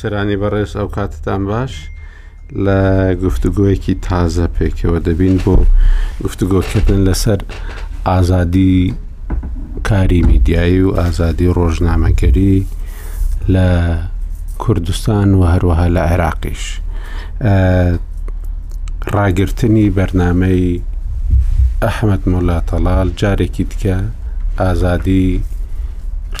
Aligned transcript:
سرانی 0.00 0.36
بەڕێز 0.42 0.72
ئەو 0.78 0.88
کاتتان 0.96 1.42
باش 1.52 1.72
لە 2.64 2.78
گفتوگوۆیەکی 3.24 3.94
تازە 4.08 4.46
پێکەوە 4.56 4.98
دەبین 5.06 5.36
بۆ 5.44 5.54
گفتوگۆکردن 6.24 7.00
لەسەر 7.08 7.40
ئازادی 8.10 8.76
کاری 9.88 10.20
میدیایی 10.30 10.80
و 10.86 10.90
ئازادی 11.00 11.48
ڕۆژنامەگەری 11.58 12.56
لە 13.54 13.68
کوردستان 14.62 15.28
و 15.38 15.42
هەروەها 15.52 15.86
لە 15.96 16.02
عێراقیش 16.10 16.64
ڕاگررتنی 19.14 19.86
بەرنمەی 19.96 20.66
ئەحمد 21.84 22.22
مڵاتەڵال 22.32 23.08
جارێکی 23.20 23.64
تکە 23.72 23.96
ئازادی 24.60 25.26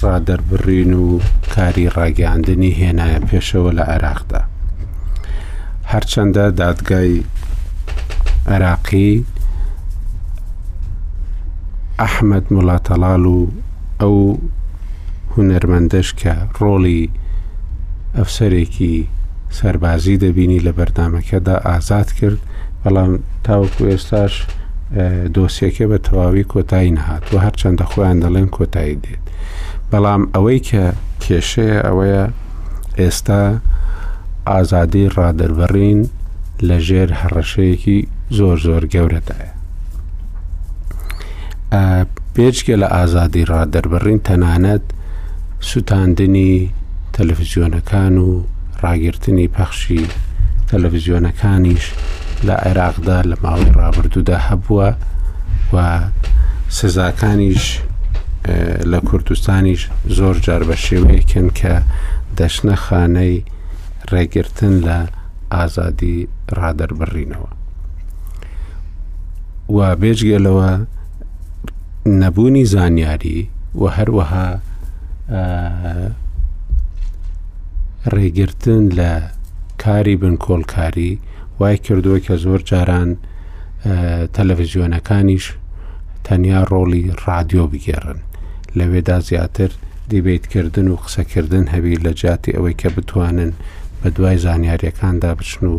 ڕادەربڕین 0.06 0.92
و 1.02 1.06
کاری 1.54 1.86
ڕاگەاندنی 1.96 2.70
هێنایە 2.80 3.18
پێشەوە 3.28 3.70
لە 3.78 3.84
عێراقدا 3.92 4.42
هەرچەندە 5.92 6.44
دادگای 6.60 7.14
عراقی 8.52 9.24
ئەحمد 12.00 12.44
مڵاتەڵال 12.54 13.24
و 13.36 13.40
ئەو 14.00 14.16
هوەرمەندەش 15.32 16.08
کە 16.20 16.34
ڕۆڵی 16.58 17.00
ئەفسەرێکی 18.18 18.94
سەربازی 19.58 20.20
دەبینی 20.24 20.64
لە 20.66 20.72
بەرنمەکەدا 20.78 21.56
ئازاد 21.66 22.08
کرد 22.18 22.38
بەڵام 22.82 23.12
تاوەکو 23.44 23.82
ئێستاش 23.90 24.34
دۆسیەکە 25.34 25.84
بە 25.90 25.98
تەواوی 26.06 26.48
کۆتایی 26.52 26.94
نەهات 26.96 27.24
و 27.32 27.36
هەرچەندە 27.44 27.84
خۆیان 27.92 28.18
دەڵێن 28.24 28.48
کۆتایی 28.56 28.98
دێت 29.04 29.24
بەڵام 29.92 30.22
ئەوەی 30.34 30.60
کە 30.68 30.84
کێشەیە 31.22 31.78
ئەوەیە 31.86 32.24
ئێستا 33.00 33.42
ئازادی 34.50 35.04
ڕادربڕین 35.16 36.00
لە 36.68 36.76
ژێر 36.86 37.10
هەڕەشەیەکی 37.20 37.98
زۆر 38.36 38.56
زۆر 38.66 38.82
گەورەدایە. 38.94 39.50
پێچکە 42.34 42.74
لە 42.82 42.88
ئازادی 42.94 43.42
ڕادربڕین 43.52 44.18
تەنانەت 44.26 44.84
سووتاندنی 45.68 46.52
تەلەڤزیۆنەکان 47.14 48.14
و 48.26 48.28
ڕاگررتنی 48.82 49.48
پەخشی 49.56 50.04
تەلەڤزیۆنەکانیش 50.70 51.84
لە 52.46 52.54
عێراقدا 52.66 53.18
لە 53.30 53.36
ماوەی 53.44 53.74
ڕابردوودا 53.80 54.38
هەبووە 54.48 54.88
و 55.74 55.76
سزاکانیش 56.76 57.64
لە 58.84 59.00
کوردستانیش 59.08 59.88
زۆر 60.08 60.38
جار 60.42 60.62
بە 60.70 60.76
شێوەیەکن 60.84 61.46
کە 61.58 61.74
دەشنە 62.38 62.76
خانەی 62.84 63.44
ڕێگرتن 64.10 64.74
لە 64.88 64.98
ئازادی 65.54 66.18
ڕادەربڕینەوە 66.58 67.50
و 69.76 69.78
بێژگەلەوە 70.02 70.70
نەبوونی 72.06 72.64
زانیاری 72.64 73.38
و 73.80 73.84
هەروەها 73.96 74.48
ڕێگرتن 78.14 78.84
لە 78.98 79.12
کاری 79.82 80.16
بنکۆلکاری 80.22 81.12
وای 81.60 81.76
کردووە 81.84 82.18
کە 82.26 82.34
زۆر 82.44 82.60
جاران 82.70 83.10
تەلەڤزیۆنەکانیش 84.36 85.46
تەنیا 86.24 86.62
ڕۆڵی 86.72 87.04
رادیۆ 87.26 87.64
بگێڕن 87.72 88.18
لەوێدا 88.78 89.18
زیاتر 89.28 89.70
دیبیتکردن 90.12 90.86
و 90.88 90.96
قسەکردن 91.04 91.64
هەبی 91.74 91.96
لە 92.04 92.10
جاتی 92.22 92.54
ئەوەی 92.56 92.76
کە 92.80 92.88
بتوانن 92.96 93.52
بە 94.02 94.08
دوای 94.16 94.38
زانیاریەکاندا 94.44 95.32
بچن 95.38 95.66
و 95.66 95.78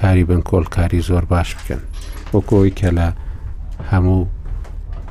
کاری 0.00 0.24
بن 0.24 0.40
کۆلکاری 0.50 1.00
زۆر 1.08 1.24
باش 1.32 1.50
بکەن 1.56 1.80
وەکۆی 2.34 2.70
کە 2.78 2.88
لە 2.98 3.08
هەموو 3.90 4.26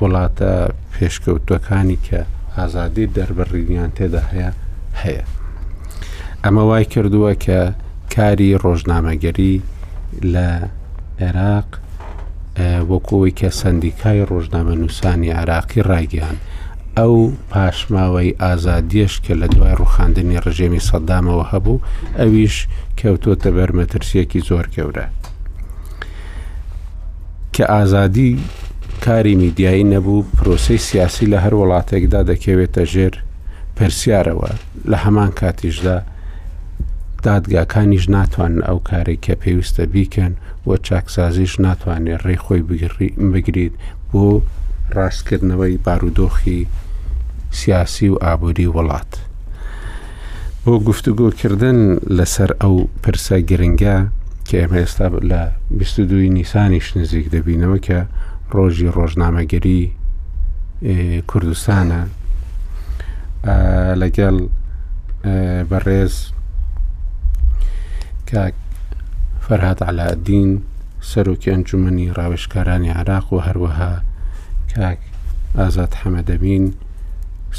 وڵاتە 0.01 0.51
پێشکەوتەکانی 0.93 1.97
کە 2.07 2.19
ئازادی 2.57 3.07
دەربڕینیان 3.15 3.91
تێدا 3.97 4.19
هەیە 4.31 4.51
هەیە 5.01 5.25
ئەمە 6.43 6.61
وای 6.69 6.85
کردووە 6.93 7.33
کە 7.45 7.59
کاری 8.15 8.57
ڕۆژنامەگەری 8.63 9.55
لە 10.33 10.47
عێراق 11.21 11.69
وەکۆی 12.91 13.31
کە 13.39 13.49
سندیکای 13.61 14.25
ڕۆژنامە 14.31 14.73
نووسانی 14.81 15.29
عراقی 15.41 15.81
ڕایگەیان 15.89 16.37
ئەو 16.99 17.19
پاشماوەی 17.51 18.35
ئازادیش 18.43 19.13
کە 19.25 19.33
لە 19.41 19.47
دوای 19.55 19.75
ڕوخاندنی 19.81 20.37
ڕژێمی 20.45 20.83
سەدامەوە 20.89 21.45
هەبوو 21.51 21.81
ئەویش 22.19 22.55
کەوتۆتە 22.99 23.49
بەرمەترسیەکی 23.57 24.41
زۆر 24.49 24.65
گەورە 24.75 25.07
کە 27.53 27.63
ئازادی 27.73 28.29
کاری 29.05 29.35
میدیایی 29.43 29.83
نەبوو 29.93 30.25
پرۆسی 30.37 30.77
سیاسی 30.89 31.25
لە 31.33 31.37
هەر 31.43 31.53
وڵاتێکدا 31.59 32.21
دەکەوێتە 32.29 32.83
ژێر 32.93 33.13
پرسیارەوە 33.77 34.49
لە 34.91 34.97
هەمان 35.03 35.31
کاتیشدا 35.39 35.97
دادگاکانیش 37.25 38.05
ناتوانن 38.17 38.61
ئەو 38.67 38.79
کارێک 38.89 39.19
کە 39.25 39.33
پێویستە 39.43 39.81
بیکەن 39.93 40.33
و 40.67 40.69
چاکسازیش 40.85 41.53
ناتوانێت 41.65 42.21
ڕێ 42.27 42.35
خۆی 42.43 42.61
بگریت 43.31 43.73
بۆ 44.11 44.25
ڕاستکردنەوەی 44.97 45.77
بارودۆخی 45.85 46.61
سیاسی 47.51 48.07
و 48.09 48.17
ئابووری 48.21 48.65
وڵات. 48.75 49.11
بۆ 50.65 50.71
گفتوگۆکردن 50.87 51.77
لەسەر 52.17 52.51
ئەو 52.61 52.75
پرسە 53.03 53.37
گرنگە 53.49 53.97
کە 54.47 54.53
ئێمە 54.61 54.77
ئێستا 54.81 55.07
لە 55.31 55.41
22 55.69 56.29
نیسانیش 56.37 56.97
نزیک 56.97 57.25
دەبینەوە 57.33 57.77
کە 57.87 57.99
ڕۆژی 58.55 58.87
ڕۆژنامەگەری 58.95 59.81
کوردستانە 61.29 62.01
لەگەڵ 64.01 64.35
بەڕێز 65.71 66.15
کاک 68.29 68.53
فەرهات 69.45 69.79
علادین 69.89 70.51
سەرۆکی 71.09 71.51
ئەنجومنی 71.53 72.11
ڕاوشکارانی 72.17 72.89
عراق 72.89 73.27
و 73.33 73.39
هەروەها 73.47 73.91
کاک 74.75 74.99
ئازاد 75.57 75.93
حەمەدەبین 76.01 76.65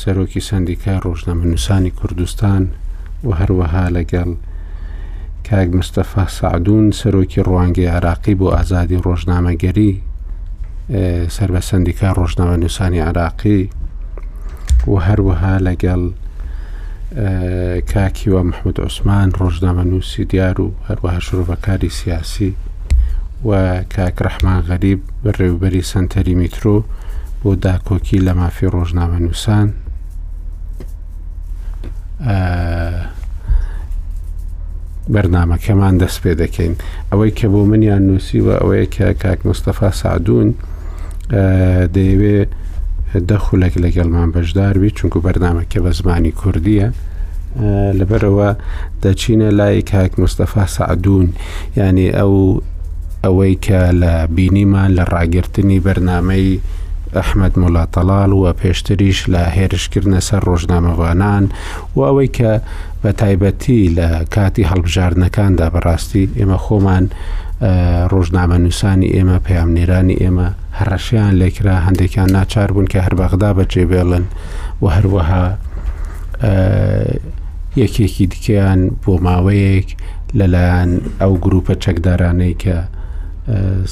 سەرۆکی 0.02 0.40
سندیکا 0.48 0.94
ڕۆژنامە 1.06 1.44
نووسانی 1.52 1.90
کوردستان 1.90 2.62
و 3.26 3.28
هەروەها 3.40 3.84
لەگەڵ 3.96 4.28
کاگ 5.48 5.68
مستەفا 5.78 6.24
سعدون 6.28 6.86
سەرۆکی 7.00 7.42
ڕوانگەی 7.48 7.90
عراقی 7.96 8.34
بۆ 8.40 8.46
ئازادی 8.56 9.00
ڕۆژنامەگەری 9.06 9.92
سەر 11.36 11.50
بە 11.54 11.60
سندیکا 11.70 12.08
ڕۆژنامە 12.18 12.56
نووسانی 12.62 13.00
عراقی 13.08 13.60
و 14.92 14.96
هەروەها 15.08 15.54
لەگەڵ 15.68 16.02
کاکیوە 17.92 18.42
محمود 18.48 18.76
عوسمان 18.80 19.28
ڕۆژنامە 19.40 19.84
نووسی 19.92 20.24
دیار 20.30 20.60
و 20.60 20.72
هەروەها 20.88 21.20
شرڤەکاری 21.26 21.90
سیاسی 22.00 22.50
و 23.48 23.50
کاک 23.96 24.16
ڕەحمان 24.24 24.60
غەریب 24.68 25.00
بەڕێوبەری 25.24 25.82
سنتەری 25.92 26.34
میترۆ 26.40 26.76
بۆ 27.42 27.50
داکۆکی 27.64 28.20
لە 28.26 28.32
مافی 28.40 28.66
ڕۆژنامە 28.76 29.18
نووسان 29.26 29.68
بەرنمەکەمان 35.12 35.94
دەست 36.02 36.18
پێ 36.22 36.32
دەکەین 36.42 36.74
ئەوەی 37.10 37.30
کە 37.38 37.46
بۆ 37.52 37.60
منیان 37.70 38.02
نووسیوە 38.08 38.54
ئەوەیە 38.60 38.86
کە 38.94 39.06
کاک 39.22 39.40
مستەفا 39.48 39.90
سادون 40.02 40.48
دەیەوێ 41.94 42.38
دەخولەك 43.28 43.74
لەگەڵمان 43.84 44.28
بەشدار 44.34 44.74
بی 44.82 44.90
چونکو 44.98 45.18
بەرنمەکە 45.26 45.78
بە 45.84 45.90
زمانی 45.98 46.32
کوردیە 46.40 46.88
لەبەرەوە 47.98 48.50
دەچینە 49.02 49.50
لای 49.58 49.82
کاک 49.92 50.12
مستەفا 50.22 50.64
سعدون 50.76 51.26
ینی 51.76 52.08
ئەو 52.18 52.34
ئەوەی 53.24 53.54
کە 53.66 53.80
لە 54.00 54.12
بینیمان 54.36 54.90
لە 54.98 55.04
ڕاگررتنی 55.14 55.78
بەرنمەی 55.86 56.58
ئەحمد 57.14 57.52
مڵاتەڵال 57.62 58.32
وە 58.34 58.52
پێشتریش 58.60 59.18
لە 59.34 59.42
هێرشکردنە 59.56 60.20
سەر 60.28 60.42
ڕۆژنامەوانان 60.48 61.44
و 61.96 61.98
ئەوەی 62.06 62.30
کە 62.36 62.52
بە 63.02 63.10
تایبەتی 63.20 63.82
لە 63.98 64.08
کاتی 64.34 64.68
هەڵبژاردنەکاندا 64.70 65.66
بەڕاستی 65.74 66.24
ئێمە 66.38 66.58
خۆمان 66.64 67.04
ڕۆژنامە 68.12 68.56
نووسانی 68.64 69.08
ئێمە 69.16 69.38
پەیامنێرانی 69.46 70.16
ئێمە 70.22 70.48
هەڕەشیان 70.78 71.32
لێکرا 71.40 71.76
هەندێکیان 71.86 72.30
ناچار 72.36 72.68
بوون 72.72 72.86
کە 72.92 72.98
هەربەغدا 73.06 73.50
بەجێبێڵن 73.58 74.24
و 74.82 74.86
هەروەها 74.96 75.46
یەکێکی 77.82 78.26
دیکەیان 78.32 78.80
بۆ 79.02 79.12
ماوەیەک 79.26 79.88
لەلایەن 80.38 80.90
ئەو 81.20 81.32
گروپە 81.44 81.72
چەکدارانەی 81.84 82.54
کە 82.62 82.76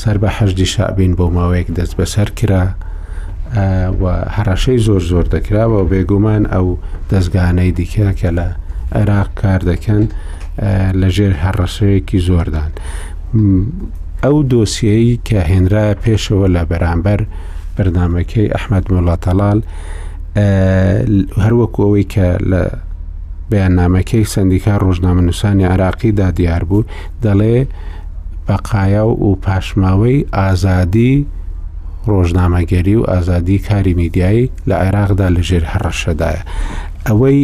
سەر 0.00 0.16
بەهشتی 0.22 0.66
شعبین 0.74 1.12
بۆ 1.18 1.26
ماوەیەک 1.36 1.68
دەست 1.76 1.94
بەسەر 1.98 2.28
کرا 2.38 2.64
هەراشەی 4.36 4.78
زۆر 4.86 5.00
زۆر 5.10 5.24
دەکراوە 5.34 5.78
و 5.84 5.88
بێگومان 5.92 6.42
ئەو 6.52 6.66
دەستگانەی 7.10 7.72
دیکە 7.78 8.08
کە 8.20 8.30
لە 8.38 8.48
عێراق 8.96 9.28
کار 9.40 9.60
دەکەن 9.70 10.02
لەژێر 11.00 11.32
هەڕەشەیەکی 11.44 12.18
زۆردان. 12.28 12.70
ئەو 14.24 14.36
دۆسیایی 14.52 15.20
کە 15.28 15.38
هێنرایە 15.50 15.94
پێشەوە 16.04 16.46
لە 16.54 16.62
بەرامبەر 16.70 17.20
بەرنمەکەی 17.76 18.52
ئەحمد 18.54 18.84
مڵاتەڵال 18.92 19.58
هەروەکو 21.44 21.78
ئەوەی 21.84 22.04
کە 22.14 22.26
لە 22.50 22.62
بەیاننامەکەی 23.50 24.24
سندیکا 24.34 24.74
ڕۆژنامە 24.84 25.22
نووسانی 25.26 25.66
عراقیدا 25.72 26.28
دیار 26.38 26.62
بوو 26.68 26.82
دەڵێ 27.24 27.56
بەقایا 28.48 29.02
و 29.08 29.30
پاشماوەی 29.44 30.18
ئازادی 30.36 31.14
ڕۆژنامەگەری 32.08 32.94
و 32.98 33.04
ئازادی 33.10 33.58
کاری 33.68 33.94
میدیایی 34.00 34.46
لە 34.68 34.72
عێراقدا 34.82 35.28
لەژێر 35.36 35.64
هەڕەشەدایە 35.72 36.42
ئەوەی 37.06 37.40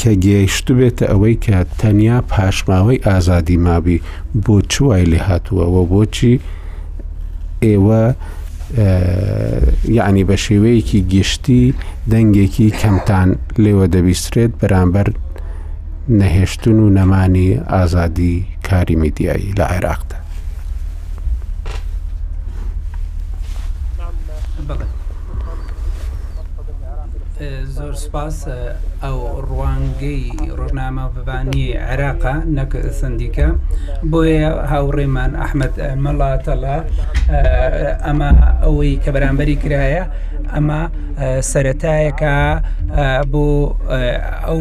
کە 0.00 0.12
گەیشت 0.24 0.66
بێتە 0.78 1.04
ئەوەی 1.12 1.36
کە 1.44 1.58
تەنیا 1.78 2.18
پاشماوەی 2.32 3.02
ئازادی 3.08 3.56
مابی 3.66 4.02
بۆ 4.44 4.56
چوای 4.72 5.04
لێ 5.12 5.20
هاتووەوە 5.28 5.82
بۆچی 5.92 6.34
ئێوە 7.66 8.02
یعنی 9.98 10.22
بە 10.28 10.36
شێوەیەکی 10.46 11.00
گشتی 11.14 11.74
دەنگێکی 12.10 12.68
کەمتان 12.80 13.28
لێوە 13.64 13.86
دەبیسترێت 13.94 14.52
بەرامبەر 14.60 15.08
نەهێشتن 16.20 16.78
و 16.84 16.86
نەمانی 16.98 17.48
ئازادی 17.74 18.34
کاری 18.68 18.96
میدیایی 19.02 19.52
لە 19.58 19.64
عێراقدا 19.74 20.16
بڵێ 24.68 24.84
زۆر 27.76 27.94
سپاس 28.04 28.36
ئەو 29.02 29.18
ڕوانگەی 29.48 30.22
ڕۆژنامە 30.58 31.04
ببانی 31.14 31.64
عێراقا 31.88 32.34
نەک 32.58 32.72
سندیکە 33.00 33.48
بۆیە 34.10 34.48
هاوڕێمان 34.70 35.32
ئەحمد 35.42 35.74
مەڵاتەڵا 36.04 36.76
ئەمە 38.06 38.30
ئەوەی 38.64 38.92
کە 39.02 39.08
بەرامبەری 39.14 39.60
کرایە 39.62 40.04
ئەمە 40.54 40.82
سەتایەکە 41.50 42.36
بۆ 43.32 43.46
ئەو 44.46 44.60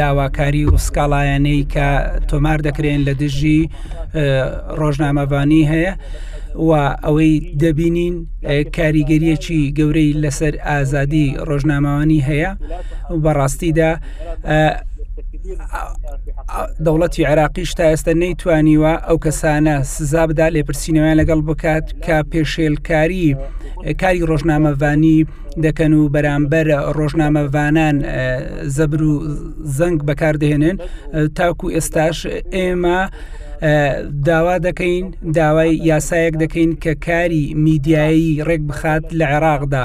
داواکاری 0.00 0.64
و 0.68 0.72
سکاڵایەنەی 0.86 1.60
کە 1.74 1.88
تۆمار 2.30 2.58
دەکرێن 2.68 3.00
لە 3.08 3.12
دژی 3.22 3.60
ڕۆژنامەبانی 4.80 5.62
هەیە. 5.72 5.94
و 6.54 6.72
ئەوەی 7.04 7.56
دەبینین 7.62 8.14
کاریگەریەکی 8.76 9.60
گەورەی 9.78 10.16
لەسەر 10.22 10.54
ئازادی 10.66 11.26
ڕۆژنامەوانی 11.48 12.24
هەیە 12.28 12.50
بەڕاستیدا 13.24 13.90
دەوڵەتی 16.86 17.22
عراقیش 17.32 17.70
تا 17.78 17.84
ئێستا 17.90 18.12
نەیتوانیوە 18.22 18.92
ئەو 19.06 19.16
کەسانە 19.24 19.76
سزا 19.94 20.22
بدا 20.30 20.46
لێپرسینەوەیان 20.54 21.16
لەگەڵ 21.22 21.40
بکات 21.48 21.84
کە 22.04 22.16
پێشێلکاری 22.30 23.28
کاری 24.00 24.26
ڕۆژنامەوانی 24.30 25.18
دەکەن 25.66 25.92
و 25.94 26.08
بەرامبەر 26.14 26.66
ڕۆژنامەوانان 26.98 27.96
زەبر 28.76 29.02
و 29.02 29.12
زەنگ 29.78 29.98
بەکاردێنن 30.08 30.76
تاکو 31.38 31.66
ئێستاش 31.76 32.16
ئێمە 32.54 33.00
داوا 34.24 34.56
دەکەین 34.66 35.04
داوای 35.34 35.72
یاسایەک 35.92 36.34
دەکەین 36.44 36.70
کە 36.82 36.92
کاری 37.06 37.46
میدیایی 37.64 38.42
ڕێک 38.48 38.62
بخات 38.68 39.04
لە 39.18 39.24
عێراقدا 39.34 39.84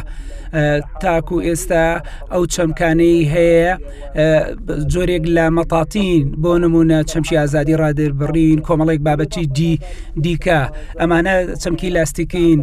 تاکو 1.02 1.38
ئێستا 1.48 1.86
ئەو 2.32 2.44
چەمکانەی 2.54 3.18
هەیە 3.36 3.70
جۆرێک 4.92 5.24
لە 5.36 5.46
مەتاتین 5.56 6.26
بۆ 6.42 6.52
نمونە 6.64 6.98
چەمشی 7.12 7.38
ئازادی 7.40 7.76
ڕادربڕین 7.82 8.60
کۆمەڵێک 8.68 9.00
بابەتی 9.08 9.46
دی 9.58 9.72
دیکە 10.24 10.62
ئەمانە 11.00 11.36
چەمکی 11.62 11.90
لاستیکین 11.96 12.60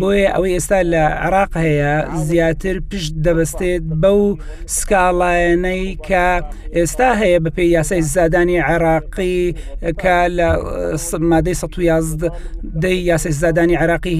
بۆیە 0.00 0.28
ئەوەی 0.34 0.52
ئێستا 0.56 0.80
لە 0.92 1.04
عراق 1.24 1.52
هەیە 1.64 1.94
زیاتر 2.28 2.76
پشت 2.90 3.14
دەبستێت 3.26 3.82
بەو 4.02 4.20
سکاڵایەنەی 4.76 5.84
کە 6.08 6.26
ئێستا 6.76 7.10
هەیە 7.22 7.38
بەپی 7.44 7.66
یاسای 7.76 8.02
زادانی 8.14 8.58
عراقی 8.70 9.38
کە 10.02 10.16
لە 10.36 10.48
مادەی 11.30 11.54
111 11.60 12.30
دەی 12.82 12.98
یاسای 13.10 13.32
زادانی 13.40 13.74
عراقی 13.82 14.16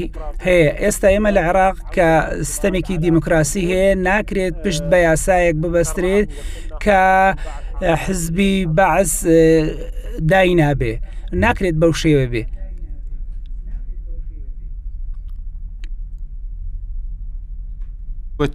هەیە 0.46 0.70
ئێستا 0.82 1.08
ئێمە 1.14 1.30
لە 1.36 1.42
عراق 1.50 1.76
کە 1.94 2.08
سیستەمێکی 2.50 2.96
دی 3.02 3.10
دیموکراسی 3.12 3.62
هەیە 3.72 3.94
ناکرێت 4.08 4.54
پشت 4.64 4.84
بە 4.90 4.96
یاسایەک 5.08 5.56
ببەسترێت 5.62 6.26
کە 6.84 7.02
حزبی 8.04 8.54
بەعز 8.76 9.12
دای 10.32 10.54
نابێ 10.60 10.94
ناکرێت 11.44 11.76
بەو 11.82 11.92
شێوە 12.02 12.26
بێ 12.32 12.44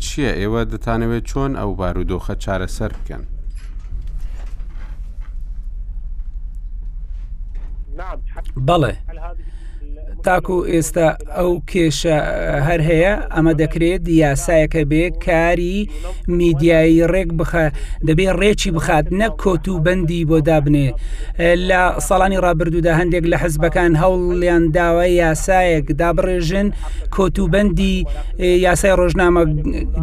چییە 0.05 0.31
ئێوە 0.39 0.61
دەتانەوێت 0.71 1.23
چۆن 1.29 1.51
ئەو 1.59 1.71
بارودۆخە 1.79 2.33
چارەسەر 2.43 2.91
بکەن 2.97 3.23
بەڵێ 8.67 8.93
تاکو 10.25 10.57
ئێستا 10.73 11.07
ئەو 11.37 11.51
کێشە 11.71 12.17
هەر 12.67 12.81
هەیە 12.89 13.13
ئەمە 13.35 13.53
دەکرێت 13.61 14.03
یاسایەکە 14.21 14.81
بێ 14.91 15.03
کاری 15.25 15.77
میدیایی 16.37 17.03
ڕێک 17.13 17.29
بخە 17.39 17.65
دەبێت 18.07 18.33
ڕێکی 18.41 18.71
بخات 18.77 19.05
نەک 19.19 19.33
کۆت 19.43 19.65
و 19.71 19.83
بەندی 19.85 20.21
بۆ 20.29 20.37
دابنێ 20.47 20.89
لە 21.69 21.81
ساڵانی 22.07 22.37
ڕابردوودا 22.45 22.93
هەندێک 22.99 23.23
لە 23.31 23.37
حزبەکان 23.43 23.91
هەوڵیان 24.01 24.63
داوە 24.77 25.05
یاسایەک 25.21 25.85
دابڕێژن 25.99 26.67
کۆت 27.15 27.35
و 27.39 27.43
بەندی 27.53 27.93
یاسای 28.65 28.93
ڕۆژنامە 28.99 29.43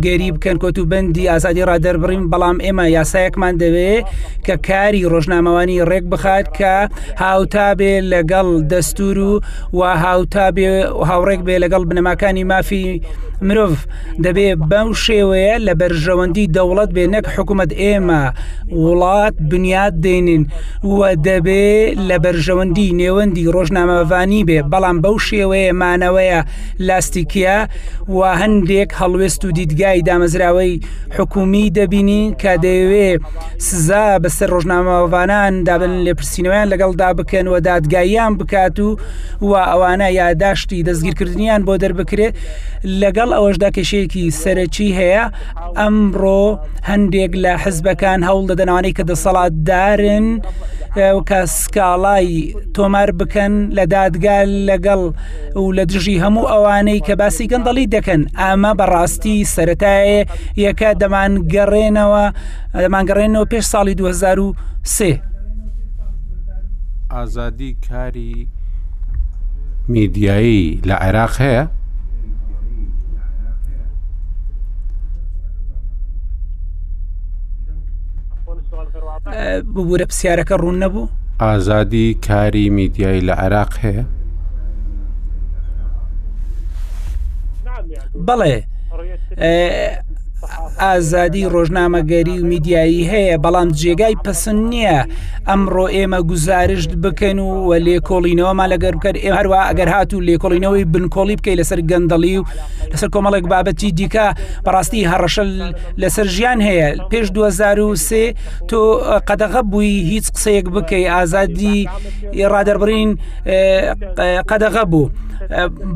گەری 0.05 0.31
بکەن 0.37 0.57
کۆت 0.63 0.77
و 0.79 0.87
بەندی 0.93 1.29
ئازادی 1.33 1.65
ڕادەربڕین 1.71 2.23
بەڵام 2.33 2.57
ئێمە 2.65 2.87
یاسایەکمان 2.99 3.55
دەوێت 3.63 4.05
کە 4.47 4.55
کاری 4.69 5.03
ڕۆژنامەوانی 5.13 5.83
ڕێک 5.91 6.05
بخات 6.13 6.47
کە 6.59 6.75
هاوتا 7.23 7.69
بێ 7.79 7.93
لەگەڵ 8.13 8.47
دەستور 8.73 9.19
و 9.19 9.33
وها 9.79 10.04
هاوتا 10.05 10.47
بێ 10.57 10.69
هاوڕێک 11.09 11.41
بێ 11.47 11.57
لەگەڵ 11.65 11.83
بنەماکانی 11.91 12.45
مافی 12.51 12.87
مرۆڤ 13.47 13.73
دەبێ 14.25 14.49
بەم 14.71 14.89
شێوەیە 15.05 15.55
لە 15.67 15.73
بەرژەوەندی 15.81 16.47
دەوڵەت 16.57 16.91
بێ 16.97 17.05
نەک 17.15 17.27
حکوومەت 17.35 17.71
ئێمە 17.83 18.23
وڵات 18.85 19.35
بنیاد 19.51 19.95
دێنین 20.05 20.43
وە 20.97 21.09
دەبێ 21.29 21.69
لە 22.09 22.17
بەرژەوەندی 22.25 22.89
نێوەندی 23.01 23.51
ڕۆژنامەوانی 23.55 24.43
بێ 24.49 24.59
بەڵام 24.73 24.97
بەو 25.05 25.17
شێوەیە 25.27 25.73
مانەوەیە 25.83 26.41
لاستیکیە 26.87 27.59
و 28.17 28.21
هەندێک 28.41 28.91
هەڵوێست 29.01 29.41
و 29.45 29.51
دیدگای 29.59 30.03
دامەزراوەی 30.09 30.75
حکومی 31.17 31.67
دەبینی 31.79 32.23
کە 32.43 32.53
دەیەوێ 32.65 33.09
سزا 33.67 34.07
بەسەر 34.25 34.49
ڕۆژنامەوانان 34.55 35.53
دابن 35.69 35.93
لێپرسینەوەیان 36.07 36.69
لەگەڵدا 36.73 37.09
بکەن 37.19 37.47
و 37.53 37.55
دادگاییان 37.69 38.33
بکات 38.41 38.77
و 38.87 38.91
و 39.49 39.53
ئەوان 39.71 39.94
ئەمانە 39.95 40.11
یاداشتی 40.21 40.85
دەستگیرکردنییان 40.89 41.63
بۆ 41.69 41.75
دەربکرێ 41.83 42.29
لەگەڵ 43.03 43.31
ئەوەشدا 43.37 43.69
کێشەیەکی 43.77 44.25
سەرەکی 44.43 44.91
هەیە 44.99 45.25
ئەمڕۆ 45.81 46.43
هەندێک 46.91 47.33
لە 47.45 47.53
حزبەکان 47.63 48.21
هەوڵ 48.29 48.45
دەدەنەوەی 48.51 48.97
کە 48.99 49.05
دەسەڵاتدارن 49.11 50.27
کە 51.29 51.39
سکاڵای 51.59 52.29
تۆمار 52.77 53.11
بکەن 53.21 53.55
لە 53.77 53.85
دادگال 53.95 54.51
لەگەڵ 54.71 55.03
و 55.63 55.65
لە 55.79 55.85
دژی 55.91 56.17
هەموو 56.25 56.49
ئەوانەی 56.53 57.01
کە 57.07 57.15
باسی 57.21 57.47
گەندەڵی 57.53 57.87
دەکەن 57.95 58.21
ئامە 58.41 58.73
بەڕاستی 58.79 59.47
سەتایە 59.55 60.19
یەکە 60.67 60.89
دەمان 61.03 61.33
گەڕێنەوە 61.55 62.25
دەمان 62.83 63.05
گەڕێنەوە 63.11 63.47
پێش 63.53 63.65
ساڵی 63.73 63.95
2023 64.01 65.21
ئازادی 67.13 67.71
کاری 67.89 68.35
میدیایی 69.93 70.81
لە 70.89 70.93
عێراق 71.03 71.33
هەیە 71.43 71.65
ببوورە 79.75 80.07
پرسیارەکە 80.11 80.55
ڕوون 80.63 80.77
نەبوو 80.83 81.09
ئازادی 81.41 82.09
کاری 82.27 82.67
میدیایی 82.79 83.27
لە 83.29 83.35
عێراق 83.43 83.73
هەیە 83.83 84.05
بەڵێ 88.29 88.59
ئازادی 90.87 91.45
ڕۆژنامەگەری 91.53 92.39
و 92.43 92.47
میدیایی 92.53 93.05
هەیە 93.13 93.37
بەڵام 93.45 93.69
جێگای 93.81 94.17
پسند 94.25 94.63
نییە 94.73 94.99
ئەمڕۆ 95.49 95.87
ئێمە 95.97 96.21
گزارشت 96.33 96.91
بکەن 97.03 97.39
و 97.39 97.49
وە 97.69 97.77
لێکۆڵینەوەمان 97.87 98.69
لەگەر 98.75 98.95
بکەن 98.99 99.15
ئێ 99.23 99.31
هەروە 99.39 99.61
ئەگەر 99.71 99.89
هات 99.95 100.11
و 100.15 100.21
لێکۆڵینەوەی 100.29 100.85
بنکۆڵی 100.93 101.37
بکەی 101.39 101.57
لەسەر 101.61 101.79
گەندەڵی 101.91 102.35
و 102.41 102.45
لەسەر 102.93 103.09
کۆمەڵێک 103.15 103.45
بابەتی 103.53 103.91
دیکە 103.99 104.27
بەڕاستی 104.65 105.07
هەڕەشە 105.13 105.45
لەسەر 106.03 106.27
ژیان 106.35 106.61
هەیە 106.69 106.89
پێش 107.11 107.27
2023 107.31 108.35
تۆ 108.71 108.81
قەدەغە 109.29 109.63
بووی 109.71 109.93
هیچ 110.13 110.27
قسەیەک 110.35 110.67
بکەی 110.75 111.05
ئازادی 111.15 111.79
ڕادەربرین 112.53 113.11
قەدەغە 114.51 114.85
بوو. 114.93 115.09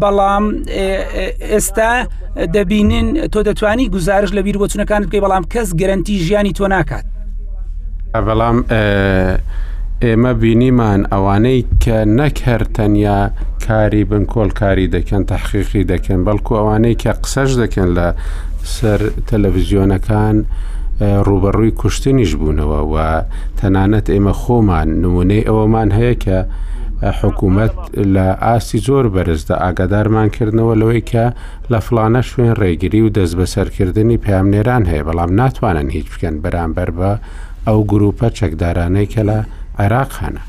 بەڵام 0.03 0.45
ئێستا 1.53 1.93
دەبینن 2.55 3.07
تۆ 3.33 3.41
دەتوانی 3.49 3.87
گزارش 3.97 4.31
لە 4.39 4.43
بیر 4.47 4.57
بۆچونەکان 4.63 5.01
بکەی 5.07 5.21
بەڵام 5.25 5.45
کەس 5.53 5.69
گەرنتی 5.81 6.15
ژیانی 6.25 6.53
تۆ 6.59 6.67
ناکات 6.75 7.05
بەڵام 8.27 8.59
ئێمە 10.05 10.33
بینیمان 10.43 11.01
ئەوانەی 11.13 11.63
کە 11.83 11.99
نەکەر 12.19 12.61
تەنیا 12.77 13.19
کاری 13.67 14.03
بنکۆلکاری 14.11 14.87
دەکەن 14.95 15.23
تحقیقی 15.33 15.83
دەکەن 15.93 16.21
بەڵکو 16.27 16.53
ئەوانەی 16.59 16.95
کە 17.03 17.13
قسەش 17.23 17.51
دەکەن 17.63 17.89
لە 17.97 18.07
سەر 18.77 19.01
تەلەڤزیۆنەکان 19.29 20.37
ڕوبەڕووی 21.27 21.71
کوشتنیش 21.81 22.33
بوونەوە 22.41 22.81
و 22.93 22.97
تەنانەت 23.61 24.07
ئێمە 24.15 24.35
خۆمان 24.43 24.89
نمونەی 25.05 25.47
ئەوەمان 25.49 25.89
هەیە 25.99 26.15
کە 26.25 26.39
حکوومەت 27.03 27.75
لە 28.15 28.27
ئاسی 28.45 28.79
زۆر 28.79 29.05
بەرزدا 29.15 29.55
ئاگادارمان 29.65 30.29
کردنەوە 30.33 30.75
لەوەی 30.81 31.03
کە 31.11 31.25
لە 31.73 31.79
فلانە 31.87 32.21
شوێن 32.31 32.55
ڕێگیری 32.61 33.01
و 33.03 33.09
دەست 33.17 33.35
بەسەرکردنی 33.39 34.19
پامنێران 34.25 34.83
هەیە 34.91 35.05
بەڵام 35.09 35.31
ناتوانن 35.37 35.89
هیچ 35.91 36.07
بکەن 36.15 36.35
بەرامبەر 36.43 36.91
بە 36.99 37.11
ئەو 37.67 37.81
گروپە 37.93 38.27
چەکدارانەی 38.39 39.07
کە 39.13 39.21
لە 39.29 39.39
عێراق 39.79 40.11
هەنە 40.23 40.43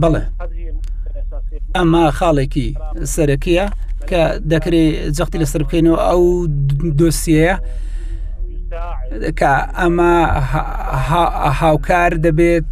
بڵێ 0.00 0.22
ئەمە 1.76 2.02
خاڵێکی 2.18 2.68
سەرەکیە 3.14 3.66
کە 4.10 4.22
دەکرێت 4.52 4.94
جەختی 5.16 5.38
لەسەر 5.42 5.62
بکەینەوە 5.66 5.98
ئەو 6.08 6.22
دۆسیەیە 6.98 7.54
کە 9.40 9.52
ئەمە 9.78 10.14
هاوکار 11.60 12.12
دەبێت 12.26 12.68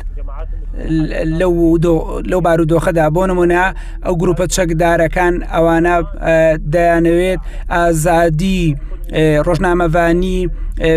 لەو 2.30 2.40
بارودۆخەدا 2.47 3.04
بۆ 3.16 3.23
نمونە 3.30 3.62
ئەو 4.04 4.14
گروپە 4.21 4.45
چەکدارەکان 4.54 5.35
ئەوانە 5.54 5.95
دەیانەوێت 6.73 7.40
ئازادی 7.75 8.64
ڕۆژنامەوانی 9.47 10.40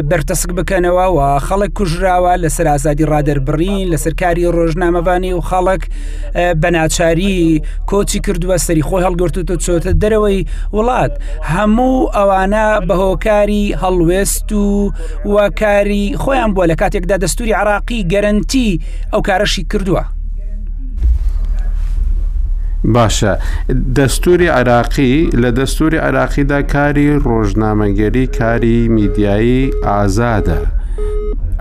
بەرتەسک 0.09 0.49
بکەنەوە 0.57 1.05
و 1.15 1.19
خەڵک 1.47 1.71
کوژراوە 1.77 2.33
لە 2.43 2.49
سەر 2.55 2.67
ئازادی 2.73 3.05
ڕادربڕین 3.11 3.85
لە 3.91 3.97
سەرکاری 4.03 4.43
ڕۆژنامەوانی 4.57 5.31
و 5.37 5.41
خەڵک 5.49 5.83
بەناچاری 6.61 7.39
کۆچی 7.89 8.19
کردووە 8.25 8.57
سەری 8.67 8.83
خۆی 8.87 9.03
هەڵگرتوتە 9.07 9.55
چۆتە 9.65 9.91
دەرەوەی 10.01 10.39
وڵات 10.75 11.13
هەموو 11.53 11.95
ئەوانە 12.17 12.65
بەهۆکاری 12.87 13.63
هەڵوێست 13.81 14.47
و 14.61 14.67
وەکاری 15.35 16.03
خۆیان 16.21 16.51
بووە 16.55 16.65
لە 16.71 16.75
کاتێکدا 16.81 17.15
دەستوری 17.23 17.53
عراقی 17.61 18.07
گەرنتی 18.11 18.69
ئەو 19.13 19.21
کارەشی 19.27 19.63
کردووە. 19.73 20.03
باشە 22.95 23.31
دەستوری 23.97 24.47
عراقی 24.47 25.29
لە 25.33 25.49
دەستوری 25.59 25.97
عراقیدا 26.07 26.61
کاری 26.61 27.19
ڕۆژنامەگەری 27.25 28.25
کاری 28.37 28.87
میدیایی 28.87 29.71
ئازادە 29.83 30.61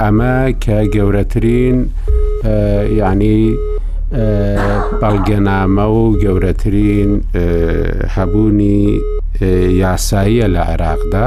ئەمە 0.02 0.52
کە 0.64 0.78
گەورەترین 0.94 1.76
ینی 3.00 3.56
بەڵگەنامە 5.00 5.86
و 5.98 6.16
گەورەترین 6.24 7.10
هەبوونی 8.16 9.00
یاساییە 9.82 10.46
لە 10.54 10.62
عێراقدا 10.72 11.26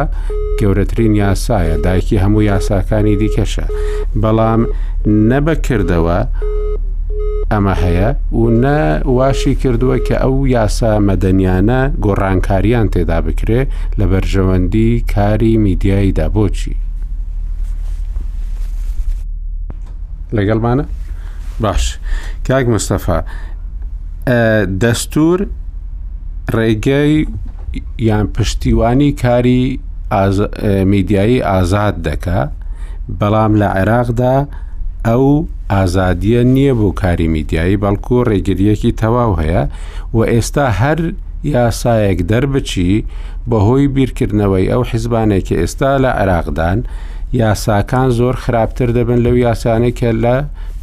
گەورەترین 0.62 1.14
یاسایە 1.24 1.76
دایکی 1.84 2.18
هەموو 2.24 2.42
یاساکانی 2.52 3.16
دیکەشە 3.22 3.66
بەڵام 4.22 4.62
نەبەکردەوە 5.32 6.20
ئەمە 7.52 7.76
هەیە 7.84 8.10
و 8.36 8.44
نە 8.64 8.80
واشی 9.18 9.54
کردووە 9.62 9.98
کە 10.08 10.16
ئەو 10.24 10.36
یاسا 10.56 10.92
مەدەنیانە 11.08 11.82
گۆڕانکاریان 12.06 12.88
تێدا 12.94 13.20
بکرێ 13.26 13.62
لە 14.00 14.06
بەرژەوەندی 14.12 14.92
کاری 15.14 15.54
میدیاییدا 15.66 16.28
بۆچی 16.36 16.76
لەگەڵمانە 20.36 20.86
باش 21.64 21.84
کاک 22.48 22.66
مستەفا 22.74 23.20
دەستور 24.84 25.40
ڕێگەی 26.56 27.16
یان 28.08 28.28
پشتیوانی 28.36 29.12
کاری 29.24 29.64
میدیایی 30.94 31.44
ئازاد 31.50 31.96
دەکا 32.08 32.40
بەڵام 33.20 33.54
لە 33.62 33.68
عێراقدا 33.78 34.36
ئەو 35.08 35.28
ئازادیە 35.74 36.42
نییە 36.56 36.74
بۆ 36.80 36.90
کاری 37.02 37.28
میدیایی 37.36 37.78
بەڵکو 37.84 38.14
و 38.20 38.28
ڕێگریەکی 38.30 38.92
تەواو 39.02 39.34
هەیە 39.42 39.64
و 40.18 40.20
ئێستا 40.32 40.66
هەر 40.80 41.00
یاسایەک 41.58 42.20
دەربچی 42.32 42.92
بەهۆی 43.50 43.86
بیرکردنەوەی 43.96 44.70
ئەو 44.72 44.84
حیزبانێکی 44.92 45.60
ئێستا 45.62 45.92
لە 46.04 46.12
عراقدان 46.22 46.80
یاساکان 47.42 48.10
زۆر 48.20 48.36
خراپتر 48.44 48.90
دەبن 48.98 49.20
لەو 49.26 49.36
یاسانێکە 49.46 50.10
لە 50.24 50.36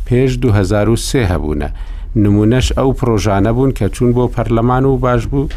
پێش 0.07 0.30
2023 0.42 1.26
هەبوونە 1.33 1.68
نمونەش 2.23 2.66
ئەو 2.78 2.90
پرۆژانە 2.99 3.50
بوون 3.57 3.71
کە 3.78 3.85
چوون 3.95 4.11
بۆ 4.16 4.25
پەرلەمان 4.37 4.85
و 4.85 4.97
باش 5.04 5.23
بوو 5.30 5.49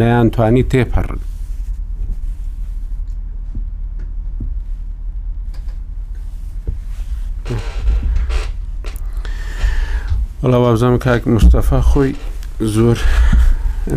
نەیانتوانی 0.00 0.64
تێپەڕن 0.72 1.20
Thank 7.50 7.60
you. 7.60 7.77
وڵا 10.42 10.58
وابزانام 10.62 10.98
کاک 11.02 11.22
مستەفا 11.28 11.80
خۆی 11.90 12.12
زۆر 12.74 12.98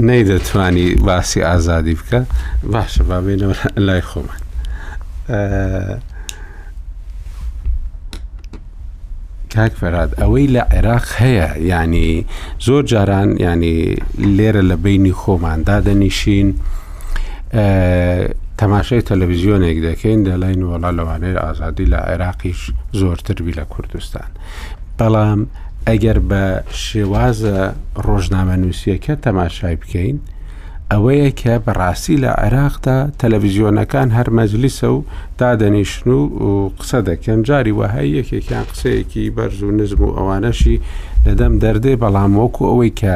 نەیدەتوانی 0.08 1.02
باسی 1.06 1.42
ئازادی 1.42 1.96
بکە 2.00 2.18
باشە 2.74 3.02
بابێنەوە 3.10 3.58
لای 3.78 4.02
خۆمان 4.10 4.40
کاک 9.54 9.74
فەراد 9.82 10.10
ئەوەی 10.22 10.48
لە 10.56 10.62
عێراق 10.74 11.06
هەیە 11.22 11.50
ینی 11.72 12.26
زۆر 12.68 12.84
جاران 12.92 13.30
ینی 13.40 13.96
لێرە 14.38 14.62
لە 14.70 14.76
بینی 14.86 15.12
خۆماندا 15.22 15.78
دەنیشین 15.88 16.50
تەماشای 18.58 19.02
تەلەڤزیۆنێک 19.10 19.78
دەکەین 19.90 20.20
دەلاین 20.24 20.62
وەڵا 20.70 20.92
لەوانەیە 20.98 21.44
ئازادی 21.46 21.86
لە 21.86 21.98
عێراقیش 22.12 22.62
زۆرتر 23.00 23.38
بی 23.44 23.54
لە 23.60 23.66
کوردستان 23.74 24.28
بەڵام 25.00 25.42
ئەگەر 25.90 26.20
بە 26.30 26.44
شێوازە 26.86 27.58
ڕۆژنامە 28.06 28.56
نووسەکە 28.62 29.14
تەماشای 29.26 29.76
بکەین 29.82 30.18
ئەوەیە 30.92 31.30
کە 31.42 31.54
بەڕاستی 31.66 32.18
لە 32.24 32.32
عێراقدا 32.44 32.98
تەلەڤیزیۆنەکان 33.20 34.10
هەر 34.18 34.28
مەجلیسە 34.38 34.88
و 34.98 35.00
دادەنیشن 35.40 36.08
و 36.20 36.72
قسە 36.80 37.00
دەکەن 37.10 37.40
جاری 37.48 37.78
وەهەی 37.80 38.14
یەکێکیان 38.18 38.66
قسەیەکی 38.72 39.34
بەرز 39.36 39.60
و 39.64 39.72
نزم 39.80 40.02
و 40.08 40.16
ئەوانەشی 40.18 40.82
لەدەم 41.26 41.54
دەردێ 41.64 41.94
بەڵام 42.04 42.32
وەکو 42.40 42.64
ئەوەی 42.70 42.92
کە 43.02 43.16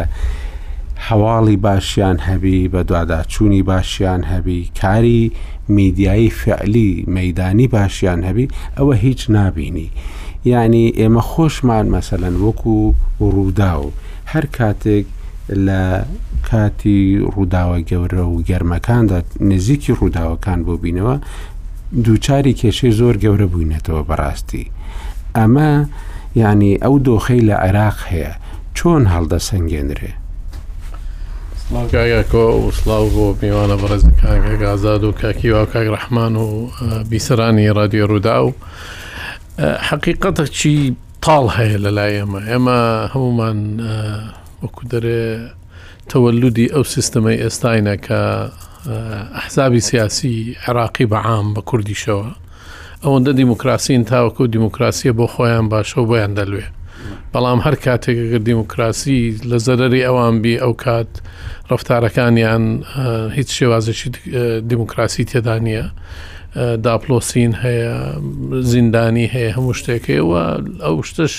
هەواڵی 1.07 1.57
باشیان 1.65 2.17
هەبی 2.27 2.59
بە 2.73 2.81
دواداچوونی 2.89 3.63
باشیان 3.69 4.21
هەبی 4.31 4.61
کاری 4.81 5.23
میدیایی 5.77 6.29
فعلی 6.41 6.91
مەدانی 7.15 7.67
باشیان 7.75 8.21
هەبی 8.27 8.45
ئەوە 8.77 8.93
هیچ 9.05 9.21
نابینی. 9.35 9.89
یعنی 10.45 10.93
ئێمە 10.97 11.21
خۆشمان 11.21 11.85
مەسەەن 11.95 12.33
وەکو 12.43 12.93
ڕوودا 13.19 13.73
و 13.83 13.91
هەر 14.33 14.45
کاتێک 14.57 15.05
لە 15.67 15.83
کاتی 16.49 17.19
ڕووداوە 17.33 17.77
گەورە 17.89 18.23
و 18.33 18.43
گەرمەکاندا 18.49 19.19
نزیکی 19.41 19.93
ڕووداوەکان 19.93 20.59
بۆ 20.65 20.73
بینەوە 20.83 21.15
دووچاری 22.05 22.53
کێشەی 22.59 22.91
زۆر 22.99 23.15
گەورە 23.23 23.47
بووینەتەوە 23.51 24.01
بەڕاستی 24.09 24.65
ئەمە 25.37 25.71
یعنی 26.41 26.71
ئەو 26.83 26.95
دۆخەی 27.07 27.45
لە 27.49 27.55
عێراق 27.65 27.97
هەیە 28.11 28.33
چۆن 28.77 29.03
هەڵدە 29.13 29.37
سنگێنرێ 29.47 30.13
سلااوگایەکۆ 31.63 32.45
وسلااو 32.67 33.07
بۆ 33.15 33.25
میوانە 33.41 33.75
بەڕێزەکانگەگازاد 33.81 35.03
و 35.03 35.11
کاکی 35.21 35.49
واکک 35.51 35.85
ڕەحمان 35.93 36.35
و 36.45 36.47
بیسرانی 37.09 37.67
رادیۆ 37.69 38.05
ڕوودا 38.09 38.37
و 38.45 38.51
حقیقەتەکی 39.59 40.93
تاڵ 41.25 41.45
هەیە 41.57 41.77
لە 41.85 41.91
لای 41.97 42.13
ئێمە 42.21 42.39
ئێمە 42.51 42.81
هەمومان 43.13 43.57
وەکو 44.63 44.81
دەرێ 44.91 45.27
تەوەلودی 46.11 46.67
ئەو 46.73 46.83
سیستەمەی 46.93 47.37
ئێستاینە 47.43 47.95
کە 48.05 48.21
ئەحزابی 49.35 49.79
سیاسی 49.87 50.35
عراقی 50.67 51.05
بەعام 51.11 51.47
بە 51.55 51.61
کوردیشەوە 51.69 52.27
ئەوەندە 53.03 53.31
دیموکراسین 53.41 54.01
تاوەکو 54.11 54.43
دیموکراسیە 54.55 55.11
بۆ 55.19 55.25
خۆیان 55.33 55.65
باشە 55.71 55.97
و 55.97 56.07
بۆیان 56.11 56.33
دەلوێ 56.39 56.65
بەڵام 57.33 57.59
هەر 57.65 57.75
کاتێکگە 57.85 58.39
دیموکراسی 58.49 59.21
لە 59.49 59.57
زەرری 59.67 60.05
ئەوان 60.07 60.35
بی 60.43 60.53
ئەو 60.63 60.73
کات 60.83 61.09
ڕفتارەکانیان 61.71 62.63
هیچ 63.37 63.49
شێوازشی 63.57 64.09
دیموکراسی 64.69 65.23
تێدا 65.31 65.55
نیە. 65.65 65.85
داپلۆسین 66.55 67.53
هەیە 67.63 67.95
زیندانی 68.71 69.27
هەیە 69.33 69.51
هەموو 69.57 69.73
شتێکەوە 69.79 70.43
ئەو 70.85 70.95
شتش 71.09 71.33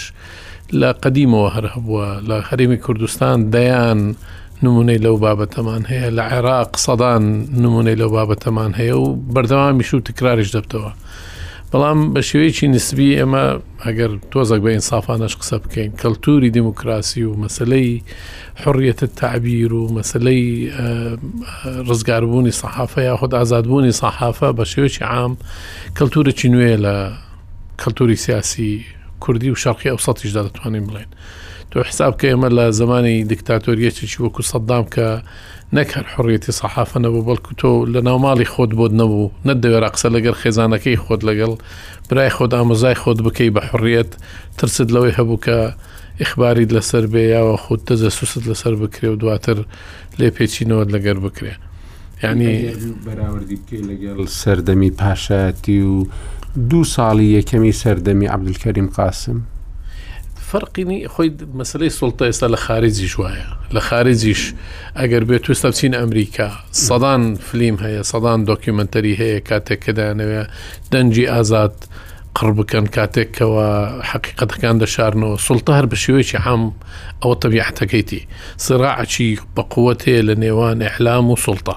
لە 0.80 0.90
قدیمەوە 1.04 1.48
هەر 1.56 1.66
هەبووە 1.74 2.08
لە 2.28 2.36
خەریمی 2.48 2.78
کوردستان 2.84 3.38
دەیان 3.54 4.00
نمونەی 4.64 4.98
لەو 5.06 5.16
بابەتەمان 5.24 5.82
هەیە 5.90 6.08
لە 6.18 6.24
عێراق 6.34 6.70
سەدان 6.86 7.22
نمونەی 7.62 7.96
لەو 8.00 8.10
بابەتەمان 8.16 8.72
هەیە 8.78 8.94
و 9.02 9.06
بەردەوامیش 9.34 9.90
و 9.94 10.04
تکراریش 10.08 10.48
دەبتەوە. 10.56 10.90
بەڵام 11.72 11.98
بە 12.14 12.20
شێوەیەکی 12.28 12.66
نسبی 12.74 13.08
ئەمە 13.20 13.44
ئەگەر 13.84 14.10
تۆزەک 14.32 14.60
بە 14.66 14.70
ئینسافانش 14.76 15.34
قسە 15.40 15.56
بکەین 15.64 15.90
کەلتوری 16.02 16.50
دیموکراسی 16.56 17.22
و 17.28 17.32
مەسلەی 17.44 17.90
حڕیەتە 18.62 19.06
تعبیر 19.20 19.72
و 19.74 19.92
مەسلەی 19.98 20.44
ڕزگاربوونی 21.88 22.52
سەحافە 22.60 23.00
یا 23.08 23.14
خۆت 23.20 23.32
ئازادبوونی 23.38 23.92
سەحافە 24.00 24.48
بە 24.58 24.64
شێوەی 24.72 25.02
عام 25.10 25.32
کەلتورەی 25.98 26.48
نوێ 26.54 26.72
لە 26.84 26.94
کەلتوری 27.80 28.16
سیاسی 28.24 28.72
کوردی 29.24 29.50
و 29.52 29.60
شەرقی 29.62 29.88
ئەو 29.92 29.98
سەتیشدا 30.06 30.42
دەتوانین 30.46 30.84
بڵێن 30.88 31.10
تۆ 31.70 31.76
حساب 31.90 32.12
کە 32.20 32.26
ئێمە 32.30 32.48
لە 32.58 32.64
زمانی 32.80 33.16
دیکتاتۆریەکی 33.30 34.18
وەکو 34.24 34.42
سەددام 34.50 34.84
کە 34.94 35.08
نەک 35.74 35.90
هەر 35.96 36.06
حڕێتی 36.14 36.52
سەحافە 36.60 36.98
نەبوو 37.04 37.26
بەڵکو 37.28 37.52
تۆ 37.60 37.70
لە 37.94 38.00
ناوماڵی 38.08 38.46
خۆت 38.54 38.70
بۆت 38.78 38.92
نەبوو 39.00 39.32
نەدەوێت 39.48 39.84
ئەقسە 39.86 40.08
لەگەر 40.16 40.34
خێزانەکەی 40.40 41.00
خۆت 41.04 41.20
لەگەڵ 41.28 41.52
برای 42.08 42.30
خۆت 42.36 42.52
ئامۆزای 42.56 42.96
خۆت 43.02 43.18
بکەی 43.26 43.50
بە 43.54 43.62
حڕێت 43.70 44.10
ترست 44.58 44.88
لەوەی 44.94 45.16
هەبوو 45.18 45.42
کە 45.44 45.56
ئیخباریت 46.20 46.70
لەسەر 46.76 47.04
بێ 47.12 47.24
یاوە 47.34 47.56
خودت 47.64 47.84
دەزە 47.90 48.08
سوست 48.18 48.44
لەسەر 48.50 48.74
بکرێ 48.82 49.08
و 49.10 49.16
دواتر 49.22 49.58
لێ 50.18 50.28
پێچینەوە 50.36 50.82
لەگەر 50.94 51.18
بکرێ 51.26 51.54
ینی 52.24 52.54
بەراوردی 53.06 53.56
بکەی 53.60 53.82
لەگەڵ 53.90 54.18
سەردەمی 54.40 54.90
پاشەتی 55.00 55.80
و 55.92 55.96
دوو 56.70 56.82
ساڵی 56.94 57.26
یەکەمی 57.38 57.72
سەردەمی 57.82 58.26
عبدولکەریم 58.34 58.88
قاسم 58.98 59.38
فەرقینی 60.50 60.98
خۆی 61.12 61.30
مەسلەی 61.58 61.90
سڵتە 61.98 62.22
ئێستا 62.28 62.46
لە 62.54 62.58
خارجی 62.66 63.08
شوایە 63.14 63.48
لە 63.74 63.80
خارجیش 63.88 64.42
ئەگەر 64.98 65.24
بێت 65.28 65.44
صدان 65.60 65.72
بچین 65.72 65.94
ئەمریکا 66.00 66.48
سەدان 66.86 67.22
فلیم 67.46 67.76
هەیە 67.84 68.02
سەدان 68.12 68.40
دۆکیمنتەری 68.50 69.14
هەیە 69.20 69.38
کاتێککەدانەوە 69.48 70.42
دەنجی 70.92 71.26
ئازاد 71.32 71.74
قڕ 72.36 72.50
بکەن 72.58 72.86
کاتێکەوە 72.96 73.68
حقیقەتەکان 74.10 74.76
دەشارنەوە 74.82 75.36
شارنو 75.44 75.76
هەر 75.78 75.86
بە 75.90 75.96
شێوەیەکی 76.02 76.38
حام 76.44 76.62
ئەوە 77.22 77.36
تەبیعتەکەیتی 77.44 78.20
سرراعچی 78.64 79.28
بەقوەت 79.56 80.00
هەیە 80.06 80.20
لە 80.28 80.34
نێوان 80.42 80.78
ئەحلام 80.86 81.26
و 81.30 81.36
سڵتە 81.46 81.76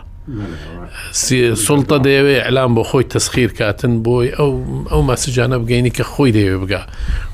سڵتە 1.66 1.98
دەیەوێ 2.06 2.36
ئەلام 2.46 2.72
بۆ 2.76 2.84
خۆی 2.90 3.06
تەسخیر 3.16 3.52
کاتن 3.60 3.94
بۆی 4.06 4.28
ئەو 4.40 4.52
ئەو 4.92 5.02
ماسجانە 5.10 5.58
بگەینی 5.64 5.92
کە 5.98 6.04
خۆی 6.12 6.32
دەیەوێ 6.38 6.58
بگا 6.64 6.82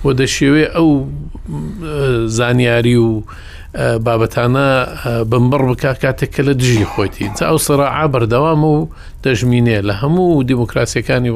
و 0.06 0.08
دەشێوێ 0.22 0.66
ئەو 0.76 0.90
زانیاری 2.38 2.96
و 3.06 3.10
بابەتانە 4.06 4.70
بمبڕ 5.30 5.62
بک 5.70 5.84
کاتێک 6.04 6.30
کە 6.36 6.42
لە 6.48 6.54
دژی 6.62 6.86
خۆیتی 6.94 7.28
تا 7.38 7.44
ئەو 7.50 7.58
سەرعا 7.68 8.06
بەردەوام 8.14 8.62
و 8.74 8.78
دەژمینێ 9.24 9.80
لە 9.88 9.94
هەموو 10.02 10.44
دیموکراسیەکانی 10.50 11.32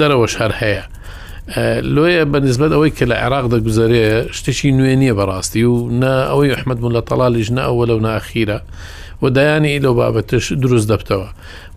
دەرەوەش 0.00 0.34
هەر 0.40 0.52
هەیە. 0.62 0.84
لۆیە 1.56 2.24
بەنسبت 2.32 2.70
ئەوەی 2.76 2.92
کە 2.96 3.04
لە 3.10 3.14
عێراقدا 3.24 3.58
گوزارەیە 3.66 4.28
شتێکی 4.36 4.70
نوێ 4.78 4.94
نییە 5.00 5.14
بەڕاستی 5.18 5.64
و 5.64 5.88
نا 6.02 6.14
ئەوەی 6.30 6.52
ئەحمد 6.54 6.78
بوون 6.80 6.92
لە 6.98 7.02
تەلالیش 7.08 7.48
نە 7.56 7.62
ئەوە 7.68 7.84
لەو 7.90 7.98
ناخیرە 8.06 8.58
و 9.22 9.24
دایانی 9.36 9.78
لەو 9.84 9.94
بابەتش 10.00 10.44
دروست 10.62 10.86
دەبتەوە 10.92 11.28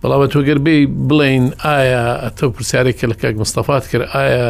بەڵام 0.02 0.26
تۆگەر 0.32 0.58
بێ 0.64 0.76
بڵین 1.08 1.44
ئایا 1.64 2.04
تۆ 2.38 2.44
پرسیارێکە 2.54 3.04
لە 3.12 3.16
کاک 3.22 3.34
مستەفاات 3.42 3.84
کرد 3.90 4.06
ئایا 4.14 4.48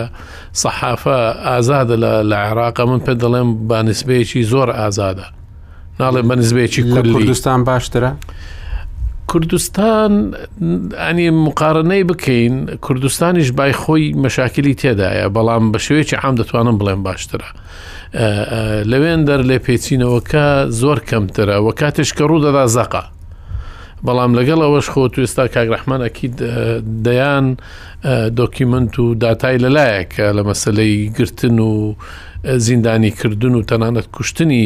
سەحافە 0.62 1.18
ئازادە 1.48 1.96
لە 2.30 2.36
عێراق 2.44 2.80
من 2.90 3.00
پێ 3.06 3.14
دەڵێم 3.22 3.48
بانسبەیەکی 3.68 4.42
زۆر 4.52 4.68
ئازادە 4.80 5.26
ناڵێ 6.00 6.20
بەنسبەیەکی 6.30 6.82
کوردستان 7.12 7.60
باشترە؟ 7.68 8.10
کوردستان 9.30 10.12
ئەنی 11.06 11.26
مقارنەی 11.46 12.04
بکەین 12.10 12.54
کوردستانیش 12.86 13.50
بای 13.58 13.72
خۆی 13.80 14.06
مەشاکلی 14.24 14.74
تێدایە 14.82 15.26
بەڵام 15.36 15.64
بە 15.72 15.78
شوێکی 15.86 16.16
عام 16.22 16.34
دەتوانم 16.40 16.76
بڵێم 16.80 17.00
باشترە 17.08 17.50
لەوێن 18.90 19.20
دەر 19.28 19.40
لێ 19.48 19.58
پێچینەوەکە 19.66 20.46
زۆر 20.80 20.98
کەمترە 21.08 21.56
وە 21.66 21.72
کاتێش 21.80 22.10
کە 22.16 22.22
ڕوو 22.30 22.44
دەدا 22.46 22.64
زەقا 22.76 23.02
بەڵام 24.06 24.30
لەگەڵ 24.38 24.58
ئەوەش 24.64 24.86
خۆ 24.92 25.02
توێستا 25.14 25.44
کاگرەحمانەکی 25.56 26.28
دەیان 27.06 27.46
دۆکیمنت 28.40 28.94
و 29.02 29.14
داتای 29.22 29.58
لەلایەکە 29.64 30.26
لە 30.36 30.42
مەسلەی 30.50 30.94
گرتن 31.16 31.58
و 31.58 31.94
زیندانی 32.66 33.10
کردن 33.20 33.54
و 33.54 33.62
تەنانەت 33.70 34.06
کوشتنی 34.16 34.64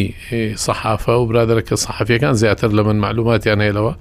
سەحافە 0.67 1.13
و 1.21 1.27
برادەرەکە 1.31 1.75
سەحافیەکان 1.85 2.33
زیاتر 2.43 2.69
لە 2.79 2.83
من 2.89 2.97
معلوماتیان 3.05 3.61
هێلەوە 3.69 3.93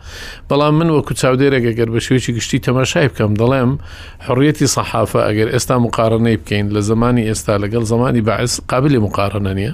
بەڵام 0.49 0.73
من 0.79 0.89
وەکو 0.97 1.13
چاودێرەگە 1.21 1.71
گەر 1.79 1.89
بە 1.95 1.99
شوێکی 2.07 2.31
گشتی 2.37 2.59
تەماشای 2.67 3.07
بکەم 3.11 3.31
دەڵێم 3.41 3.71
حڕەتی 4.27 4.67
سەحافە 4.75 5.19
ئەگەر 5.27 5.47
ئێستا 5.55 5.75
مقارنەی 5.85 6.37
بکەین 6.41 6.67
لە 6.75 6.79
زمانی 6.89 7.23
ئێستا 7.29 7.53
لەگەڵ 7.63 7.83
زمانی 7.93 8.21
بەعس 8.27 8.53
قابلی 8.71 8.97
مقارنە 9.05 9.53
نیە 9.59 9.73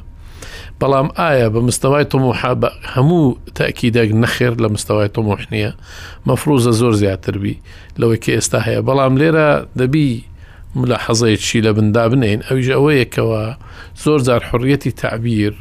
بەڵام 0.82 1.08
ئایا 1.24 1.48
بە 1.54 1.60
مستەوای 1.70 2.06
تۆموحا 2.12 2.54
هەموو 2.94 3.24
تاکیدەك 3.58 4.10
نەخێر 4.24 4.54
لە 4.64 4.68
مستەوای 4.76 5.10
تۆمۆح 5.16 5.42
نییە 5.54 5.72
مەفروزە 6.28 6.72
زۆر 6.82 6.92
زیاتربی 7.02 7.58
لەوەی 8.00 8.20
کە 8.24 8.30
ئێستا 8.36 8.60
هەیە 8.68 8.82
بەڵام 8.88 9.14
لێرە 9.22 9.48
دەبی 9.80 10.10
لە 10.90 10.98
حەزەیەکی 11.06 11.62
لە 11.66 11.72
بندا 11.78 12.04
بنین 12.12 12.40
ئەویش 12.48 12.70
ئەوەیەکەوە 12.78 13.42
زۆر 14.06 14.20
زار 14.28 14.42
حڕەتی 14.50 14.92
تعبیر 15.02 15.54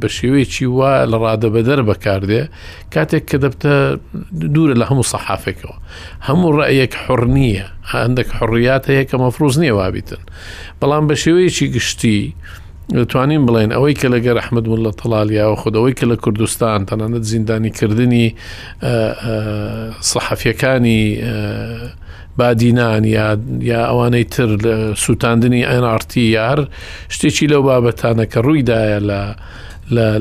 بە 0.00 0.08
شێوەیەکی 0.16 0.66
وا 0.78 0.94
لە 1.10 1.16
ڕادەبەدەر 1.24 1.80
بەکاردێ 1.88 2.42
کاتێک 2.94 3.24
کە 3.30 3.36
دەبتە 3.44 3.74
دوورە 4.54 4.74
لە 4.80 4.84
هەموو 4.90 5.10
سەحافێکەوە 5.12 5.76
هەموو 6.26 6.50
ڕەیەک 6.58 6.92
حڕ 7.02 7.22
نییە 7.36 7.66
هەندێک 8.04 8.28
حڕیات 8.38 8.84
هەیە 8.90 9.04
کە 9.10 9.16
مەفروز 9.22 9.54
نییە 9.62 9.74
وابیتن 9.78 10.22
بەڵام 10.80 11.04
بە 11.08 11.14
شێوەیەکی 11.22 11.66
گشتی 11.74 12.20
توانین 13.08 13.46
بڵێن 13.46 13.72
ئەوەی 13.72 13.94
کە 13.94 14.06
لەگە 14.14 14.32
رەحمد 14.40 14.66
لە 14.84 14.92
تەلالیاوە 15.00 15.56
خودەوەی 15.62 15.94
کە 15.98 16.04
لە 16.12 16.16
کوردستان 16.24 16.86
تەنانەت 16.86 17.22
زیندانیکردنی 17.32 18.34
سەحەفیەکانی 20.00 21.04
بادینان 22.38 23.04
یا 23.70 23.82
ئەوانەی 23.90 24.24
تر 24.34 24.50
لە 24.64 24.96
سووتاندنی 24.98 25.62
ئەNRT 25.70 26.16
یار 26.16 26.68
شتێکی 27.14 27.46
لەو 27.52 27.62
بابەتانە 27.68 28.24
کە 28.32 28.38
ڕوویدایە 28.46 29.00
لە 29.06 29.18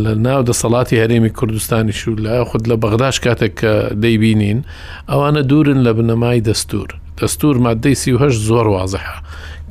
لە 0.03 0.11
ناو 0.27 0.41
دەسەڵاتی 0.45 0.95
هەرێمی 1.01 1.29
کوردستانیش 1.39 2.07
و 2.07 2.15
لە 2.25 2.45
خود 2.49 2.63
لە 2.69 2.75
بەغداش 2.83 3.17
کاتێک 3.19 3.53
کە 3.61 3.93
دەیبینین 4.05 4.59
ئەوانە 5.09 5.41
دوورن 5.49 5.79
لە 5.87 5.91
بنەمای 5.97 6.41
دەستور 6.49 6.87
دەستور 7.19 7.55
مادەی 7.65 7.93
سیهش 8.01 8.33
زۆر 8.47 8.67
وازەحە 8.75 9.17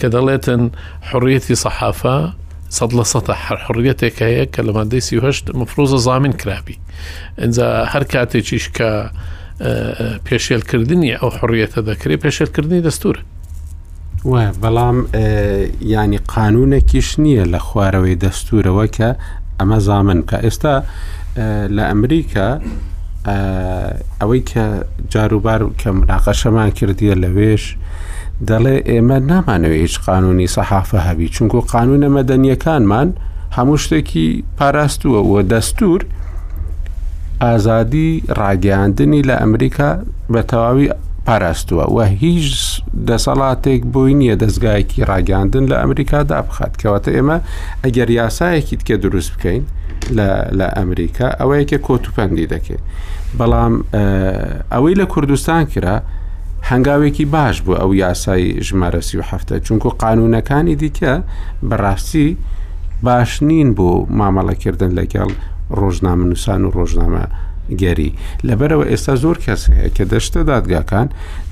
کە 0.01 0.07
دەڵێتن 0.15 0.63
حڕەتی 1.09 1.55
سەحافە 1.65 2.19
سەد 2.73 2.91
لە 2.99 3.05
سە 3.13 3.21
حڕەتێک 3.67 4.17
هەیە 4.27 4.47
کە 4.55 4.61
لە 4.67 4.73
مادەی 4.77 5.01
سیهشت 5.01 5.45
مفرۆزە 5.61 5.97
زامن 6.07 6.33
کرابی 6.41 6.77
ئەجا 7.39 7.69
هەر 7.93 8.05
کاتێکیش 8.13 8.67
کە 8.77 8.91
پێشێلکردنی 10.27 11.13
ئەو 11.21 11.31
حڕیەتە 11.39 11.81
دەکرێت 11.89 12.21
پێشێلکردنی 12.25 12.85
دەستورە 12.89 13.23
وە 14.31 14.43
بەڵام 14.63 14.99
ینی 15.93 16.19
قانونێکیش 16.35 17.09
نییە 17.25 17.45
لە 17.53 17.59
خوارەوەی 17.67 18.19
دەستورەوە 18.25 18.87
کە 18.97 19.09
ئەمە 19.59 19.79
زامن 19.87 20.21
کە 20.31 20.37
ئێستا 20.45 20.75
لە 21.77 21.83
ئەمریکا 21.91 22.49
ئەوەی 24.21 24.43
کە 24.51 24.65
جاروبار 25.13 25.61
کە 25.81 25.89
مناقەشەمان 25.99 26.71
کردیە 26.79 27.15
لەوێش 27.23 27.65
دەڵێ 28.49 28.77
ئێمە 28.91 29.19
نامانەوە 29.31 29.77
هیچ 29.85 29.95
قانونی 30.05 30.49
سەحافە 30.55 31.01
هەبی 31.09 31.29
چونکو 31.35 31.59
قانونە 31.75 32.09
مەدەنیەکانمان 32.17 33.09
هەموو 33.57 33.83
شتێکی 33.85 34.45
پاراستووە 34.59 35.21
و 35.31 35.35
دەستور 35.53 36.01
ئازادی 37.45 38.11
ڕاگەاندنی 38.41 39.23
لە 39.29 39.35
ئەمریکا 39.43 39.91
بە 40.33 40.43
تەواوی 40.51 40.89
پاراستووە 41.27 41.85
و 41.97 41.99
هیچ 42.23 42.51
دەسەڵاتێک 43.09 43.83
بووی 43.93 44.15
نییە 44.21 44.37
دەستگایەکی 44.43 45.05
ڕاگەاندن 45.11 45.65
لە 45.73 45.77
ئەمریکادا 45.83 46.43
بخات 46.49 46.73
کەواتە 46.81 47.11
ئێمە 47.17 47.37
ئەگەر 47.85 48.09
یاسایەکیت 48.21 48.83
کە 48.89 48.95
دروست 49.05 49.31
بکەین 49.37 49.65
لە 50.59 50.67
ئەمریکا 50.77 51.29
ئەوەیەکە 51.41 51.79
کۆتوپەندی 51.89 52.51
دەکەێت 52.55 52.83
بەڵام 53.39 53.75
ئەوەی 54.73 54.95
لە 55.01 55.07
کوردستان 55.13 55.65
کرا 55.73 55.97
هەنگاوێکی 56.71 57.25
باش 57.35 57.57
بوو 57.63 57.77
ئەو 57.81 57.91
یاسای 58.05 58.45
ژمارەسی 58.69 59.15
و 59.19 59.23
هەفتە 59.31 59.55
چونکو 59.67 59.89
قانونەکانی 60.03 60.77
دیکە 60.83 61.15
بەڕاستی 61.69 62.29
باش 63.07 63.31
نین 63.49 63.71
بۆ 63.77 63.89
مامەڵەکردن 64.19 64.93
لەگەڵ 64.99 65.31
ڕۆژنامە 65.81 66.25
نووسان 66.31 66.63
و 66.67 66.71
ڕۆژنامە 66.77 67.25
گەری 67.83 68.11
لەبەرەوە 68.49 68.87
ئێستا 68.91 69.15
زۆر 69.25 69.37
کەس 69.47 69.63
هەیە 69.71 69.89
کە 69.97 70.05
دەشتە 70.13 70.41
دادگاکان 70.53 71.09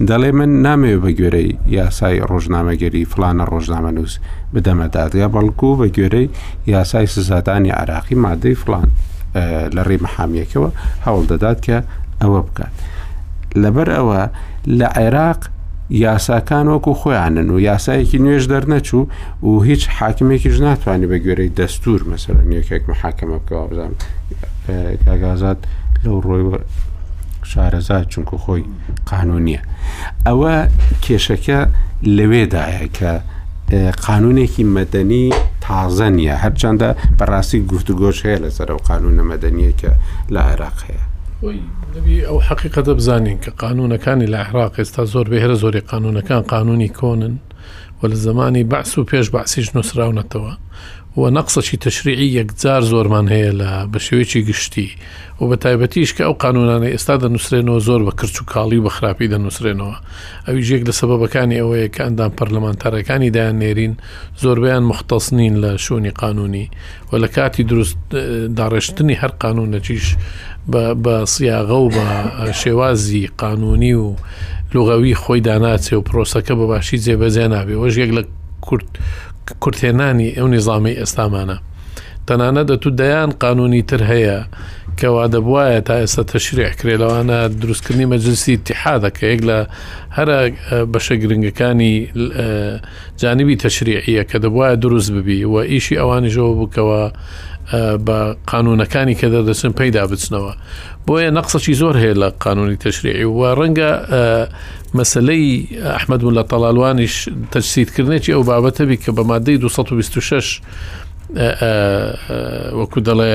دەڵێ 0.09 0.31
من 0.39 0.51
نامەوێ 0.67 0.97
بە 1.05 1.11
گوێرەی 1.19 1.51
یاسای 1.79 2.21
ڕۆژنامەگەری 2.31 3.05
فلانە 3.13 3.45
ڕۆژنامە 3.53 3.91
نووس 3.97 4.15
بدەمە 4.55 4.87
دادگا 4.97 5.27
بەڵکو 5.35 5.71
بە 5.81 5.87
گوێرەی 5.97 6.29
یاسای 6.73 7.07
سزادانی 7.15 7.71
عراقی 7.81 8.17
مادەی 8.25 8.55
فلان 8.63 8.89
لە 9.77 9.83
ڕێ 9.89 9.97
مەحامیەکەوە 10.05 10.71
هەوڵ 11.07 11.23
دەدات 11.31 11.59
کە 11.67 11.79
ئەوە 12.23 12.41
بکات. 12.47 12.75
لەبەر 13.63 13.89
ئەوە 13.99 14.21
لە 14.67 14.87
عێراق 14.87 15.41
یاساکان 15.91 16.69
وەکو 16.69 16.95
خۆیانن 17.01 17.49
و 17.51 17.59
یاسایەکی 17.69 18.19
نوێش 18.25 18.45
دەرنەچوو 18.53 19.09
و 19.45 19.63
هیچ 19.69 19.83
حاکمێکیش 19.99 20.57
ناتوانانی 20.67 21.07
بە 21.13 21.19
گوێرەی 21.25 21.53
دەستور 21.61 22.01
مەسەرە 22.11 22.43
یەکێک 22.59 22.83
محاکەمە 22.91 23.39
بکەوە 23.43 23.65
بزان 23.71 23.93
کاگازات 25.05 25.59
لەو 26.05 26.19
ڕۆی 26.27 26.43
شارەزاد 27.51 28.05
چونکو 28.13 28.37
خۆی 28.45 28.63
قانونیە 29.11 29.61
ئەوە 30.27 30.55
کێشەکە 31.05 31.59
لەوێدایە 32.17 32.85
کە 32.99 33.13
قانونێکی 34.07 34.65
مەدەنی 34.77 35.25
تازە 35.67 36.09
نیە 36.17 36.37
هەرچنددە 36.45 36.89
بەڕاستی 37.19 37.65
گفتوگۆش 37.73 38.19
هەیە 38.27 38.39
لەسەر 38.45 38.69
و 38.77 38.85
قانونە 38.91 39.23
مەدەنیە 39.33 39.73
کە 39.81 39.91
لە 40.35 40.41
عێراق 40.49 40.79
هەیە. 40.89 41.03
او 41.99 42.01
ئەو 42.29 42.39
حقیقە 42.49 42.81
دەبزانین 42.89 43.39
کە 43.45 43.51
قانونەکانی 43.63 44.31
لە 44.33 44.39
عراق 44.47 44.73
ئێستا 44.79 45.03
زۆر 45.13 45.27
بێهرە 45.33 45.57
زۆری 45.63 45.87
قانونەکان 45.91 46.43
قانونی 46.53 46.95
کۆنن 46.99 47.35
و 47.99 48.03
لە 48.11 48.15
زمانی 48.27 48.65
بەعس 48.71 48.93
و 48.99 49.07
پێش 49.11 49.27
بەعسیش 49.35 49.69
نووسراونەتەوە 49.75 50.53
و 51.17 51.29
نەقسەشی 51.31 51.77
تەشریعی 51.85 52.33
یەکجار 52.41 52.83
زۆرمان 52.93 53.27
هەیە 53.33 53.53
لە 53.61 53.71
بە 53.93 53.99
شێوێکی 54.07 54.41
گشتی 54.49 54.91
و 55.41 55.45
بە 55.51 55.57
تایبەتیش 55.65 56.11
کە 56.17 56.23
ئەو 56.27 56.35
قانونانە 56.45 56.89
ئێستا 56.95 57.15
دەنووسێنەوە 57.23 57.81
زۆر 57.89 58.01
بە 58.07 58.13
کرچ 58.19 58.37
و 58.43 58.45
کاڵی 58.53 58.79
و 58.81 58.85
بە 58.87 58.91
خراپی 58.97 59.29
دەنووسێنەوە 59.33 59.97
ئەوی 60.47 60.63
ژێک 60.69 60.83
لە 60.89 60.93
سەبەکانی 61.01 61.59
ئەوەیە 61.61 61.89
کە 61.95 62.01
ئەندام 62.05 62.33
پەرلەمانتارەکانی 62.39 63.31
دایان 63.37 63.57
نێرین 63.63 63.95
زۆربیان 64.43 64.83
مختص 64.91 65.27
نین 65.39 65.55
لە 65.65 65.71
شوونی 65.85 66.11
قانونی 66.11 66.67
و 67.09 67.13
لە 67.23 67.29
کاتی 67.37 67.65
دروست 67.71 67.97
داڕێشتنی 68.59 69.17
هەر 69.23 69.33
قانون 69.43 69.69
نەچیش 69.75 70.07
بە 71.05 71.15
سیاغە 71.33 71.77
و 71.85 71.89
بە 71.97 72.07
شێوازی 72.61 73.31
قانونی 73.43 73.93
و 74.05 74.09
لغەوی 74.75 75.15
خۆی 75.23 75.41
داناچێ 75.49 75.93
و 75.99 76.03
پرۆسەکە 76.09 76.53
بەباشی 76.61 76.99
جێبەجێ 77.05 77.47
نابێ 77.53 77.77
وەژێک 77.83 78.11
لە 78.19 78.23
کورت 78.67 78.89
کورتێنانی 79.63 80.29
ئەو 80.39 80.47
نیظامی 80.55 80.95
ئێستامانە 81.01 81.57
تەنانە 82.27 82.63
دەتوو 82.71 82.97
دەیان 83.01 83.31
قانونی 83.43 83.83
تر 83.91 84.01
هەیە 84.13 84.39
کەوا 85.01 85.25
دەبواە 85.35 85.79
تا 85.89 85.95
ئێستا 86.03 86.25
تەشریع 86.35 86.71
کرێ 86.79 86.95
لەوانە 87.03 87.39
دروستکردنی 87.63 88.07
مەجلسی 88.13 88.55
تحادەکە 88.69 89.25
یەک 89.33 89.41
لە 89.49 89.59
هەرە 90.17 90.39
بەشە 90.93 91.15
گرنگەکانی 91.23 91.95
جانبی 93.23 93.57
تەشریعە 93.65 94.23
کە 94.31 94.37
دەبواە 94.45 94.71
دروست 94.85 95.11
ببی 95.17 95.41
و 95.53 95.55
ئیشی 95.73 95.95
ئەوانیشەوە 96.01 96.53
بکەوە 96.61 97.03
بە 98.07 98.37
قانونەکانی 98.51 99.15
کە 99.15 99.29
دەدەچن 99.35 99.73
پەیدا 99.81 100.05
بچنەوە 100.11 100.53
بۆیە 101.07 101.31
نەقسەی 101.39 101.75
زۆر 101.83 101.95
هەیە 102.03 102.15
لە 102.23 102.29
قانونی 102.45 102.77
تەشریعی 102.83 103.25
و 103.25 103.41
ڕەنگە 103.59 103.91
مەسلەی 104.99 105.49
ئەحمد 105.97 106.23
لە 106.39 106.43
تەلاالوانیش 106.51 107.15
تەجسیدکردنێکی 107.53 108.33
ئەو 108.35 108.43
بابەتەبی 108.51 108.97
کە 109.03 109.11
بە 109.17 109.23
مادەی 109.31 109.57
226 109.59 110.61
وەکو 111.33 113.01
دەڵێ 113.09 113.33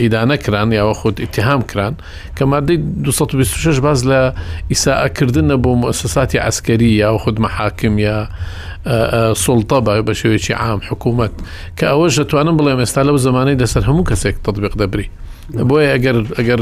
ئیدانەکران 0.00 0.72
یاوە 0.74 0.94
خودت 1.00 1.20
ئتیهام 1.26 1.62
کران 1.70 1.94
کە 2.36 2.42
مادەی 2.50 2.76
226 2.76 3.78
باز 3.80 4.02
لە 4.06 4.34
ئیساعکردنە 4.72 5.56
بۆ 5.62 5.70
مؤسساتی 5.74 6.38
ئەسکەری 6.42 6.98
یاوە 6.98 7.18
خود 7.22 7.38
مەحاکم 7.40 7.94
یا 8.02 8.26
سڵتە 9.38 9.78
باە 9.86 10.02
بە 10.08 10.14
شێوێکی 10.20 10.52
عام 10.58 10.80
حکوومەت 10.90 11.32
کە 11.78 11.84
ئەوە 11.94 12.08
ژەتوانم 12.16 12.54
بڵێ 12.58 12.72
ئێستا 12.84 13.02
لەو 13.08 13.16
زمانەی 13.26 13.56
دەسەر 13.62 13.82
هەموو 13.88 14.08
کەسێک 14.10 14.34
تطببیق 14.46 14.74
دەبری. 14.82 15.08
بۆیە 15.70 15.90
ئەگەر 15.94 16.16
ئەگەر 16.38 16.60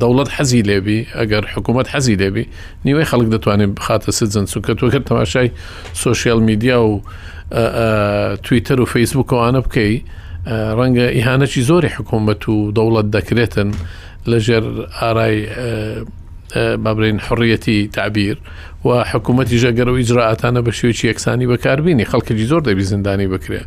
دەوڵەت 0.00 0.28
حەزی 0.36 0.62
لێبی 0.68 0.98
ئەگەر 1.20 1.42
حکوومەت 1.54 1.86
حەزی 1.92 2.16
لێبی 2.22 2.44
نیوەی 2.86 3.06
خەڵک 3.10 3.28
دەتوانێت 3.34 3.72
بخاتە 3.78 4.10
سزن 4.18 4.44
سوکە 4.52 4.72
توکرد 4.78 5.04
تەماشای 5.10 5.48
سوسیال 6.04 6.40
میدیا 6.48 6.78
و 6.84 6.94
تویتەر 8.42 8.80
و 8.80 8.86
فەیسبوکەوانە 8.86 9.56
بکەی 9.66 10.04
ڕەنگە 10.78 11.06
ئیهانەکی 11.16 11.62
زۆری 11.70 11.88
حکوومەت 11.96 12.48
و 12.48 12.72
دەوڵەت 12.76 13.06
دەکرێتن 13.16 13.68
لەژێر 14.30 14.64
ئارای 15.00 15.36
بابرین 16.84 17.18
حڕەتی 17.26 17.78
تعبیر 17.92 18.36
و 18.84 19.04
حکوومەتی 19.10 19.58
ژەگەر 19.64 19.88
و 19.88 19.96
ئیجرراعاتانە 20.00 20.60
بە 20.66 20.72
شێوکی 20.78 21.06
یەکسانی 21.10 21.46
بەکاربیانی 21.52 22.06
خەڵکی 22.12 22.44
زۆر 22.50 22.62
دەبی 22.68 22.84
زیندانی 22.92 23.26
بکرێ 23.32 23.62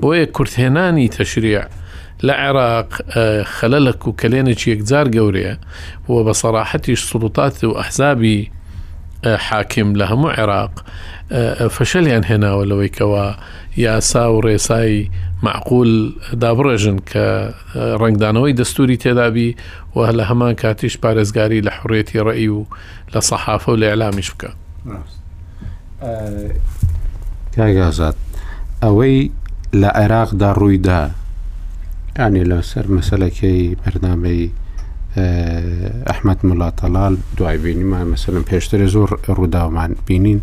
بۆیە 0.00 0.26
کورتهێنانی 0.36 1.08
تەشریع 1.18 1.62
لە 2.26 2.32
عێراق 2.44 2.90
خەلەلک 3.56 4.00
و 4.08 4.10
کلێنێکی 4.20 4.68
یەکجار 4.74 5.06
گەورەیە 5.16 5.54
و 6.08 6.16
بە 6.26 6.32
سەراحەتیش 6.42 7.00
سلوتات 7.10 7.56
و 7.64 7.70
ئەحزابی 7.80 8.50
حاکم 9.50 9.88
لە 10.00 10.04
هەموو 10.10 10.30
عێراق 10.38 10.74
فشەلیان 11.76 12.22
هێناوە 12.28 12.64
لەوەیکەوە 12.70 13.26
یاسا 13.84 14.24
و 14.32 14.40
ڕێسایی 14.44 15.10
معقول 15.42 15.90
دابڕێژن 16.40 16.98
کە 17.12 17.26
ڕنگدانەوەی 18.00 18.56
دەستوری 18.58 18.96
تێدابی 19.02 19.56
و 19.96 20.12
لە 20.18 20.24
هەمان 20.30 20.54
کاتیش 20.62 20.94
پارێزگاری 21.02 21.62
لە 21.66 21.70
حڕێتی 21.80 22.16
ڕێی 22.26 22.48
و 22.48 22.64
لە 23.14 23.20
سەحافە 23.28 23.68
و 23.72 23.76
لە 23.76 23.84
علامیش 23.90 24.30
بکە 24.30 24.50
کاگازات 27.56 28.14
ئەوەی 28.82 29.30
لە 29.80 29.88
عێراقدا 30.00 30.52
ڕوویدا 30.60 31.02
ینی 32.18 32.44
لەسەر 32.50 32.84
مەسلەکەی 32.96 33.76
بەرنامەی 33.84 34.50
ئەحمد 36.08 36.38
مڵاتەلال 36.46 37.14
دوای 37.36 37.58
بینیمان 37.64 38.06
مەسلم 38.12 38.44
پێشتر 38.50 38.80
زۆر 38.94 39.10
ڕووداومان 39.36 39.90
بینین 40.06 40.40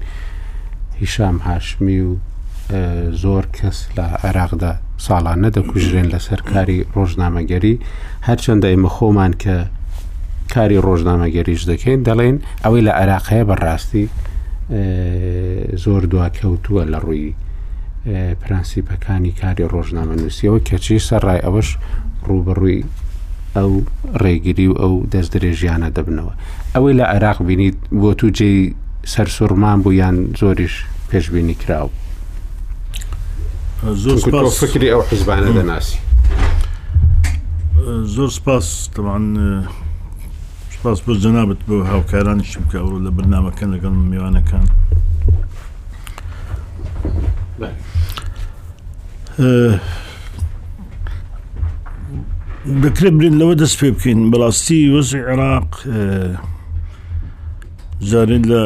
هیشام 1.03 1.37
هاشمی 1.37 1.99
و 2.07 2.09
زۆر 3.23 3.45
کەس 3.57 3.77
لە 3.97 4.05
عێراقدا 4.25 4.71
ساڵان 5.07 5.37
نەدەکوژرێن 5.45 6.07
لە 6.13 6.19
سەرکاری 6.27 6.79
ڕۆژنامەگەری 6.95 7.75
هەرچەندە 8.27 8.67
ئێمە 8.71 8.89
خۆمان 8.95 9.33
کە 9.43 9.55
کاری 10.53 10.79
ڕۆژنامەگەریش 10.87 11.61
دەکەین 11.71 11.99
دەڵێن 12.07 12.35
ئەوەی 12.63 12.83
لە 12.87 12.91
عێراقەیە 12.99 13.43
بەڕاستی 13.49 14.05
زۆر 15.83 16.01
دواکەوتووە 16.11 16.83
لە 16.93 16.99
ڕووی 17.05 17.31
پرەنسیپەکانی 18.41 19.31
کاری 19.41 19.65
ڕۆژنامە 19.73 20.15
نووسیەوە 20.19 20.59
کەچی 20.69 20.99
سەرڕای 21.09 21.43
ئەوەش 21.45 21.69
ڕوبڕووی 22.27 22.79
ئەو 23.55 23.71
ڕێگیری 24.23 24.67
و 24.71 24.75
ئەو 24.81 24.93
دەست 25.13 25.29
درێژیانە 25.35 25.89
دەبنەوە 25.97 26.33
ئەوەی 26.73 26.93
لە 26.99 27.05
عێراق 27.13 27.37
بینیت 27.47 27.77
بۆ 28.01 28.09
تو 28.19 28.27
جێی 28.37 28.59
سەر 29.13 29.27
سوورمان 29.37 29.77
بوو 29.83 29.93
یان 30.01 30.17
زۆریش 30.39 30.75
پێشببینی 31.13 31.55
کراوە 31.61 31.91
زۆر 34.03 34.49
فکری 34.61 34.87
ئەو 34.93 35.01
حیزبانە 35.11 35.49
دەناسی 35.57 35.97
زۆر 38.15 38.29
سپاس 38.37 38.65
تەوان 38.95 39.23
اه، 39.37 39.67
سپاس 40.77 40.97
بۆ 41.05 41.13
جەنابەت 41.23 41.61
بۆ 41.67 41.75
هاوکارانی 41.91 42.43
شمکە 42.51 42.75
ئەو 42.83 42.99
لە 43.05 43.11
برنامەکەن 43.17 43.69
لەگەڵ 43.75 43.93
میوانەکان 44.11 44.65
دەکرێ 52.83 53.07
اه، 53.11 53.15
برین 53.17 53.35
لەوە 53.39 53.55
دەست 53.61 53.77
پێ 53.79 53.89
بکەین 53.95 54.21
بەڵاستی 54.31 54.79
وەزی 54.95 55.19
عێراق 55.27 55.69
زارین 58.09 58.45
اه، 58.45 58.49
لە 58.51 58.63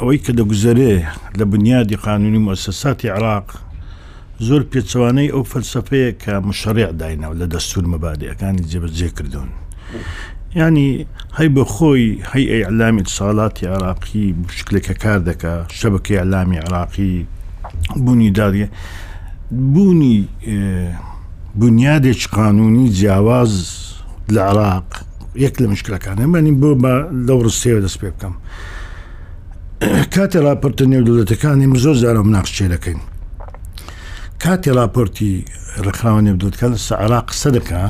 ئەوەی 0.00 0.18
کە 0.24 0.32
دەگوزەرێ 0.38 0.94
لە 1.38 1.44
بنیادی 1.52 1.96
قانونی 2.06 2.40
مؤسساتی 2.48 3.08
عراق 3.16 3.46
زۆر 4.46 4.62
پێچوانەی 4.72 5.32
ئەو 5.34 5.42
فەلسفەیە 5.52 6.10
کە 6.22 6.34
مشڕێ 6.48 6.86
داینەوە 7.00 7.34
لە 7.40 7.46
دەستور 7.54 7.84
مەبادیەکانی 7.92 8.66
جێبەجێ 8.70 9.08
کردوون. 9.16 9.50
ینی 10.60 10.88
هەی 11.38 11.48
بە 11.56 11.64
خۆی 11.74 12.04
هەی 12.32 12.44
ئەعلامی 12.52 13.02
ساڵاتی 13.18 13.64
عراقی 13.74 14.24
بشکلێکە 14.46 14.94
کار 15.02 15.20
دەکە 15.28 15.52
شەبکی 15.78 16.18
ئەلامی 16.20 16.58
عراقی 16.66 17.14
بوونی 18.04 18.30
داریە 18.38 18.68
بوونی 19.74 20.16
بنیادێک 21.60 22.20
قانونی 22.38 22.86
جیاواز 22.98 23.52
لە 24.34 24.40
عراق 24.50 24.88
یەک 25.44 25.54
لە 25.62 25.66
مشکلەکانە 25.72 26.24
منی 26.34 26.52
بۆ 26.60 26.68
بە 26.82 26.94
لەو 27.26 27.38
ڕستەیە 27.46 27.80
دەست 27.84 27.98
پێ 28.02 28.10
بکەم. 28.16 28.34
کاتێ 30.14 30.38
راپۆرتە 30.48 30.84
نێودولەتەکانی 30.92 31.66
زۆر 31.84 31.96
زارم 32.04 32.28
ناخچێ 32.36 32.66
دەکەین 32.74 33.00
کاتێ 34.42 34.70
راپۆرتی 34.80 35.30
ڕخراوە 35.86 36.20
نێودولەتەکان 36.26 36.72
عراق 37.02 37.26
قسە 37.30 37.48
دەکا 37.56 37.82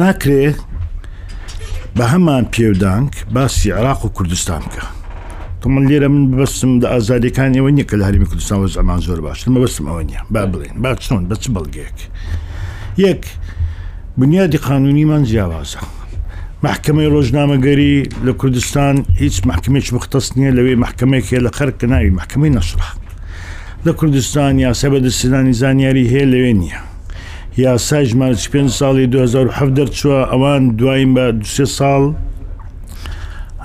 ناکرێ 0.00 0.44
بە 1.96 2.04
هەمان 2.12 2.44
پێودانک 2.54 3.12
باسی 3.34 3.70
عراق 3.78 4.00
و 4.04 4.08
کوردستان 4.16 4.62
بکە 4.70 4.84
من 5.74 5.84
لێرە 5.88 6.08
من 6.14 6.24
بەستم 6.38 6.72
لە 6.82 6.86
ئازاریەکان 6.92 7.50
ئەوە 7.58 7.70
نیە 7.76 7.84
کە 7.90 7.96
لە 8.00 8.04
هەرمی 8.08 8.26
کوردستان 8.30 8.56
وە 8.62 8.68
ئەمان 8.80 9.00
زۆر 9.06 9.18
باش 9.26 9.38
مە 9.54 9.58
بەستم 9.64 9.84
ئەوە 9.90 10.02
نیە 10.10 10.20
با 10.34 10.42
بڵێن 10.52 10.76
با 10.82 10.90
چۆن 11.04 11.22
بەچ 11.30 11.44
بەڵگەیەک 11.54 11.98
یەک 13.06 13.22
بنیادی 14.20 14.58
قانونیمان 14.66 15.22
جیاوازە 15.28 15.82
محکمەی 16.62 17.08
ڕۆژنامەگەری 17.14 17.96
لە 18.26 18.32
کوردستان 18.40 18.94
هیچ 19.22 19.36
محکمێک 19.50 19.86
مختەس 19.96 20.26
نییە 20.36 20.52
لەوێ 20.58 20.74
محکمێکی 20.84 21.38
لە 21.46 21.50
خەرکە 21.58 21.86
ناوی 21.92 22.10
محکمەی 22.20 22.50
نەشرا 22.56 22.90
لە 23.86 23.92
کوردستان 23.98 24.52
یاسە 24.66 24.86
بەدەستدانی 24.92 25.54
زانیاری 25.60 26.10
هەیە 26.12 26.26
لەوێ 26.32 26.52
نییە 26.60 26.80
یاسای 27.64 28.04
ژمارە 28.10 28.38
پێ 28.52 28.60
ساڵی 28.78 29.06
2010 29.12 29.76
دەرچووە 29.78 30.20
ئەوان 30.32 30.62
دوایم 30.78 31.10
بە 31.16 31.24
دو 31.40 31.66
ساڵ 31.78 32.02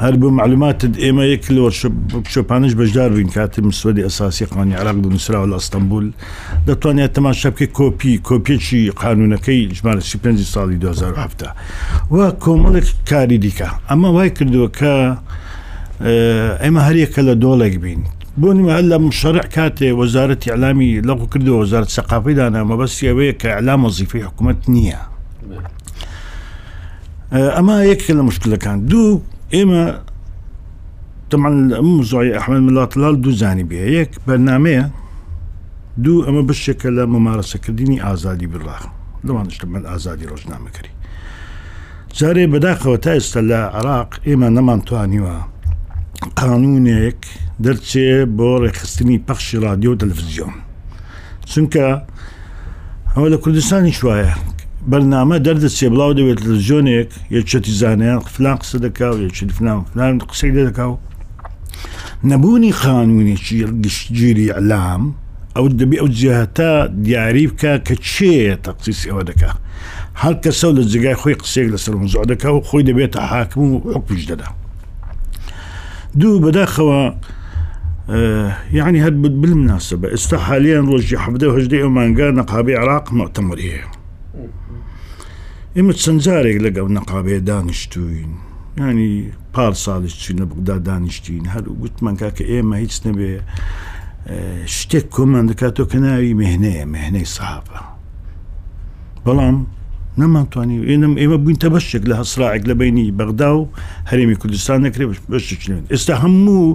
هەر 0.03 0.15
بە 0.21 0.29
معلوماتت 0.39 0.93
ئێمە 1.03 1.23
یەک 1.33 1.45
لەوە 1.55 1.69
شۆپانش 2.33 2.73
بەشدار 2.79 3.09
بین 3.17 3.29
کاتی 3.35 3.61
مسودی 3.69 4.01
ئەساسی 4.07 4.45
قانی 4.53 4.73
عراق 4.81 4.97
و 5.05 5.09
نووسرا 5.13 5.39
لە 5.51 5.55
ئەستەمبول 5.59 6.05
دەتوانێت 6.67 7.11
تەماشا 7.17 7.49
بکە 7.53 7.67
کۆپی 7.79 8.13
کۆپێکی 8.29 8.81
قانونەکەی 9.03 9.61
ژمارە 9.77 10.01
سی 10.09 10.17
پێ 10.23 10.29
ساڵی 10.55 10.77
2007 10.83 11.43
و 12.11 12.17
کۆمەڵێک 12.43 12.87
کاری 13.09 13.37
دیکە 13.45 13.67
ئەمە 13.91 14.07
وای 14.15 14.29
کردووە 14.29 14.69
کە 14.79 14.93
ئێمە 16.63 16.81
هەریەکە 16.87 17.21
لە 17.27 17.33
دۆڵێک 17.43 17.75
بین 17.83 18.01
بۆ 18.41 18.49
نیمە 18.57 18.71
هەل 18.77 18.85
لە 18.93 18.97
مشارع 19.07 19.45
کاتێ 19.55 19.89
وەزارەتی 19.99 20.49
علامی 20.55 20.91
لەغو 21.09 21.25
کردەوە 21.33 21.57
وەزارت 21.63 21.89
سەقافی 21.95 22.33
دانامە 22.39 22.75
بەستی 22.81 23.07
ئەوەیە 23.09 23.33
کە 23.41 23.47
علا 23.59 23.73
مەزیفی 23.83 24.21
حکوومەت 24.27 24.59
نییە. 24.73 24.99
ئەما 27.57 27.75
یەکە 27.91 28.13
لە 28.19 28.23
مشکلەکان 28.29 28.77
دوو 28.91 29.11
ئێمە 29.55 29.83
تەمان 31.29 31.55
زۆی 32.11 32.31
ئەحمد 32.37 32.61
ملاتلال 32.67 33.15
دوو 33.23 33.33
زانی 33.41 33.65
بێ 33.69 33.79
یەک 33.99 34.11
بەرنمەیە 34.25 34.85
دوو 36.03 36.15
ئەمە 36.25 36.43
بشتێکە 36.49 36.89
لە 36.97 37.03
ممارەسەکردنی 37.13 37.97
ئازادی 38.05 38.47
بڵاخ 38.53 38.83
لەوانشتە 39.27 39.65
من 39.73 39.83
ئازادی 39.91 40.25
ڕۆژنامەکەری 40.31 40.91
جارێ 42.17 42.43
بەداخەوە 42.53 42.97
تا 43.03 43.11
ئێستا 43.17 43.41
لە 43.51 43.59
عراق 43.77 44.11
ئێمە 44.27 44.49
نەمانتوانیوە 44.57 45.35
قانونێک 46.39 47.21
دەرچێ 47.65 48.05
بۆ 48.37 48.49
ڕێخستنی 48.63 49.17
پەخشی 49.27 49.57
رادیۆ 49.65 49.91
تەلڤزیۆن 50.01 50.55
چونکە 51.51 51.85
ئەوە 53.13 53.27
لە 53.33 53.37
کوردستانی 53.43 53.93
شوایە 53.99 54.31
درد 54.87 55.67
سی 55.67 55.89
بلاو 55.89 56.13
دی 56.13 56.21
ویت 56.25 56.41
لژونیک 56.45 57.09
زۆنێک 57.09 57.09
یەکچەتی 57.35 57.71
زانه 57.81 58.19
فلان 58.29 58.57
قسە 58.61 58.77
دەکا 58.85 59.07
و 59.13 59.17
یەچ 59.27 59.37
فلان 59.57 59.79
فلان 59.93 60.19
قسەی 60.29 60.51
لێ 60.55 60.63
دەکا 60.69 60.85
و 60.93 60.97
نەبوونی 62.29 62.71
خانوونێکی 62.81 64.53
اعلام 64.53 65.03
او 65.57 65.61
ئەو 65.65 65.69
دەبی 65.81 65.97
ئەو 66.01 66.07
جیهتا 66.17 66.71
دیاری 67.05 67.45
بکە 67.51 67.71
کچی 67.79 68.55
چێ 68.61 68.69
او 69.09 69.09
ئەوە 69.11 69.23
دەکا 69.29 69.51
هەر 70.23 70.33
کەسە 70.43 70.67
لە 70.77 70.81
جگای 70.91 71.15
خۆی 71.21 71.35
قسێک 71.41 71.67
لەسەر 71.73 71.95
مزۆ 72.03 72.21
دەکا 72.33 72.49
و 72.55 72.61
خۆی 72.69 72.83
دەبێتە 72.89 73.19
حاکم 73.31 73.61
و 73.61 73.79
حکوش 73.95 74.23
دەدا 74.29 74.49
دوو 76.19 76.37
بەداخەوە 76.45 77.01
اه، 78.09 78.57
یعنی 78.79 78.99
هەر 79.05 79.09
بلم 79.41 79.61
ناسە 79.77 79.93
بە 80.01 80.07
ئێستا 80.13 80.33
حالیان 80.47 80.85
ڕۆژی 80.91 81.17
حەدە 81.23 81.47
هەژدەی 81.55 82.75
عراق 82.81 83.05
مؤتمرية 83.19 83.81
ئێمە 85.77 85.93
چەند 86.01 86.19
جارێک 86.25 86.57
لەگەڵ 86.65 86.87
نەقابێ 86.97 87.37
دانیشتوین 87.49 88.31
ینی 88.89 89.11
پار 89.53 89.73
ساڵش 89.85 90.13
چینە 90.23 90.45
بگدا 90.51 90.75
دانیشتین 90.89 91.43
هەر 91.53 91.63
گوتمان 91.83 92.15
کا 92.21 92.29
کە 92.37 92.43
ئێمە 92.51 92.75
هیچ 92.83 92.95
نەبێ 93.07 93.31
شتێک 94.77 95.05
کۆمان 95.15 95.45
دەکاتەوە 95.51 95.87
کە 95.91 95.97
ناوی 96.05 96.33
مهنەیە 96.41 96.83
مهنەی 96.95 97.27
ساابە 97.35 97.79
بەڵام 99.25 99.57
نەمانتوانی 100.21 100.77
ئێنم 100.89 101.13
ئێمە 101.21 101.37
بووینتە 101.43 101.67
بەشێک 101.75 102.03
لە 102.09 102.15
هەسراعێک 102.21 102.63
لە 102.69 102.73
بینی 102.79 103.07
بەغدا 103.19 103.49
و 103.59 103.63
هەرێمی 104.09 104.37
کوردستان 104.41 104.77
نەکرێ 104.85 105.05
بەشێنێت 105.33 105.85
ئێستا 105.93 106.13
هەموو 106.23 106.67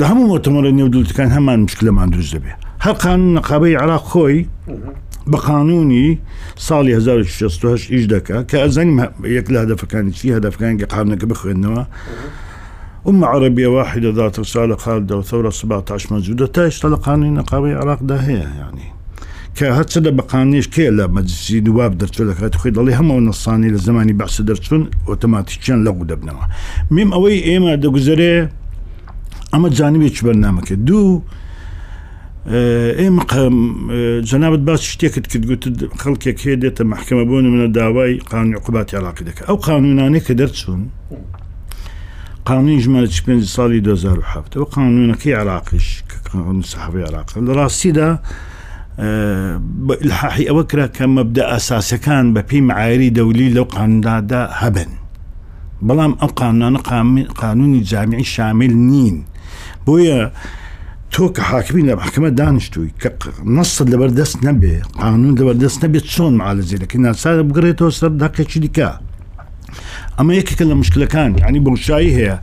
لە 0.00 0.04
هەموو 0.10 0.26
مۆتەمەرە 0.32 0.70
نێودولتەکان 0.78 1.28
هەمان 1.36 1.58
مشکلەمان 1.66 2.08
دروست 2.14 2.32
دەبێ 2.36 2.52
هەر 2.84 2.94
قان 3.02 3.20
نەقابەی 3.36 3.74
عراق 3.82 4.04
خۆی 4.10 4.38
بقانوني 5.32 6.18
بە 6.18 6.20
قانونی 6.60 7.24
ايش 7.36 7.42
1960 7.44 7.90
ئیش 7.96 8.06
دەکە 8.06 8.42
کە 8.50 8.56
ئەزەنی 8.64 9.08
كان 9.44 9.54
لە 9.54 9.60
هەدفەکانی 9.64 10.12
كان 10.12 10.40
هەدفەکانی 10.40 10.84
قانونەکە 10.84 11.50
انما 11.50 11.86
أمة 13.08 13.26
عربية 13.26 13.66
واحدة 13.66 14.10
ذات 14.12 14.38
رسالة 14.40 14.76
خالدة 14.76 15.16
وثورة 15.16 15.50
17 15.50 16.14
موجودة 16.14 16.46
طلع 16.46 16.96
قانون 16.96 17.34
نقابي 17.34 17.72
العراق 17.72 18.02
ده 18.02 18.16
هي 18.16 18.34
يعني 18.38 18.86
سد 19.88 20.08
بقانيش 20.08 20.66
كي 20.68 20.88
لا 20.90 21.06
مجلس 21.06 21.52
نواب 21.52 21.98
درتو 21.98 22.24
لك 22.24 22.36
تخي 22.54 22.70
ضلي 22.70 22.94
هم 22.96 23.10
ونصاني 23.10 23.68
لزماني 23.70 24.12
بعث 24.12 24.40
درتون 24.48 24.82
اوتوماتيكيا 25.08 25.74
لغو 25.84 26.04
دبنوا 26.10 26.34
ميم 26.94 27.12
اوي 27.16 27.44
ايما 27.44 27.74
دغزري 27.82 28.48
اما 29.54 29.68
جانبي 29.78 30.10
برنامج 30.22 30.66
دو 30.88 31.22
ئێمە 33.00 33.22
جەنابەت 34.28 34.62
باس 34.68 34.80
شتێکت 34.92 35.26
کرد 35.32 35.44
گوت 35.50 35.64
خەڵکێک 36.02 36.38
هەیە 36.46 36.56
دێتە 36.62 36.82
محکمە 36.92 37.24
بۆن 37.30 37.44
منە 37.52 37.68
داوای 37.78 38.12
قانونی 38.32 38.56
قوباتی 38.64 38.94
عراقی 39.00 39.24
دەکە 39.28 39.42
ئەو 39.48 39.56
قانونانەی 39.68 40.22
کە 40.26 40.34
دەرچوون 40.40 40.82
قانونی 42.48 42.80
ژمارە 42.84 43.08
پێ 43.26 43.34
ساڵی 43.56 43.80
2007 43.80 44.54
ئەو 44.58 44.64
قانونەکەی 44.76 45.32
عراقیش 45.40 45.88
سەحبی 46.72 47.02
عراق 47.08 47.28
لە 47.46 47.52
ڕاستیدا 47.58 48.08
الحاحی 50.04 50.44
ئەوە 50.50 50.64
کرا 50.70 50.86
کە 50.96 51.04
مەبدا 51.16 51.42
ئاساسەکان 51.52 52.24
بە 52.34 52.42
پێی 52.48 52.60
معایری 52.70 53.10
دەولی 53.18 53.48
لەو 53.56 53.64
قاندادا 53.64 54.42
هەبن 54.60 54.90
بەڵام 55.88 56.12
ئەو 56.20 56.30
قانونانە 56.40 56.80
قانونی 57.42 57.80
جامعی 57.90 58.24
شامل 58.34 58.72
نین 58.90 59.16
بۆیە 59.86 60.20
تۆ 61.14 61.26
کە 61.36 61.42
حاکمی 61.52 61.82
لە 61.88 61.94
حکمە 62.06 62.30
دانیشتووی 62.40 62.90
کە 63.02 63.08
نەسە 63.56 63.82
لەبەر 63.92 64.10
دەست 64.20 64.38
نەبێ 64.46 64.74
قانون 65.00 65.32
لەبەر 65.40 65.56
دەست 65.64 65.78
نەبێت 65.84 66.04
چۆن 66.14 66.32
معالزیەکە 66.40 66.98
ناسا 67.04 67.28
بگرێتەوە 67.48 67.90
سەر 67.98 68.10
داکەچی 68.22 68.58
دیکە 68.64 68.90
ئەمە 70.18 70.32
یەکێکە 70.40 70.64
لە 70.70 70.74
مشکلەکان 70.82 71.30
ینی 71.48 71.60
بڕشایی 71.66 72.12
هەیە. 72.18 72.36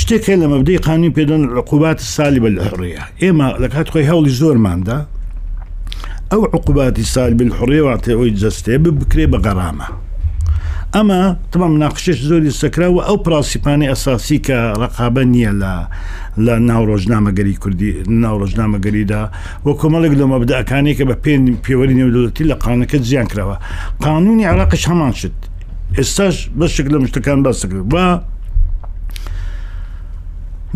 شتێک 0.00 0.26
لە 0.42 0.46
مەبدەی 0.52 0.78
قانون 0.86 1.12
پێدان 1.18 1.42
عقوبات 1.58 1.98
سالی 2.14 2.40
بە 2.44 2.50
لەڕێە 2.58 3.02
ئێمە 3.22 3.48
لە 3.62 3.68
کات 3.72 3.86
خۆی 3.92 4.06
هەوڵی 4.10 4.32
زۆرماندا 4.40 4.96
ئەو 6.32 6.42
عقوباتی 6.56 7.04
سال 7.14 7.32
بالحڕێ 7.38 7.80
واتێ 7.86 8.10
ئەوی 8.16 8.32
جەستێ 8.40 8.74
بکرێ 9.00 9.24
بە 9.32 9.38
گەڕامە 9.46 9.88
ئەمە 10.94 11.20
تمام 11.52 11.70
مناقشش 11.76 12.18
زۆری 12.28 12.50
سەکرا 12.60 12.88
و 12.96 13.00
ئەو 13.08 13.16
پراسیپانی 13.24 13.86
ئەساسی 13.92 14.38
کە 14.46 14.58
ڕقابە 14.82 15.22
نییە 15.32 15.52
لە 15.60 15.72
لە 16.46 16.54
ناوڕۆژنامەگەری 16.68 17.54
کوردی 17.62 17.90
ناوڕۆژنامەگەریدا 18.22 19.22
وە 19.66 19.72
کۆمەڵک 19.80 20.12
لە 20.20 20.24
مەبدەکانی 20.32 20.92
کە 20.98 21.04
بە 21.08 21.14
پێ 21.24 21.32
پێوەری 21.64 21.94
نێودەتی 21.98 22.44
لە 22.50 22.54
قانەکە 22.64 22.96
زیان 23.08 23.26
کراوە 23.32 23.56
قانونی 24.06 24.44
عراقش 24.52 24.82
هەمان 24.90 25.12
شت 25.18 25.36
ئێستاش 25.98 26.36
بەشک 26.58 26.86
لە 26.94 26.98
مشتەکان 27.02 27.38
باسەکرد 27.44 27.84
بە 27.92 28.04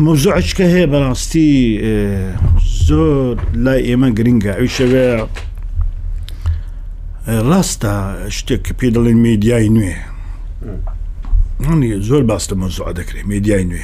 مۆزوعش 0.03 0.49
کە 0.57 0.63
هەیە 0.73 0.87
بەڕاستی 0.93 1.49
زۆر 2.87 3.35
لای 3.63 3.81
ئێمە 3.89 4.09
گرنگە 4.17 4.51
ئەوی 4.57 4.69
شەوەیە 4.77 5.17
راستا 7.31 8.25
شتك 8.29 8.79
بيدل 8.79 9.07
الميديا 9.07 9.57
ينوي 9.57 9.93
يعني 11.61 12.01
زول 12.01 12.23
باستا 12.23 12.55
موضوع 12.55 12.89
ذكري 12.91 13.23
ميديا 13.23 13.57
ينوي 13.57 13.79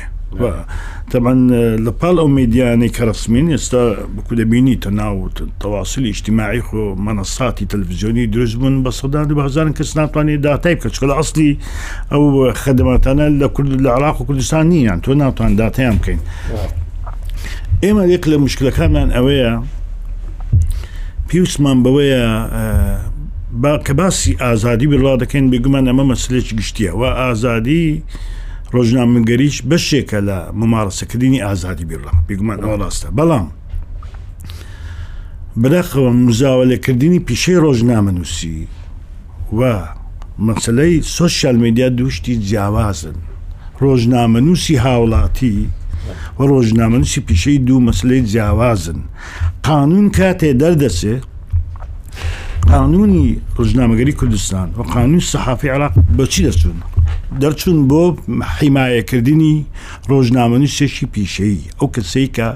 طبعا 1.12 1.34
لبال 1.77 2.19
او 2.19 2.27
ميديا 2.27 2.65
يعني 2.65 2.89
كرسمين 2.89 3.53
استا 3.53 4.05
بكل 4.17 4.45
بيني 4.45 4.75
تناو 4.75 5.29
التواصل 5.41 6.01
الاجتماعي 6.01 6.62
خو 6.62 6.95
منصات 6.95 7.63
تلفزيوني 7.63 8.25
دروز 8.25 8.55
من 8.55 8.84
بصدان 8.84 9.23
بهزار 9.27 9.71
كسنات 9.71 10.17
واني 10.17 10.38
دا 10.38 10.55
تايب 10.55 10.77
كشكل 10.77 11.12
اصلي 11.12 11.58
او 12.12 12.53
خدماتنا 12.53 13.29
لكل 13.29 13.73
العراق 13.73 14.21
وكردستان 14.21 14.71
يعني 14.71 15.01
تناو 15.01 15.29
دا 15.31 15.69
تايب 15.69 15.97
كاين 15.99 16.19
ايما 17.84 18.01
ليك 18.01 18.27
المشكله 18.27 18.69
كان 18.71 18.95
اويا 19.12 19.63
بيوس 21.34 21.60
من 21.62 21.84
بويا 21.84 23.05
با 23.61 23.77
کە 23.85 23.93
باسی 23.99 24.31
ئازادی 24.43 24.85
بڵا 24.91 25.13
دەکەین 25.21 25.45
بگومان 25.51 25.85
ئەمە 25.89 26.05
مەسلێک 26.11 26.47
گشتیە 26.59 26.91
و 26.99 27.01
ئازادی 27.21 27.85
ڕۆژنامەگەریش 28.73 29.57
بەشێکە 29.69 30.19
لە 30.27 30.39
ممارەسەکردنی 30.59 31.39
ئازادی 31.45 31.85
بڵا 31.91 32.11
بگومان 32.29 32.59
ئەوە 32.63 32.77
ڕاستە 32.81 33.07
بەڵام 33.17 33.47
بەداخەوە 35.61 36.11
مزاوە 36.25 36.65
لەکردنی 36.71 37.19
پیشەی 37.27 37.57
ڕۆژنامە 37.63 38.11
نووسی 38.17 38.59
و 39.59 39.61
مەسلەی 40.47 40.95
سوسیال 41.17 41.55
میدیا 41.63 41.87
دوشتی 41.99 42.33
جیاوازن 42.47 43.17
ڕۆژنامە 43.81 44.39
نووسی 44.47 44.75
هاوڵاتی 44.85 45.55
و 46.37 46.41
ڕۆژنامە 46.51 46.97
نووسی 47.01 47.19
پیشەی 47.29 47.59
دوو 47.67 47.79
مەسلەی 47.87 48.21
جیاوازن 48.31 48.99
قانون 49.67 50.07
کاتێ 50.17 50.49
دەردەسێت 50.61 51.25
قانونی 52.69 53.39
ڕژنامەگەری 53.60 54.12
کوردستان 54.21 54.67
و 54.78 54.82
قانونی 54.93 55.21
سەحافی 55.32 55.65
عراق 55.65 55.93
بەچی 56.17 56.41
دەچون 56.47 56.75
دەرچوون 57.41 57.78
بۆ 57.89 58.04
حیمایەکردنی 58.60 59.56
ڕۆژنامەنی 60.10 60.69
سێکی 60.78 61.06
پیشەی 61.15 61.60
ئەو 61.80 61.88
کەسەی 61.95 62.28
کە 62.36 62.47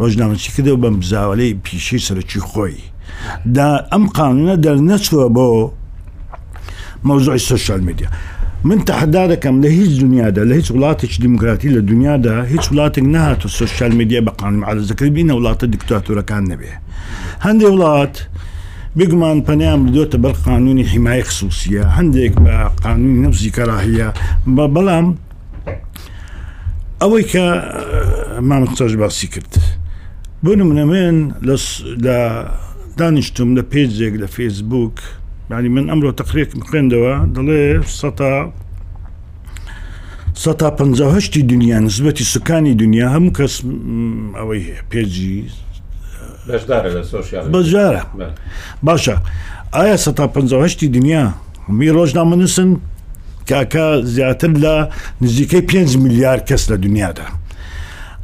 ڕۆژنامەچی 0.00 0.50
کردەوە 0.54 0.76
بەم 0.82 0.96
بزاوەلەی 1.00 1.52
پیشەی 1.64 1.98
سەرکی 2.08 2.40
خۆی 2.50 2.76
دا 3.56 3.68
ئەم 3.92 4.04
قانونە 4.18 4.54
دەرنەچوە 4.64 5.26
بۆ 5.36 5.48
مەوزۆی 7.08 7.38
سوشال 7.50 7.80
میدیا 7.88 8.08
من 8.64 8.78
تەحدا 8.88 9.24
دەکەم 9.32 9.56
لە 9.64 9.68
هیچ 9.78 9.92
دنیادا 10.04 10.42
لە 10.50 10.54
هیچ 10.60 10.68
وڵاتێک 10.72 11.12
دیموکراتی 11.24 11.68
لە 11.76 11.80
دنیادا 11.90 12.36
هیچ 12.52 12.64
وڵاتێک 12.72 13.04
نهاتە 13.14 13.48
سوشال 13.60 13.92
میدیا 14.00 14.20
بە 14.26 14.30
قانون 14.40 14.62
عادەکردبینە 14.68 15.32
وڵاتە 15.38 15.64
دیکتاتورەکان 15.74 16.42
نەبێ 16.52 16.72
هەندێک 17.46 17.72
وڵات 17.76 18.14
بگمان 18.98 19.40
پنیام 19.42 19.88
دوتا 19.90 20.18
بر 20.18 20.32
قانونی 20.32 20.82
حمایه 20.82 21.22
خصوصیه 21.24 21.84
هندیک 21.84 22.32
با 22.36 22.70
قانونی 22.84 23.28
نفسی 23.28 23.50
کراهیه 23.50 24.08
با 24.46 24.66
ما 28.42 28.58
مستاج 28.60 28.96
باسی 28.96 29.26
کرد 29.26 29.54
من 30.42 30.60
نمین 30.76 31.34
لس 31.42 31.82
دا 32.04 32.50
دانشتم 32.96 33.54
دا 33.54 33.62
پیجیگ 33.62 34.16
دا 34.20 34.26
فیسبوک 34.26 34.96
یعنی 35.50 35.68
يعني 35.68 35.68
من 35.68 35.90
أمره 35.90 36.10
تقریق 36.12 36.56
مقنده 36.56 36.96
و 36.96 37.26
دلی 37.34 37.82
سطا 37.86 38.52
سطا 40.34 40.70
پنزه 40.70 41.12
هشتی 41.16 41.42
دنیا 41.42 41.78
نسبتی 41.78 42.24
سکانی 42.24 42.74
دنیا 42.74 43.10
هم 43.10 43.30
کس 43.30 43.62
اوی 44.40 44.72
پیجیز 44.90 45.52
بەجارە 46.48 48.02
باشە 48.86 49.14
ئایا 49.76 49.96
سە 50.04 50.10
تا 50.18 50.24
500 50.28 50.88
دنیا 50.96 51.24
می 51.78 51.88
ڕۆژنامە 51.96 52.36
نووسن 52.40 52.70
کاکە 53.50 53.86
زیاتر 54.14 54.50
لە 54.62 54.74
نزیکەی 55.22 55.60
5 55.66 55.96
میلیارد 55.96 56.42
کەس 56.50 56.62
لە 56.70 56.74
دنیادا 56.84 57.24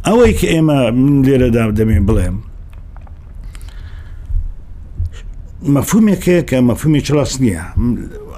ئەوەی 0.07 0.33
کە 0.39 0.47
ئێمە 0.53 0.79
لێرەدا 1.27 1.71
دەمێ 1.79 1.99
بڵێم 2.09 2.37
مەفهومێکەیە 5.77 6.43
کە 6.49 6.57
مەفهومی 6.71 7.01
چڕاست 7.07 7.41
نییە 7.45 7.63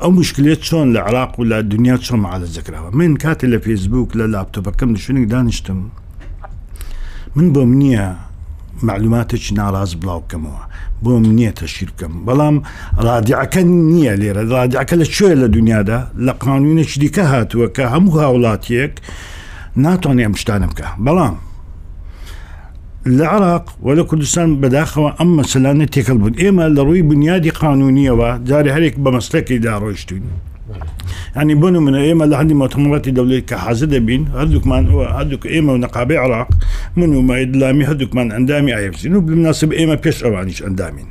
ئەو 0.02 0.10
مشکلێت 0.20 0.60
چۆن 0.68 0.86
لە 0.94 0.98
عراق 1.08 1.32
و 1.40 1.42
لە 1.50 1.58
دنیا 1.72 1.96
چۆن 2.06 2.20
عادەجەکراوە 2.32 2.90
من 3.00 3.12
کاتی 3.22 3.46
لە 3.52 3.58
فیسبوک 3.66 4.08
لە 4.18 4.26
لاپتۆپەکەم 4.32 4.88
نشوێنێک 4.94 5.26
دانیشتم 5.32 5.80
من 7.36 7.46
بۆم 7.54 7.72
نییە 7.82 8.06
معلوماتێکی 8.88 9.52
ناڕاز 9.58 9.90
بڵاو 10.00 10.20
بکەمەوە 10.24 10.64
بۆم 11.04 11.24
نییە 11.36 11.52
تەشیر 11.60 11.88
بکەم 11.94 12.12
بەڵام 12.26 12.56
ڕادیعەکە 13.04 13.62
نییە 13.92 14.14
لێرە 14.20 14.42
ڕادیعەکە 14.54 14.94
لە 15.02 15.06
کوێ 15.14 15.34
لە 15.42 15.48
دنیادا 15.56 15.98
لە 16.26 16.32
قانونێکی 16.44 16.98
دیکە 17.02 17.24
هاتووە 17.32 17.66
کە 17.76 17.84
هەموو 17.94 18.18
هاوڵاتیەک 18.24 18.94
ناتوانێ 19.84 20.22
ئەم 20.26 20.34
شتانە 20.40 20.66
بکە 20.72 20.88
بەڵام 21.06 21.36
لە 23.18 23.24
عراق 23.34 23.64
و 23.84 23.88
لە 23.98 24.02
کوردستان 24.10 24.48
بەداخەوە 24.62 25.10
ئەم 25.18 25.30
مەسلانە 25.38 25.86
تێکەڵ 25.94 26.16
بوون 26.22 26.34
ئێمە 26.42 26.66
لە 26.74 26.80
ڕووی 26.86 27.02
بنیادی 27.10 27.52
قانونیەوە 27.62 28.28
جارێ 28.48 28.70
هەرێک 28.76 28.94
بە 29.02 29.10
مەسلەکەی 29.16 29.58
داڕۆیشتین. 29.66 30.24
ینی 31.40 31.54
بۆن 31.62 31.74
منە 31.86 32.00
ئێمە 32.06 32.24
لە 32.30 32.34
هەندی 32.40 32.54
مۆتەمەڵەتی 32.62 33.12
دەولێت 33.18 33.44
کە 33.50 33.56
حەزە 33.64 33.86
دەبین 33.94 34.22
هەردووکمان 34.38 34.82
هەردووک 35.16 35.42
ئێمە 35.54 35.70
و 35.74 35.78
نەقابی 35.84 36.16
عراق 36.24 36.50
من 36.98 37.10
و 37.16 37.20
مایدلامی 37.28 37.84
هەردووکمان 37.90 38.28
ئەندامی 38.34 38.72
ئایفزین 38.76 39.14
و 39.16 39.20
بناسب 39.26 39.70
ئێمە 39.78 39.96
پێش 40.04 40.16
ئەوانیش 40.24 40.58
ئەندامین 40.66 41.08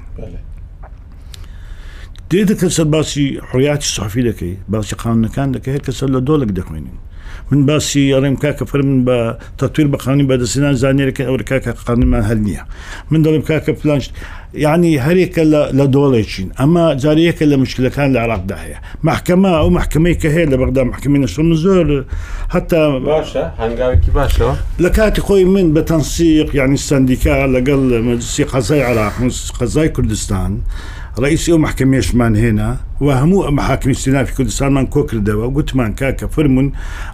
دێتە 2.32 2.54
کە 2.60 2.68
سەر 2.78 2.88
باسی 2.94 3.26
حڕیاتی 3.50 3.88
سافی 3.96 4.24
دەکەی 4.30 4.56
باسی 4.72 4.96
قانونەکان 5.04 5.48
دەکە 5.56 5.70
هەیە 5.74 5.82
کە 5.88 5.92
سەر 6.00 6.10
لە 6.16 6.20
دۆڵک 6.28 6.52
دەخوێنین 6.60 6.98
من 7.52 7.66
باسی 7.66 8.12
ئەڵێم 8.16 8.36
کاکە 8.44 8.64
فرمن 8.66 9.00
بە 9.08 9.18
با 9.60 9.68
بە 9.94 9.98
قانی 10.06 10.24
بەدەسیان 10.30 10.74
زانانیێکەکە 10.82 11.24
ئەو 11.28 11.38
که 11.50 11.72
قانیمان 11.88 12.22
هەل 12.30 12.38
نییە 12.48 12.64
من 13.12 13.22
دەڵێم 13.26 13.42
کاکە 13.50 13.72
فلانش 13.82 14.10
یعنی 14.66 14.90
يعني 14.92 14.92
هەرێکە 15.06 15.44
لە 15.80 15.86
دۆڵێکین 15.96 16.50
ئەمە 16.60 16.84
جارەیەکە 17.04 17.46
لە 17.52 17.56
مشکلەکان 17.64 18.10
لە 18.14 18.20
عراقدا 18.26 18.56
هەیە 18.64 18.80
محکمە 19.10 19.52
ئەو 19.62 19.70
محکمەی 19.80 20.16
کە 20.22 20.28
هەیە 20.36 20.50
لە 20.52 20.58
بەغدا 20.62 20.84
محکمینە 20.92 21.28
سم 21.34 21.46
مزور 21.52 21.88
هەتا 22.56 22.82
باشە 23.12 23.44
هەنگاوێکی 23.62 24.12
باشەوە 24.20 24.54
لە 24.84 24.90
کاتی 24.98 25.22
خۆی 25.28 25.44
من 25.56 25.68
بتنسيق 25.78 26.48
يعني 26.48 26.58
یعنی 26.60 26.78
سندیکا 26.90 27.34
لەگەڵ 27.56 27.82
مەجلسی 28.10 28.44
قەزای 28.54 28.82
عراق 28.90 29.14
قەزای 29.60 29.88
كردستان 29.98 30.52
ڕئیسی 31.24 31.52
ئەو 31.52 31.60
محکمێشمان 31.66 32.34
هێنا 32.44 32.70
و 33.04 33.08
هەموو 33.22 33.46
ئەمە 33.48 33.64
حاکمی 33.70 33.96
سنافی 34.04 34.34
کوردستانمان 34.38 34.86
کۆکردەوە 34.94 35.46
گوتمان 35.56 35.92
کاکە 36.00 36.26
فرمونون 36.36 36.70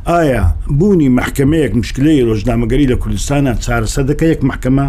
ئایا 0.10 0.44
بوونی 0.80 1.10
محکمەیەک 1.20 1.72
مشکلەی 1.82 2.26
ڕۆژنامەگەری 2.30 2.90
لە 2.92 2.98
کوردستانە 3.04 3.52
چارەسە 3.66 4.02
دەکە 4.10 4.26
یەک 4.34 4.42
محکمە 4.50 4.86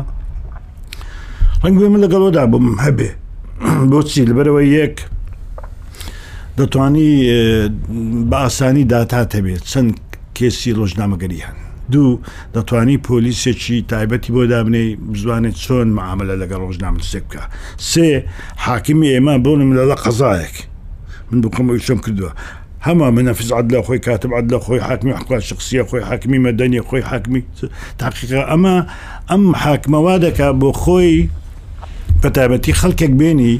ڕنگ 1.62 1.76
من 1.92 2.00
لەگەڵۆدا 2.04 2.42
بم 2.52 2.66
هەبێ 2.84 3.10
بۆچی 3.90 4.28
لەبەرەوەی 4.30 4.68
یەک 4.80 4.96
دەتوانی 6.58 7.08
بە 8.30 8.36
ئاسانی 8.44 8.84
داتا 8.92 9.22
هەبێت 9.38 9.62
چەند 9.72 9.92
کێسی 10.36 10.70
ڕۆژنامەگەری 10.78 11.40
هەن 11.46 11.58
دوو 11.90 12.18
دەتوانی 12.54 12.96
پۆلیسێکی 13.04 13.84
تایبەتی 13.92 14.30
بۆ 14.34 14.42
دابنەی 14.50 14.96
بزانێت 15.12 15.54
چۆن 15.64 15.88
معاملە 15.98 16.34
لەگە 16.42 16.56
ڕۆژنامەسێ 16.62 17.20
بکە 17.26 17.42
سێ 17.90 18.08
حاکمی 18.66 19.08
ئێمە 19.14 19.34
بۆنم 19.44 19.70
لەڵە 19.78 19.96
قەزایەک 20.04 20.54
من 21.30 21.38
بکەمەوە 21.44 21.78
شم 21.86 21.98
کردووە. 22.04 22.32
هەما 22.86 23.06
منەفز 23.16 23.48
عاد 23.52 23.66
لە 23.74 23.80
خۆی 23.86 23.98
کاتب 24.06 24.30
عاد 24.36 24.46
لە 24.54 24.58
خۆی 24.64 24.78
حاکمی 24.88 25.12
حقا 25.18 25.38
شخصیە 25.50 25.82
خۆی 25.90 26.00
حاکمی 26.10 26.38
مەدەنی 26.46 26.80
خۆی 26.88 27.00
حاکمی 27.10 27.40
تاقیقا 27.98 28.42
ئەمە 28.52 28.76
ئەم 29.30 29.42
حاکمەوا 29.64 30.14
دەکا 30.26 30.48
بۆ 30.60 30.70
خۆی 30.82 31.16
بەتابەتی 32.22 32.72
خەڵکێک 32.80 33.12
بێنی 33.20 33.54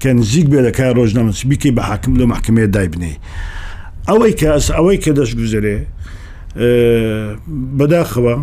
کە 0.00 0.06
نزیک 0.18 0.46
بێ 0.52 0.60
لە 0.66 0.70
کار 0.78 0.92
ڕۆژنامەسبیکەی 1.00 1.72
بە 1.76 1.82
حاکم 1.90 2.12
لە 2.20 2.24
محکمێ 2.32 2.64
دای 2.74 2.88
بنێ. 2.94 3.12
ئەوەی 4.08 4.34
کەس 4.40 4.66
ئەوەی 4.76 4.98
کە 5.04 5.10
دەستگوزرێ 5.18 5.78
بەداخەوە 7.78 8.34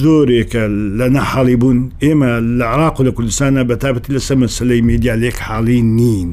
زۆرێکە 0.00 0.62
لە 0.98 1.06
نەحاڵی 1.16 1.56
بوون 1.62 1.78
ئێمە 2.04 2.32
لە 2.58 2.64
عراق 2.72 2.96
و 3.00 3.04
لە 3.08 3.12
کوردستانە 3.16 3.62
بەتابەتی 3.70 4.10
لەسەر 4.16 4.36
مەسلەی 4.42 4.80
میدیالێک 4.88 5.36
حاڵی 5.46 5.80
نین 5.98 6.30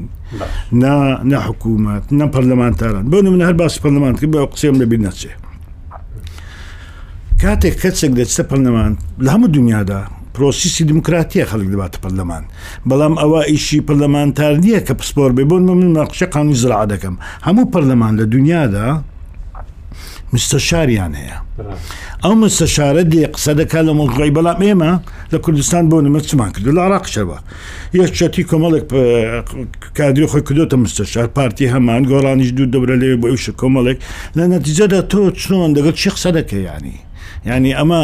نەحکوومەت 1.32 2.04
نە 2.18 2.26
پەرلەمانتاران 2.34 3.04
بۆ 3.12 3.18
من 3.34 3.42
هەر 3.48 3.52
باس 3.60 3.72
پەرلەمان 3.84 4.12
کرد 4.20 4.30
بە 4.34 4.38
قسێم 4.52 4.74
لەبیر 4.80 4.98
نەچێ 5.06 5.30
کاتێک 7.42 7.74
کەچێک 7.82 8.12
دەچتە 8.18 8.42
پەرلەمان 8.50 8.92
لە 9.24 9.30
هەموو 9.34 9.48
دنیادا 9.56 10.00
پرۆسیسی 10.34 10.84
دموکراتیە 10.90 11.44
خەڵک 11.50 11.68
دەباتە 11.74 11.98
پەرلەمان 12.04 12.44
بەڵام 12.88 13.14
ئەوە 13.20 13.40
ئیشی 13.50 13.80
پەرلەمانتار 13.88 14.52
نییە 14.64 14.80
کە 14.86 14.94
پسپۆر 15.00 15.30
بێ 15.36 15.44
بۆن 15.50 15.62
من 15.80 15.90
ناقشە 16.04 16.26
قانی 16.34 16.54
زرا 16.62 16.82
دەکەم 16.92 17.14
هەموو 17.46 17.70
پەرلەمان 17.74 18.12
لە 18.20 18.24
دنیادا 18.34 18.88
مستەشاریان 20.34 21.12
هەیە 21.20 21.36
ئەو 22.24 22.34
مستەشارە 22.44 23.02
دێ 23.12 23.24
قسە 23.34 23.52
دەکات 23.60 23.84
لە 23.88 23.92
مڵغی 23.98 24.32
بەڵام 24.36 24.60
ئێمە 24.66 24.90
لە 25.32 25.38
کوردستان 25.44 25.84
بۆ 25.90 25.96
نمە 26.06 26.20
چمان 26.28 26.50
کرد 26.54 26.66
لە 26.78 26.82
عراقشەوە 26.86 27.38
یەکچەتی 28.00 28.42
کۆمەڵێک 28.50 28.84
کادری 29.98 30.26
خۆی 30.30 30.42
کردوتە 30.48 30.76
مستەشار 30.84 31.26
پارتی 31.36 31.66
هەمان 31.74 32.02
گۆڕانیش 32.10 32.50
دوو 32.56 32.68
دەبرە 32.74 32.96
لێ 33.00 33.08
بۆ 33.22 33.26
یوش 33.32 33.44
کۆمەڵێک 33.60 33.98
لە 34.36 34.44
نەتیجەدا 34.52 35.00
تۆ 35.10 35.20
چۆن 35.42 35.70
دەگەت 35.78 35.94
چی 36.02 36.10
قسە 36.14 36.30
دەکەیانی 36.38 36.96
ینی 37.50 37.72
ئەمە 37.78 38.02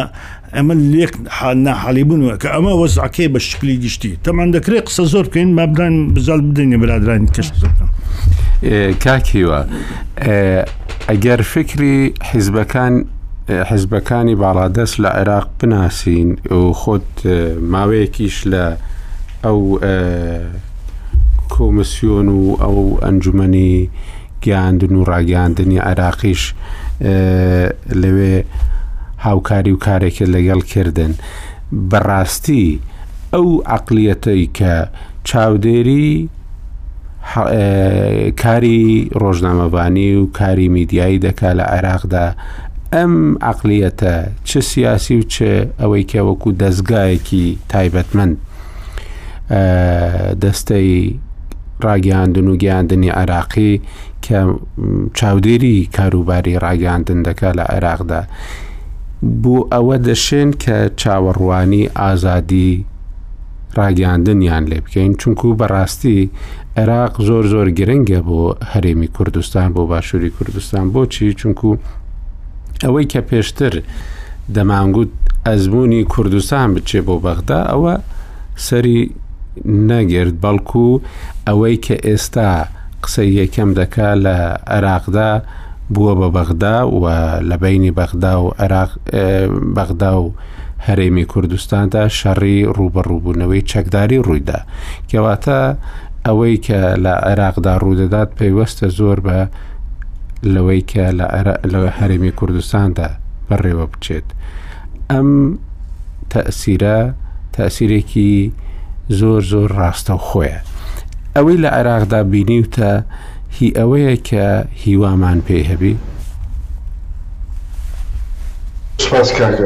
ئەمە 0.56 0.74
لێک 0.94 1.12
ناحالی 1.66 2.04
بوونەوە 2.08 2.36
کە 2.42 2.48
ئەمە 2.54 2.72
وەزعکەی 2.82 3.28
بە 3.34 3.40
شکلی 3.48 3.76
گشتی 3.84 4.12
تەمان 4.24 4.48
دەکرێت 4.56 4.84
قسە 4.88 5.04
زۆر 5.12 5.24
بکەین 5.28 5.50
مابران 5.58 5.94
بزال 6.14 6.40
بدەینێ 6.48 6.76
برادرانی 6.82 7.28
کەشت 7.34 7.54
کاکیوە 9.04 9.60
ئەگەر 11.10 11.40
فکری 11.52 11.96
حیزبەکان 12.30 12.94
حزبەکانی 13.70 14.36
باڵادەست 14.42 14.96
لە 15.04 15.08
عێراق 15.18 15.48
بناسیین 15.60 16.30
و 16.58 16.62
خۆت 16.80 17.08
ماوەیەکیش 17.72 18.36
لە 18.52 18.64
ئەو 19.44 19.60
کۆمسیۆن 21.52 22.28
و 22.38 22.42
ئەو 22.62 22.78
ئەنجومی 23.04 23.70
گیاندن 24.42 24.94
و 25.00 25.04
ڕاگەاندنی 25.12 25.78
عێراقیش 25.88 26.42
لەوێ 28.02 28.36
هاوکاری 29.22 29.70
و 29.72 29.78
کارێکە 29.86 30.26
لەگەڵ 30.34 30.60
کردن 30.72 31.12
بەڕاستی 31.90 32.66
ئەو 33.34 33.48
عقلیەتەی 33.76 34.44
کە 34.58 34.74
چاودێری 35.28 36.28
کاری 38.42 38.82
ڕۆژنامەبانی 39.22 40.10
و 40.16 40.30
کاری 40.38 40.68
میدیایی 40.74 41.20
دەکا 41.24 41.50
لە 41.58 41.64
عێراقدا 41.72 42.26
ئەم 42.94 43.14
عقلیەتە 43.50 44.14
چه 44.48 44.60
سیاسی 44.70 45.16
و 45.18 45.22
چه 45.22 45.68
ئەوەی 45.80 46.04
کێوەکو 46.12 46.50
دەستگایەکی 46.62 47.44
تایبەتمەند 47.72 48.34
دەستەی 50.42 50.90
ڕاگەاندن 51.84 52.46
و 52.48 52.56
گەاندنی 52.64 53.10
عراقی 53.20 53.74
کە 54.24 54.38
چاودێری 55.18 55.88
کاروباری 55.96 56.58
ڕاگەاندن 56.64 57.18
دەکا 57.28 57.50
لە 57.58 57.64
عێراقدا 57.74 58.22
بۆ 59.42 59.54
ئەوە 59.72 59.96
دەشێن 60.08 60.50
کە 60.62 60.76
چاوەڕوانی 61.00 61.90
ئازادی 62.00 62.70
ڕاگەاندنیان 63.76 64.64
لێ 64.70 64.78
بکەین 64.84 65.12
چونکو 65.20 65.48
بەڕاستی 65.60 66.18
عێراق 66.80 67.12
زۆر 67.28 67.44
زۆر 67.52 67.68
گرنگە 67.78 68.20
بۆ 68.28 68.40
هەرێمی 68.72 69.08
کوردستان 69.16 69.68
بۆ 69.74 69.82
باشووری 69.90 70.30
کوردستان 70.36 70.84
بۆچی 70.92 71.28
چونکو 71.40 71.68
ئەوەی 72.84 73.06
کە 73.12 73.20
پێشتر 73.30 73.74
دەمانگووت 74.54 75.10
ئەزمموی 75.46 76.04
کوردستان 76.12 76.68
بچێ 76.74 77.00
بۆ 77.06 77.14
بەغدا 77.24 77.60
ئەوە 77.70 77.94
سەری 78.66 78.98
نەگرت 79.90 80.36
بەڵکو 80.42 80.86
ئەوەی 81.46 81.76
کە 81.86 81.96
ئێستا 82.06 82.50
قسە 83.02 83.22
یەکەم 83.40 83.70
دەکا 83.80 84.08
لە 84.24 84.36
عێراقدا 84.74 85.30
بووە 85.94 86.14
بە 86.14 86.28
بەغدا 86.36 86.82
و 86.88 87.06
لە 87.50 87.56
بینی 87.56 87.90
بەغدا 87.92 88.34
و 88.36 88.52
عراق 88.58 88.90
بەغدا 89.76 90.14
و 90.16 90.34
هەرێمی 90.86 91.24
کوردستاندا 91.32 92.08
شەڕی 92.20 92.64
ڕوبەڕووبوونەوەی 92.76 93.62
چەکداری 93.70 94.18
ڕوویدا 94.26 94.58
کەواتە 95.08 95.58
ئەوەی 96.26 96.56
کە 96.66 96.80
لە 97.04 97.14
عێراقدا 97.28 97.74
ڕوودەدات 97.82 98.30
پێیوەستە 98.38 98.86
زۆر 98.98 99.18
بە 99.26 99.38
لەوەی 100.54 100.80
کە 100.92 101.04
لە 101.72 101.80
هەرێمی 101.98 102.30
کوردستاندا 102.38 103.08
بەڕێوە 103.48 103.86
بچێت 103.92 104.26
ئەم 105.10 105.58
تەسیرە 106.32 106.98
تەسیرێکی 107.56 108.52
زۆر 109.18 109.42
زۆر 109.52 109.70
ڕاستە 109.78 110.12
و 110.18 110.22
خۆیە 110.28 110.60
ئەوەی 111.36 111.56
لە 111.64 111.68
عێراقدا 111.76 112.20
بینیوتە 112.32 112.92
هی 113.56 113.70
ئەوەیە 113.78 114.14
کە 114.28 114.46
هیوامان 114.84 115.38
پێی 115.46 115.64
هەبی 115.70 115.94
سپاس 119.04 119.28
کاکە 119.38 119.64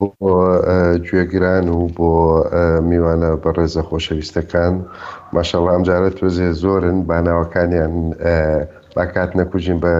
بۆ 0.00 0.06
گوێگران 1.06 1.66
و 1.76 1.80
بۆ 1.96 2.10
میوانە 2.88 3.30
بەڕێزە 3.42 3.82
خۆشەویستەکان 3.88 4.74
ماشەڵام 5.34 5.82
جارەت 5.88 6.16
وزێ 6.24 6.48
زۆرن 6.62 6.98
باناوەکانیان 7.08 7.94
باکات 8.96 9.30
نەکوژین 9.38 9.78
بە 9.84 9.92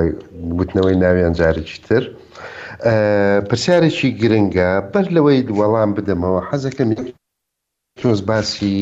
گوتنەوەی 0.58 0.96
ناویان 1.04 1.34
جارێکی 1.38 1.78
تر. 1.86 2.02
پرسیارێکی 3.48 4.10
گرنگە 4.20 4.70
بەر 4.92 5.06
لەوەی 5.16 5.40
وەڵام 5.58 5.90
بدەمەوە 5.96 6.40
حەزەکەم 6.48 6.88
تۆز 8.00 8.20
باسی 8.28 8.78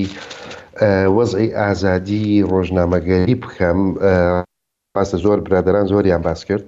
وەزعی 1.19 1.51
ئازادی 1.61 2.43
ڕۆژنامەگەری 2.53 3.37
بکەم 3.45 3.81
باستە 4.97 5.17
زۆر 5.25 5.39
برادران 5.41 5.87
زۆریان 5.91 6.23
باس 6.23 6.45
کرد 6.49 6.65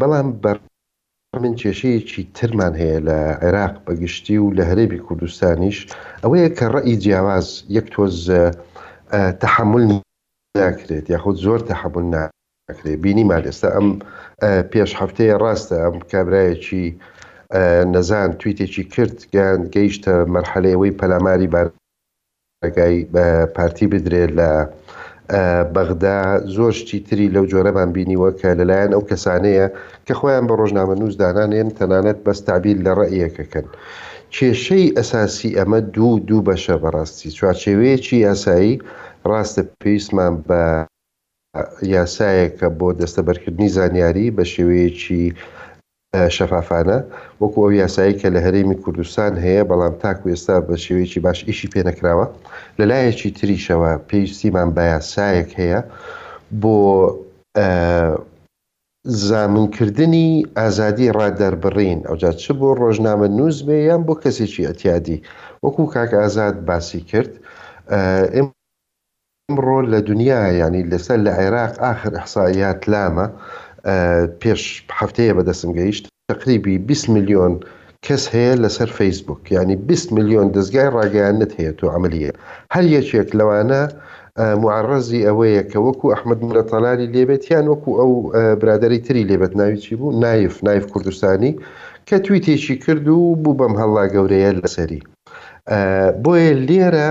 بەڵام 0.00 0.28
بەر 0.44 0.56
من 1.42 1.54
کێشەیەکی 1.62 2.22
ترمان 2.36 2.74
هەیە 2.80 2.98
لە 3.08 3.18
عێراق 3.44 3.74
بەگشتی 3.86 4.36
و 4.42 4.54
لە 4.58 4.62
هەرێبی 4.70 5.04
کوردستانیش 5.06 5.78
ئەوەیە 6.24 6.48
کە 6.58 6.66
ڕئی 6.74 6.94
جیاواز 7.02 7.46
یەک 7.76 7.86
تۆز 7.94 8.16
تحمل 9.42 9.84
ناکرێت 10.58 11.06
یاخود 11.14 11.36
زۆر 11.44 11.60
تحمل 11.72 12.04
ناکرێت 12.16 13.00
بینیمان 13.04 13.42
ئێستا 13.48 13.68
ئەم 13.76 13.88
پێش 14.72 14.90
هەفتەیە 15.00 15.36
ڕاستە 15.42 15.76
ئەم 15.84 15.96
کابراایەکی 16.12 16.84
نەزان 17.94 18.30
تویتێکی 18.40 18.84
کرد 18.92 19.16
گیان 19.32 19.60
گەیشتە 19.74 20.14
مەرحەلەوەی 20.34 20.96
پەلاماری 21.00 21.48
بار 21.54 21.68
ڕێگای 22.66 22.96
پارتی 23.56 23.86
بدرێت 23.92 24.30
لە 24.40 24.50
بەغدا 25.74 26.18
زۆر 26.54 26.72
شتی 26.80 26.98
تری 27.06 27.32
لەو 27.34 27.44
جۆرەمان 27.52 27.88
بینیوە 27.96 28.30
کە 28.40 28.50
لەلایەن 28.58 28.92
ئەو 28.94 29.02
کەسانەیە 29.10 29.66
کە 30.06 30.12
خۆیان 30.18 30.44
بە 30.48 30.54
ڕۆژنامە 30.60 30.94
نووسدانانێن 31.00 31.68
تەنانەت 31.78 32.18
بەستابیل 32.26 32.78
لە 32.86 32.92
ڕێیەکەکەن. 32.98 33.66
کێشەی 34.34 34.86
ئەساسی 34.98 35.56
ئەمە 35.58 35.78
دوو 35.94 36.12
دوو 36.28 36.46
بەشە 36.48 36.76
بەڕاستی 36.82 37.34
چوارچێوەیەکی 37.38 38.16
یاسایی 38.26 38.74
ڕاستە 39.30 39.62
پێویستمان 39.80 40.34
بە 40.48 40.60
یاسایەکە 41.96 42.68
بۆ 42.78 42.88
دەستەبەرکردنی 43.00 43.72
زانیاری 43.76 44.34
بە 44.36 44.44
شێوەیەکی 44.52 45.26
شەفافانە 46.36 46.96
وەکو 47.42 47.58
ئەو 47.62 47.72
یاسایی 47.82 48.18
کە 48.20 48.28
لە 48.34 48.40
هەرێمی 48.46 48.76
کوردستان 48.82 49.32
هەیە 49.44 49.62
بەڵام 49.68 49.94
تاکو 50.02 50.24
ئێستا 50.32 50.56
بە 50.68 50.74
شێوەیەکی 50.84 51.20
باش 51.24 51.38
ئیشی 51.48 51.68
پێنەکراوە 51.74 52.26
لەلایەکی 52.78 53.30
تریشەوە 53.38 53.90
پێویستیمان 54.08 54.68
بە 54.76 54.82
یاسایەک 54.94 55.50
هەیە 55.60 55.80
بۆ 56.62 56.76
زانونکردنی 59.26 60.28
ئازادی 60.58 61.10
ڕادەربڕین 61.18 62.00
ئەوجا 62.08 62.32
چ 62.42 62.44
بۆ 62.58 62.68
ڕۆژنامە 62.80 63.28
نووز 63.38 63.58
بێ 63.66 63.78
یان 63.90 64.02
بۆ 64.06 64.14
کەسێکی 64.22 64.66
ئەتیادی 64.68 65.18
وەکو 65.64 65.82
کاک 65.94 66.10
ئازاد 66.20 66.56
باسی 66.68 67.00
کرد 67.10 67.32
ئەمڕۆ 68.36 69.78
لە 69.92 69.98
دنیا 70.08 70.40
ینی 70.60 70.82
لەسەر 70.90 71.18
لە 71.26 71.32
عێراق 71.40 71.72
آخر 71.92 72.12
ئەحسایات 72.18 72.80
لامە 72.92 73.26
پێش 74.40 74.62
هەفتەیە 75.00 75.32
بەدەستم 75.38 75.70
گەیشت 75.78 76.04
تقریبی 76.30 76.74
20 76.86 77.12
میلیۆن 77.14 77.54
کەس 78.06 78.24
هەیە 78.34 78.54
لەسەر 78.64 78.88
فیسبوک 78.98 79.42
ینی 79.52 79.76
20 79.88 80.12
میلیۆن 80.16 80.48
دەستگای 80.54 80.88
ڕاگەیانت 80.96 81.50
هەیە 81.58 81.72
تو 81.78 81.86
عملیە 81.94 82.32
هەر 82.74 82.84
یەکێک 82.96 83.28
لەوانە 83.38 83.82
معڕزی 84.62 85.20
ئەوەیە 85.28 85.62
کە 85.70 85.78
وەکو 85.86 86.06
ئەحمد 86.12 86.40
مرەتەلاری 86.48 87.06
لێبێت 87.14 87.44
یان 87.52 87.66
وەکو 87.68 87.90
ئەو 88.00 88.10
برادری 88.60 88.98
تری 89.06 89.24
لێبێت 89.30 89.52
ناویچی 89.60 89.94
بوو 90.00 90.20
نایف 90.22 90.54
نایف 90.66 90.84
کوردستانی 90.92 91.52
کە 92.08 92.16
تویتێکی 92.26 92.76
کرد 92.84 93.06
و 93.08 93.34
بوو 93.42 93.58
بەم 93.58 93.74
هەڵا 93.80 94.04
گەورەیە 94.14 94.50
لەسەری 94.62 95.00
بۆیە 96.24 96.52
لێرە 96.68 97.08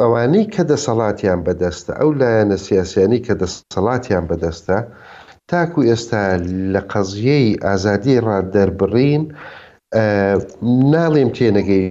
ئەوانەی 0.00 0.44
کە 0.54 0.62
دەسەڵاتیان 0.70 1.40
بەدەستە 1.46 1.92
ئەو 2.00 2.10
لایەنە 2.20 2.56
سیاسیانی 2.66 3.24
کە 3.26 3.34
دەسەڵاتیان 3.42 4.24
بەدەستە 4.30 4.78
تاکو 5.50 5.80
ئێستا 5.90 6.22
لە 6.72 6.80
قەزیەی 6.92 7.48
ئازادی 7.64 8.22
ڕاددەربڕین 8.26 9.22
ناڵێم 10.94 11.30
تێنەگەی 11.36 11.84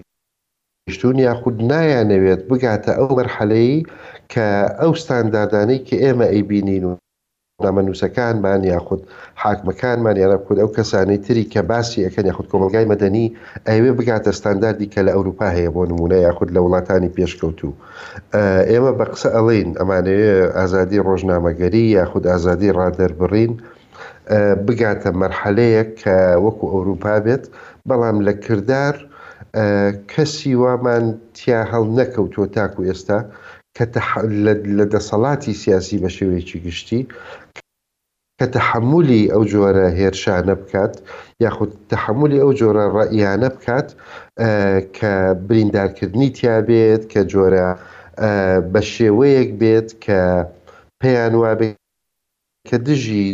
شتون 0.93 1.17
یاخود 1.27 1.57
نایانەوێت 1.71 2.41
بگاتە 2.49 2.91
ئەو 2.99 3.07
مەرحەلەی 3.17 3.71
کە 4.31 4.45
ئەو 4.79 4.91
ستانداردانەی 5.01 5.83
کە 5.87 5.95
ئێمە 6.03 6.27
ئەیبینین 6.33 6.83
و 6.85 6.91
نامەنووسەکانمان 7.65 8.59
یاخود 8.73 9.01
حاکمەکانمان 9.43 10.15
یانە 10.23 10.37
خود 10.45 10.57
ئەو 10.61 10.69
کەسانی 10.77 11.17
تری 11.25 11.43
کە 11.53 11.59
باسی 11.71 12.03
ئەەکەن 12.05 12.25
یاخود 12.29 12.47
کۆمەلگای 12.51 12.85
مەدەنی 12.93 13.27
ئەوێ 13.69 13.91
بگاتە 13.99 14.31
ستانداردی 14.39 14.87
کە 14.93 14.99
لە 15.07 15.11
ئەوروپا 15.15 15.47
هەیە 15.57 15.69
بۆ 15.75 15.81
نمونە 15.91 16.17
یاخود 16.27 16.49
لە 16.55 16.59
وڵاتانی 16.65 17.13
پێشکەوتوو 17.17 17.73
ئێمە 18.71 18.91
بە 18.99 19.05
قسە 19.11 19.29
ئەڵین 19.35 19.69
ئەمانەیە 19.79 20.35
ئازادی 20.57 20.99
ڕۆژنامەگەری 21.07 21.83
یاخود 21.97 22.23
ئازادی 22.31 22.69
ڕادەربڕین 22.79 23.53
بگاتە 24.67 25.09
مەرحەلەیە 25.21 25.83
کە 26.01 26.15
وەکو 26.45 26.65
ئەوروپا 26.73 27.15
بێت 27.25 27.43
بەڵام 27.89 28.17
لە 28.27 28.33
کردار 28.45 28.95
کەسی 30.11 30.53
وامان 30.63 31.05
تیا 31.37 31.59
هەڵ 31.71 31.85
نەکەوتۆ 31.99 32.43
تاکو 32.55 32.81
ئێستا 32.89 33.19
کە 33.77 33.85
لە 34.79 34.85
دەسەڵاتی 34.93 35.53
سیاسی 35.61 35.97
بە 36.03 36.09
شێوەیەکی 36.17 36.57
گشتی 36.65 37.01
کە 38.39 38.45
تحملی 38.57 39.21
ئەو 39.33 39.43
جۆرە 39.51 39.87
هێرشانە 39.99 40.55
بکات 40.61 40.93
یاخود 41.43 41.71
تحملی 41.93 42.41
ئەو 42.41 42.51
جۆرە 42.59 42.85
ڕئیانە 42.95 43.49
بکات 43.55 43.87
کە 44.97 45.13
بریندارکردنی 45.47 46.29
تیابێت 46.37 47.03
کە 47.11 47.21
جۆرە 47.31 47.69
بە 48.73 48.81
شێوەیەک 48.93 49.49
بێت 49.61 49.89
کە 50.05 50.21
پێیان 51.01 51.33
وابێت 51.43 51.77
کە 52.69 52.77
دژی 52.87 53.25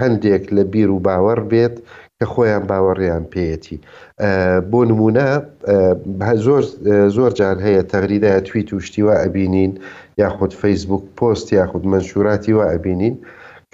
هەندێک 0.00 0.44
لە 0.56 0.62
بیر 0.72 0.90
و 0.92 0.98
باوەڕ 1.06 1.40
بێت 1.52 1.76
کە 2.18 2.24
خۆیان 2.32 2.62
باوەڕیان 2.70 3.24
پێەتی 3.32 3.78
بۆ 4.70 4.80
نمونە 4.90 5.28
زۆر 6.46 6.62
زۆر 7.16 7.32
جار 7.38 7.56
هەیە 7.66 7.82
تەغریدای 7.92 8.40
تویت 8.48 8.68
و 8.72 8.82
شتیوە 8.86 9.14
ئەبینین 9.22 9.72
یاخود 10.22 10.52
فەیسبوک 10.60 11.04
پۆست 11.18 11.46
یاخود 11.58 11.84
منشوراتی 11.92 12.52
وە 12.58 12.64
ئەبینین 12.72 13.14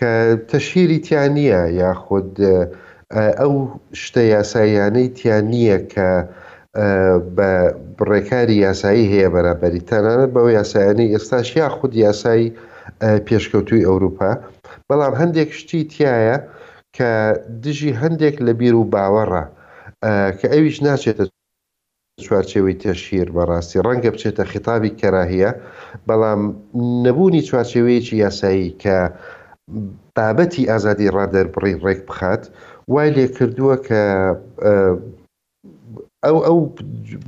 کە 0.02 0.12
تەشیری 0.50 0.98
تیان 1.06 1.30
نییە 1.38 1.62
یاخود 1.82 2.30
ئەو 3.40 3.54
شتە 4.02 4.22
یاساییانەی 4.34 5.08
تیان 5.18 5.44
نییە 5.52 5.78
کە 5.92 6.08
بە 7.36 7.50
بڕێکاری 7.96 8.56
یاسایی 8.66 9.10
هەیە 9.12 9.28
بەرابەری 9.34 9.82
تەنانەت 9.90 10.30
بەو 10.36 10.48
یاسایانی 10.58 11.12
ئێستاش 11.14 11.48
یا 11.62 11.68
خود 11.76 11.92
یاسایی 12.06 12.48
پێشکەوتوی 13.26 13.86
ئەوروپا 13.88 14.30
بەڵام 14.88 15.14
هەندێک 15.20 15.50
شتی 15.60 15.82
تایە 15.92 16.36
کە 16.96 17.10
دژی 17.62 17.92
هەندێک 18.02 18.36
لە 18.46 18.52
بیر 18.60 18.74
و 18.76 18.84
باوەڕە 18.94 19.44
کە 20.38 20.46
ئەویش 20.52 20.76
ناچێتە 20.86 21.24
چوارچێوەی 22.24 22.78
تەشیر 22.84 23.28
بەڕاستی 23.36 23.82
ڕەنگە 23.86 24.10
بچێتە 24.14 24.42
خیتابی 24.52 24.96
کەراهەیە 25.00 25.50
بەڵام 26.08 26.42
نەبوونی 27.06 27.46
چوارچێوەیەکی 27.48 28.16
یاسایی 28.24 28.70
کە 28.82 28.98
بابەتی 30.16 30.68
ئازادی 30.70 31.12
ڕادەربڕی 31.16 31.74
ڕێک 31.84 32.00
بخات 32.08 32.42
وای 32.92 33.10
لێ 33.16 33.26
کردووە 33.36 33.76
کە 33.86 34.00
ئەو 36.26 36.38
ئەو 36.46 36.58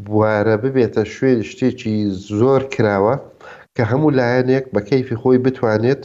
بوارە 0.06 0.56
ببێتە 0.62 1.02
شوێ 1.14 1.32
شتێکی 1.50 1.96
زۆر 2.38 2.62
کراوە 2.74 3.14
کە 3.76 3.82
هەموو 3.90 4.14
لایەنێک 4.18 4.64
بە 4.74 4.80
کەیفی 4.90 5.20
خۆی 5.20 5.38
بتوانێت 5.44 6.02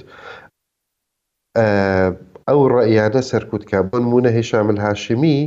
ئەو 2.48 2.60
ڕئیانە 2.74 3.22
سەرکوتکە 3.30 3.80
بۆ 3.90 3.98
نمونە 4.06 4.30
هێشامل 4.38 4.78
هاشمی 4.86 5.40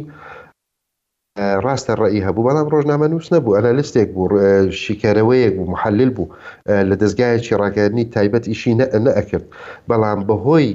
ڕاستە 1.64 1.92
ڕێی 2.00 2.24
هەبوو 2.26 2.46
بەڵام 2.48 2.66
ڕۆژنامە 2.72 3.06
نووس 3.12 3.26
نەبوو 3.34 3.56
ئەلا 3.56 3.72
لستێک 3.78 4.08
بوو 4.16 4.28
شیکەرەوەیەک 4.82 5.52
بوو 5.56 5.70
محلل 5.74 6.10
بوو 6.16 6.32
لە 6.88 6.94
دەستگایەکی 7.02 7.58
ڕاگەرنی 7.62 8.08
تایبەت 8.14 8.44
ئیشی 8.50 8.78
نەئەکرد 9.06 9.46
بەڵام 9.90 10.20
بەهۆی 10.28 10.70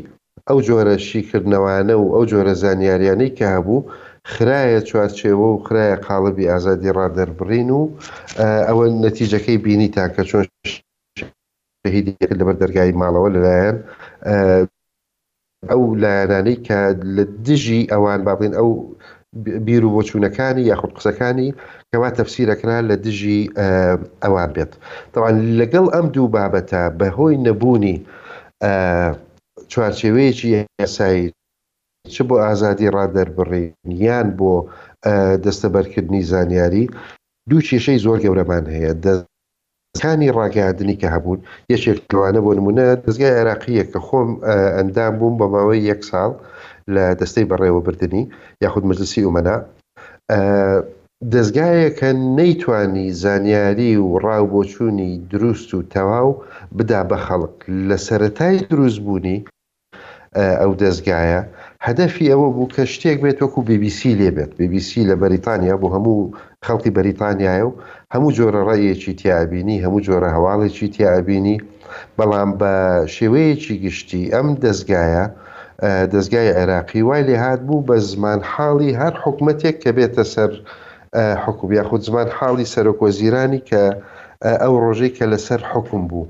ئەو 0.49 0.60
جۆرە 0.68 0.95
شیکردنەوانە 1.10 1.95
و 1.97 2.03
ئەو 2.16 2.24
جۆرە 2.32 2.53
زانیاریانەی 2.62 3.36
کە 3.38 3.45
هەبوو 3.55 3.86
خراە 4.32 4.80
چوارچێوە 4.89 5.47
و 5.53 5.62
خراە 5.66 5.95
قاڵبی 6.05 6.49
ئازادی 6.51 6.95
ڕادەربڕین 6.97 7.70
و 7.80 7.82
ئەوە 8.68 8.86
نەتیجەکەی 9.05 9.58
بینی 9.66 9.89
تا 9.95 10.03
کە 10.14 10.22
چۆن 10.30 10.43
شهیدی 11.84 12.14
لەبەر 12.39 12.55
دەرگای 12.64 12.97
ماڵەوە 13.01 13.30
لەلایەن 13.36 13.78
ئەو 15.70 15.82
لایەنانەی 16.03 16.58
کە 16.68 16.80
لە 17.16 17.24
دژی 17.45 17.82
ئەوان 17.91 18.20
بابین 18.28 18.53
ئەو 18.60 18.70
بیر 19.36 19.86
و 19.86 19.91
بۆچوونەکانی 20.01 20.61
یاخود 20.71 20.91
قسەکانی 20.97 21.53
کەوا 21.91 22.09
تەفسیرەکرا 22.19 22.78
لە 22.89 22.95
دژی 23.05 23.41
ئەوان 24.23 24.49
بێت 24.55 24.71
تەوان 25.13 25.36
لەگەڵ 25.59 25.86
ئەم 25.93 26.05
دوو 26.15 26.28
بابەتە 26.36 26.82
بەهۆی 26.99 27.41
نەبوونی 27.45 27.95
چوارچێوەیەکی 29.71 30.55
ئێسایی 30.82 31.28
چ 32.13 32.15
بۆ 32.28 32.36
ئازادی 32.45 32.91
ڕادەربڕین 32.95 33.67
یان 34.05 34.28
بۆ 34.39 34.53
دەستەبەرکردنی 35.45 36.21
زانیاری 36.32 36.84
دوو 37.49 37.65
کێشەی 37.67 38.01
زۆر 38.05 38.17
گەورەمان 38.23 38.65
هەیە 38.75 38.93
دەستکانی 39.05 40.34
ڕاگەاندنی 40.38 40.99
کە 41.01 41.07
هەبوون 41.15 41.39
یەکێک 41.73 41.97
لەوانە 42.13 42.39
بۆ 42.45 42.51
نمونە 42.57 42.86
دەستگای 43.05 43.36
عێراقیە 43.38 43.86
کە 43.91 43.99
خۆم 44.07 44.30
ئەندام 44.75 45.13
بووم 45.19 45.34
بە 45.39 45.45
ماوەی 45.53 45.88
یەک 45.91 46.01
ساڵ. 46.11 46.32
لە 46.95 47.05
دەستەی 47.19 47.47
بەڕێوەبردننی 47.51 48.23
یاخود 48.63 48.83
مجلسی 48.89 49.25
ومەنا 49.27 49.57
دەستگایەکە 51.33 52.09
نەیتوانی 52.38 53.07
زانیاری 53.23 53.91
و 54.03 54.19
ڕاو 54.23 54.45
بۆچوونی 54.53 55.11
دروست 55.31 55.69
و 55.73 55.83
تەواو 55.95 56.29
بدا 56.77 57.01
بە 57.09 57.17
خەڵک 57.25 57.55
لە 57.88 57.97
سەتای 58.07 58.57
دروستبوونی 58.71 59.38
ئەو 60.61 60.71
دەستگایە 60.83 61.41
هەدەفی 61.88 62.29
ئەوە 62.31 62.47
بوو 62.55 62.71
کە 62.75 62.83
شتێک 62.93 63.17
بێت 63.23 63.38
وەکو 63.41 63.59
BBC 63.69 63.99
لێبێت 64.19 64.51
BBC 64.59 64.89
لە 65.09 65.15
بەریتانیا 65.21 65.75
بۆ 65.81 65.88
هەموو 65.95 66.31
خەڵکی 66.65 66.93
بەریتانیایە 66.97 67.65
و 67.67 67.73
هەموو 68.13 68.35
جۆرە 68.38 68.61
ڕێیەکی 68.67 69.13
تیابینی 69.21 69.81
هەموو 69.85 70.03
جۆرە 70.07 70.29
هەواڵێکی 70.35 70.88
تیابینی 70.95 71.57
بەڵام 72.17 72.49
بە 72.59 72.73
شێوەیەکی 73.15 73.75
گشتی 73.83 74.23
ئەم 74.33 74.47
دەستگایە 74.63 75.25
دەستگای 75.84 76.49
عێراقی 76.59 77.01
وای 77.07 77.23
لێ 77.28 77.38
هاات 77.43 77.61
بوو 77.67 77.86
بە 77.89 77.97
زمان 78.11 78.39
حاڵی 78.53 78.91
هەر 79.01 79.13
حکوومەتێک 79.23 79.75
کە 79.84 79.89
بێتە 79.97 80.23
سەر 80.34 80.51
حکوب 81.43 81.69
یاخود 81.80 82.01
زمان 82.07 82.28
حاڵی 82.38 82.67
سەرۆکۆزیرانی 82.75 83.61
کە 83.69 83.84
ئەو 84.61 84.73
ڕۆژەی 84.84 85.11
کە 85.17 85.25
لەسەر 85.32 85.61
حکم 85.71 86.01
بوو. 86.09 86.28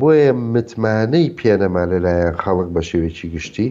بۆیە 0.00 0.32
متمانەی 0.54 1.28
پێنەما 1.38 1.84
لەلایەن 1.92 2.34
خەڵک 2.42 2.68
بە 2.74 2.80
شێوێکی 2.88 3.26
گشتی 3.34 3.68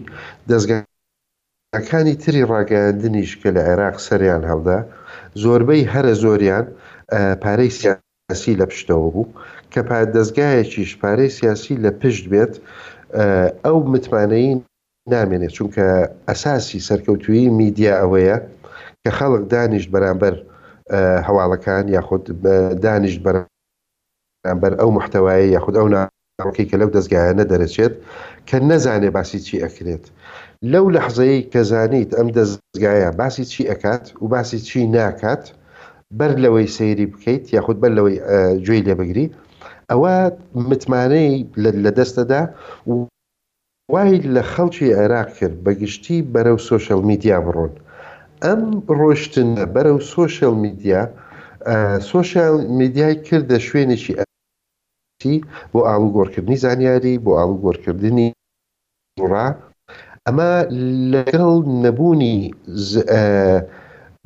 دەستگاکانی 0.49 2.15
تری 2.23 2.43
ڕاگەاندنیش 2.51 3.31
کە 3.41 3.49
لە 3.55 3.61
عێراق 3.69 3.97
سەریان 4.07 4.43
هەڵدا 4.51 4.79
زۆربەی 5.41 5.89
هەرە 5.93 6.13
زۆریان 6.23 6.65
پارەی 7.43 7.71
سیاسی 7.79 8.53
لە 8.59 8.65
پشتەوە 8.71 9.09
بوو 9.15 9.29
کە 9.73 9.79
پا 9.87 9.97
دەستگایەکی 10.15 10.83
شپارەی 10.91 11.29
سیاسی 11.37 11.73
لە 11.83 11.91
پشت 12.01 12.25
بێت 12.31 12.53
ئەو 13.65 13.77
متمانەی 13.93 14.49
نامێنێت 15.09 15.51
چونکە 15.57 15.87
ئەساسی 16.29 16.85
سەرکەوتوی 16.89 17.49
میدیا 17.59 17.93
ئەوەیە 18.01 18.37
کە 19.03 19.09
خەڵک 19.17 19.43
دانیشت 19.53 19.89
بەرامبەر 19.93 20.35
هەواڵەکان 21.27 21.85
یاخود 21.95 22.23
دانیشت 22.85 23.19
بەرامبەر 23.25 24.73
ئەو 24.79 24.89
محتەوایە 24.97 25.47
یاخود 25.55 25.75
ئەو 25.79 25.87
ناڕۆکی 25.95 26.65
کە 26.69 26.75
لەو 26.81 26.89
دەستگایانە 26.95 27.43
دەرەچێت 27.51 27.93
کە 28.47 28.57
نەزانێ 28.69 29.09
باسی 29.15 29.39
چی 29.45 29.55
ئەکرێت 29.63 30.03
لەو 30.73 30.85
لە 30.93 30.99
حزەیە 31.05 31.37
کە 31.53 31.61
زانیت 31.71 32.11
ئەم 32.17 32.27
دەستگایە 32.37 33.09
باسی 33.19 33.45
چی 33.51 33.61
ئەکات 33.69 34.05
و 34.21 34.25
باسی 34.33 34.59
چی 34.67 34.79
ناکات 34.97 35.43
بەر 36.19 36.31
لەوەی 36.43 36.67
سەیری 36.77 37.07
بکەیت 37.13 37.43
یاخود 37.55 37.77
بەر 37.83 37.91
لەوەی 37.97 38.17
گوێی 38.65 38.85
لێبگری 38.87 39.25
ئەوە 39.89 40.13
متمانەی 40.69 41.33
لە 41.83 41.91
دەستەدا 41.97 42.41
وای 43.93 44.17
لە 44.35 44.43
خەڵکی 44.51 44.87
عێراق 44.99 45.29
کرد 45.37 45.55
بەگشتی 45.65 46.17
بەرەو 46.33 46.57
سوۆشەل 46.67 47.01
میدیا 47.09 47.37
بڕۆن 47.45 47.73
ئەم 48.45 48.61
ڕۆشتن 48.99 49.49
بەرەو 49.75 49.97
سوۆشەل 50.11 50.55
میدیا 50.65 51.01
سوۆشال 52.09 52.55
میدیای 52.79 53.15
کردە 53.27 53.57
شوێنێکی 53.67 54.13
ئەتی 54.19 55.35
بۆ 55.73 55.79
ئالوگۆڕکردنی 55.89 56.57
زانیاری 56.65 57.15
بۆ 57.25 57.31
ئالوگۆڕکردنی 57.39 58.27
ڕا 59.31 59.47
ئەمە 60.25 60.51
لەگەڵ 61.13 61.55
نەبوونی 61.83 62.37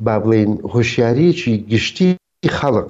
با 0.05 0.15
بڵێن 0.23 0.51
هۆشیارەیەکی 0.73 1.53
گشتی 1.73 2.09
خەڵق 2.57 2.89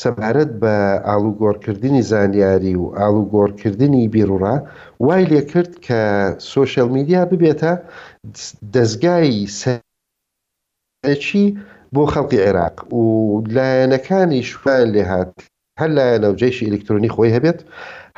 سەبارەت 0.00 0.52
بە 0.62 0.74
ئالوگۆڕکردنی 1.08 2.02
زانیاری 2.10 2.74
و 2.82 2.86
ئالوگۆڕکردنی 2.98 4.02
بیرڕا 4.14 4.54
وای 5.04 5.24
لێ 5.30 5.42
کرد 5.52 5.72
کە 5.86 6.00
سوۆشەل 6.50 6.88
میدیا 6.96 7.20
ببێتە 7.30 7.72
دەستگای 8.74 9.32
سەرچی 9.60 11.44
بۆ 11.94 12.02
خەڵکی 12.12 12.42
عێراق 12.46 12.76
و 13.00 13.04
لایەنەکانی 13.56 14.40
شوان 14.50 14.86
لێ 14.94 15.02
هاات 15.10 15.32
هەر 15.80 15.90
لایەنە 15.98 16.28
و 16.30 16.38
جێشی 16.40 16.68
ئلکترۆنی 16.70 17.12
خۆی 17.14 17.34
هەبێت 17.36 17.58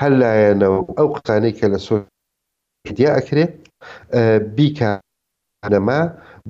هەر 0.00 0.12
لایەنەوە 0.22 0.78
ئەو 0.98 1.08
قسانەی 1.16 1.56
کە 1.58 1.66
لە 1.72 1.78
سۆ 1.86 1.94
دیا 2.98 3.10
ئەکرێت 3.18 3.52
بیکە 4.56 4.92
هەنەما 5.64 6.00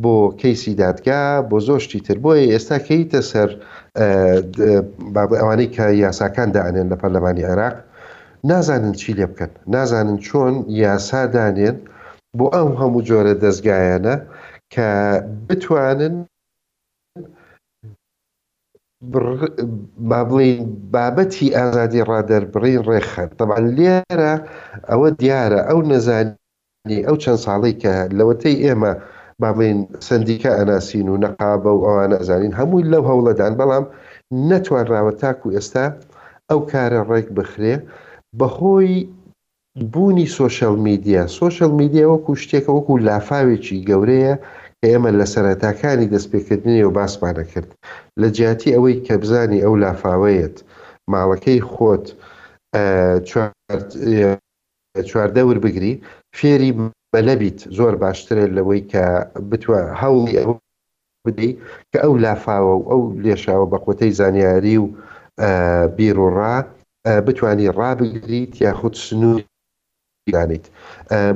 بۆ 0.02 0.12
کەیسی 0.40 0.74
دادگا 0.82 1.42
بۆ 1.50 1.56
زۆشتی 1.66 2.00
تر 2.06 2.18
بۆیە 2.24 2.44
ئێستا 2.52 2.78
کەیتە 2.86 3.20
سەر 3.30 3.50
ئەوانەی 5.40 5.68
کە 5.76 5.86
یاساکان 6.04 6.48
داێن 6.56 6.86
لە 6.92 6.96
پەرلەمانی 7.02 7.46
عێراق 7.50 7.76
نازانن 8.50 8.94
چی 9.00 9.10
لێ 9.18 9.26
بکەن 9.32 9.52
نازانن 9.74 10.18
چۆن 10.26 10.54
یاسا 10.84 11.22
دانێن 11.34 11.76
بۆ 12.38 12.46
ئەم 12.54 12.70
هەموو 12.80 13.04
جۆرە 13.08 13.34
دەستگایەنە 13.42 14.14
کە 14.74 14.88
بتوانن 15.46 16.14
بابڵین 20.10 20.60
بابەتی 20.94 21.48
ئازادی 21.58 22.06
ڕادەربڕین 22.10 22.82
ڕێخەن 22.88 23.30
تەبان 23.38 23.64
لێرە 23.78 24.32
ئەوە 24.90 25.08
دیارە 25.20 25.60
ئەو 25.68 25.80
نەزانی 25.90 26.98
ئەو 27.06 27.16
چەند 27.22 27.40
ساڵی 27.46 27.72
کە 27.82 27.92
لەوەتەی 28.18 28.58
ئێمە 28.64 28.92
مامین 29.44 29.86
سندیکە 30.00 30.50
ئەناسین 30.58 31.08
و 31.12 31.16
نەقابە 31.24 31.70
و 31.76 31.84
ئەوان 31.88 32.12
ئەزانین 32.18 32.52
هەمووی 32.60 32.88
لەو 32.92 33.04
هەوڵەدان 33.10 33.52
بەڵام 33.60 33.84
نەتوانراوە 34.50 35.12
تاکو 35.22 35.48
ئێستا 35.56 35.84
ئەو 36.50 36.60
کارە 36.70 37.00
ڕێک 37.10 37.28
بخرێ 37.36 37.74
بەهۆی 38.40 38.92
بوونی 39.92 40.26
سوۆشەل 40.36 40.76
میدیا 40.88 41.22
سوۆشەل 41.36 41.72
میدیا 41.80 42.04
وەکو 42.14 42.32
شتێکە 42.42 42.70
وەکو 42.76 42.94
لافاوێکی 43.08 43.78
گەورەیە 43.88 44.34
کە 44.80 44.86
ئێمە 44.92 45.10
لە 45.18 45.26
سەرەتاکانی 45.34 46.10
دەستپێکردنی 46.14 46.86
و 46.88 46.94
باسمانە 46.98 47.44
کرد 47.52 47.70
لە 48.20 48.26
جیاتی 48.36 48.74
ئەوەی 48.74 48.96
کە 49.06 49.14
بزانی 49.22 49.62
ئەو 49.64 49.74
لافاوەیەت 49.82 50.56
ماڵەکەی 51.12 51.60
خۆت 51.70 52.06
چواردەور 55.10 55.56
بگری 55.64 55.92
فێری 56.38 56.70
بەلەبیت 57.14 57.58
زۆر 57.76 57.94
باشترێت 58.02 58.50
لەوەی 58.56 58.82
کە 58.92 59.04
بتوە 59.50 59.78
هەوڵی 60.00 60.34
ئەو 60.40 60.52
بدەی 61.26 61.50
کە 61.90 61.98
ئەو 62.04 62.14
لافاوە 62.24 62.74
و 62.76 62.82
ئەو 62.90 63.02
لێشاوە 63.24 63.66
بە 63.72 63.78
قوتەی 63.84 64.16
زانیاری 64.20 64.76
و 64.82 64.84
بیر 65.96 66.16
و 66.22 66.26
ڕا 66.36 66.56
بتانی 67.26 67.72
ڕابگریت 67.78 68.52
یاخود 68.66 68.94
سنوورانیت 69.04 70.64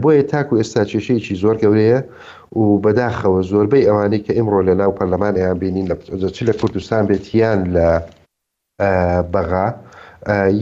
بۆیە 0.03 0.22
تاکو 0.31 0.55
ئێستا 0.61 0.83
کێشەیەکی 0.91 1.35
زۆر 1.43 1.57
گەورەیە 1.62 2.01
و 2.61 2.64
بەداخەوە 2.85 3.41
زۆربەی 3.51 3.87
ئەوانەی 3.89 4.24
کە 4.26 4.33
ئمڕۆ 4.41 4.61
لە 4.68 4.74
ناو 4.81 4.93
پەرلەمانیان 4.99 5.59
بینین 5.62 5.87
لەچی 6.22 6.45
لە 6.49 6.55
کوردستان 6.61 7.03
بێت 7.11 7.26
یان 7.41 7.61
لە 7.74 7.89
بەغا 9.33 9.66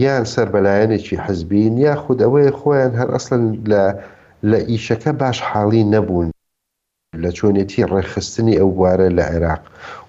یان 0.03 0.25
سەر 0.33 0.49
بەلایەنێکی 0.55 1.17
حەزبین 1.25 1.75
یاخود 1.89 2.19
ئەوەیە 2.25 2.53
خۆیان 2.61 2.93
هەر 3.01 3.09
ئەسن 3.15 3.43
لە 3.73 3.83
لە 4.51 4.59
ئیشەکە 4.71 5.13
باش 5.21 5.39
حاڵی 5.49 5.85
نەبوون 5.95 6.29
لە 7.23 7.31
چۆنێتی 7.39 7.87
ڕێخستنی 7.93 8.59
ئەو 8.61 8.71
بوارە 8.77 9.09
لە 9.19 9.25
عێراق 9.33 9.63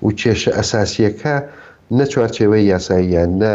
و 0.05 0.09
کێشە 0.19 0.51
ئەساسیەکە 0.57 1.35
نە 1.97 2.05
چوارچێوەی 2.11 2.67
یاساییان 2.73 3.31
نە 3.41 3.53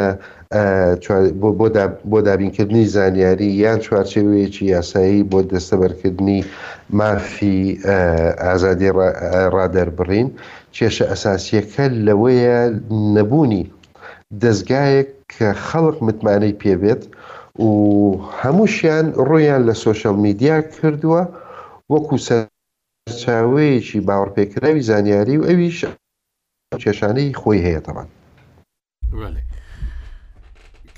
بۆ 2.11 2.19
دابینکردنی 2.27 2.85
زانیاری 2.95 3.51
یان 3.63 3.79
چوارچێوەیەکی 3.87 4.65
یاسایی 4.75 5.29
بۆ 5.31 5.39
دەستەبەرکردنی 5.53 6.41
مافی 6.99 7.59
ئازادی 8.45 8.91
ڕادەربڕین 9.55 10.29
کێشە 10.77 11.05
ئەساسیەکە 11.11 11.85
لەوەیە 12.07 12.59
نەبوونی 13.15 13.65
دەستگایەک 14.43 15.09
کە 15.35 15.49
خەڵق 15.67 15.97
متمانەی 16.07 16.59
پێبێت 16.63 17.03
و 17.42 17.42
و 17.59 17.67
هەمووشیان 18.41 19.13
ڕویان 19.29 19.69
لە 19.69 19.75
سوۆشەل 19.77 20.17
میدیا 20.25 20.61
کردووە 20.73 21.23
وەکو 21.93 22.17
چاوەیەکی 23.21 24.01
باوەڕپێکراوی 24.09 24.81
زانیاری 24.89 25.37
و 25.39 25.45
ئەویش 25.49 25.79
کێشانەی 26.83 27.37
خۆی 27.41 27.63
هەیە 27.67 27.81
تەمان 27.87 28.09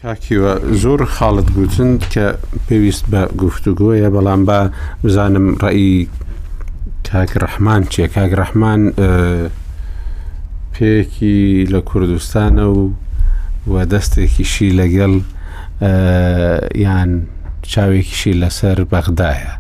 کاکیوە 0.02 0.52
زۆر 0.82 1.00
خاڵت 1.14 1.48
گوتن 1.56 1.92
کە 2.12 2.26
پێویست 2.66 3.04
بە 3.12 3.22
گفتوگوۆیە 3.42 4.08
بەڵام 4.16 4.42
بە 4.48 4.58
بزانم 5.04 5.46
ڕئی 5.62 5.92
کاک 7.08 7.30
ڕەحمان 7.42 7.82
چێ 7.92 8.06
کاک 8.14 8.32
ڕەحمان 8.40 8.80
پێکی 10.74 11.64
لە 11.72 11.80
کوردستانە 11.90 12.66
و 12.78 12.92
و 13.72 13.74
دەستێکیشی 13.92 14.70
لەگەڵ 14.80 15.14
یان 16.74 17.26
چاوێکیشی 17.62 18.32
لەسەر 18.42 18.78
بەغدایە 18.92 19.52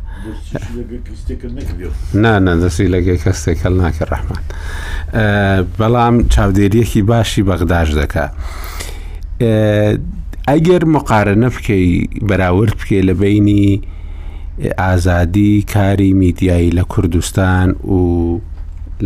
نانەدەسی 2.24 2.86
لەگەی 2.94 3.18
کەستێکەل 3.24 3.74
ناکە 3.82 4.04
ڕەحمان 4.10 4.44
بەڵام 5.78 6.14
چاودێریەکی 6.34 7.02
باشی 7.10 7.42
بەغداش 7.50 7.88
دەکا 8.00 8.26
ئەگەر 10.50 10.82
مقارنە 10.94 11.48
بکەی 11.56 11.88
بەراورد 12.28 12.74
بکەی 12.80 13.02
لە 13.08 13.14
بینی 13.22 13.66
ئازادی 14.82 15.52
کاری 15.74 16.12
میدیایی 16.22 16.70
لە 16.78 16.82
کوردستان 16.92 17.68
و 17.96 18.00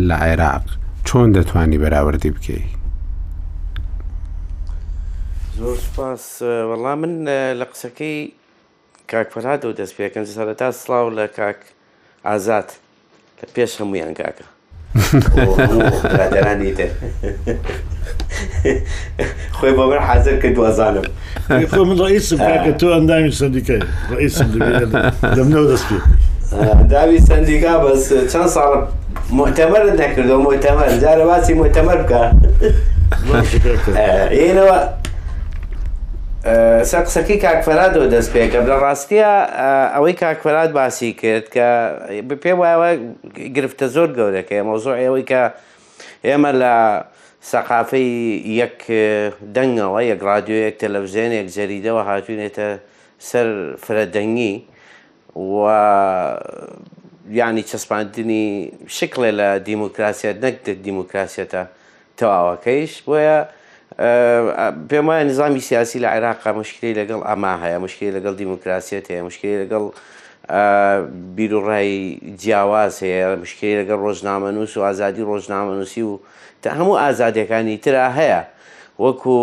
لە 0.07 0.15
عێراق 0.27 0.65
چۆن 1.07 1.27
دەتوانی 1.37 1.77
بەراوردی 1.83 2.31
بکەی 2.37 2.65
زوج 5.59 5.77
باس 5.97 6.41
والله 6.41 6.95
من 6.95 7.25
لە 7.59 7.65
قسەکەی 7.73 8.31
کاکفەرهادە 9.11 9.65
و 9.65 9.73
دەست 9.79 9.93
پێکەن 9.97 10.25
سەرەتا 10.33 10.71
سلااو 10.81 11.09
لە 11.17 11.27
کاک 11.37 11.55
ئازاد 12.25 12.69
لە 13.41 13.45
پێش 13.57 13.71
هەمویان 13.81 14.13
کاکە 14.19 14.45
برادرانی 16.03 16.71
تر 16.73 16.87
خۆی 19.61 19.71
بۆ 19.75 19.81
من 19.85 19.99
حەزر 19.99 20.41
کە 20.43 20.47
دوازانم 20.55 21.03
خۆ 21.69 21.77
من 21.85 21.97
ڕئیسم 22.03 22.37
کاکە 22.47 22.73
تۆ 22.79 22.85
ئەندامی 22.95 23.31
سندیکای 23.31 23.81
ڕئیسم 24.11 24.47
دەمنەوە 25.35 25.67
دەست 25.71 25.85
پێ 25.89 25.97
داوی 26.91 27.19
سندیکا 27.29 27.73
بەس 27.85 28.03
مؤتمر 28.11 28.47
ساڵ 28.55 28.71
محتەمەر 29.39 29.83
مؤتمر 29.85 30.07
محتەمەر 30.47 30.89
جارە 31.03 31.25
باسی 31.31 31.53
محتەمەر 31.61 31.97
بکە 32.03 32.23
ئێنەوە 34.41 34.79
سەر 36.89 37.03
قسەکەی 37.07 37.39
کاکفەرادەوە 37.45 38.07
دەست 38.15 38.29
پێکە 38.35 38.59
لە 38.69 38.75
ڕاستیە 38.83 39.31
ئەوەی 39.93 40.15
کاکفەرات 40.23 40.71
باسی 40.79 41.11
کرد 41.21 41.45
کە 41.53 41.67
پێ 42.43 42.53
وایەوە 42.59 42.89
گرفتە 43.55 43.85
زۆر 43.95 44.09
گەورەکەی 44.17 44.61
مۆزۆ 44.69 44.93
ئەوەی 45.01 45.25
کە 45.31 45.41
ئێمە 46.27 46.51
لە 46.61 46.73
سەقافەی 47.51 48.11
یەک 48.61 48.77
دەنگەوە 49.55 49.99
یەک 50.11 50.19
رادیۆ 50.31 50.57
یەک 50.67 50.75
تەلەڤزیێن 50.83 51.31
یەک 51.39 51.47
جەریدەوە 51.55 52.01
هاتوونێتە 52.09 52.67
سەر 53.29 53.47
فرەدەنگی 53.85 54.55
و 55.39 55.59
ینی 57.41 57.63
چەسپاندنی 57.69 58.45
شکلێ 58.97 59.29
لە 59.39 59.47
دیموکراسیەت 59.67 60.37
نەک 60.45 60.55
دیموکراسیەتە 60.85 61.61
تەواوەکەیش 62.17 62.93
بۆیە 63.07 63.39
پێم 64.89 65.05
وایە 65.07 65.23
نظامی 65.31 65.59
سیاسی 65.59 65.99
لە 66.03 66.07
عێراقا 66.15 66.51
مشکلی 66.61 66.91
لەگەڵ 66.99 67.21
ئەما 67.29 67.53
هەیە 67.63 67.77
مشکلی 67.85 68.11
لەگەڵ 68.17 68.33
دیموکراسیەت 68.41 69.05
هەیە 69.11 69.23
مشکلی 69.27 69.57
لەگەڵ 69.63 69.83
بیرڕای 71.37 71.99
جیاواز 72.41 72.93
هەیە 73.03 73.35
مشکلی 73.43 73.75
لەگەڵ 73.81 73.99
ڕۆژنامە 74.05 74.49
نووس 74.55 74.73
و 74.77 74.81
ئازادی 74.85 75.21
ڕۆژنامە 75.31 75.73
نووسی 75.79 76.01
و 76.01 76.19
تا 76.61 76.69
هەموو 76.71 76.95
ئازادەکانی 77.03 77.77
ترا 77.83 78.07
هەیە 78.19 78.41
وەکو 79.03 79.37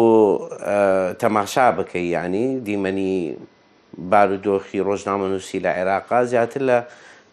تەماشا 1.23 1.67
بکەی 1.79 2.07
ینی 2.17 2.45
دیمەنی 2.67 3.13
بارودۆخی 4.11 4.79
ڕۆژنامە 4.89 5.27
نووسی 5.33 5.59
لە 5.65 5.71
عێراقا 5.79 6.25
زیاتر 6.25 6.63
لە 6.71 6.79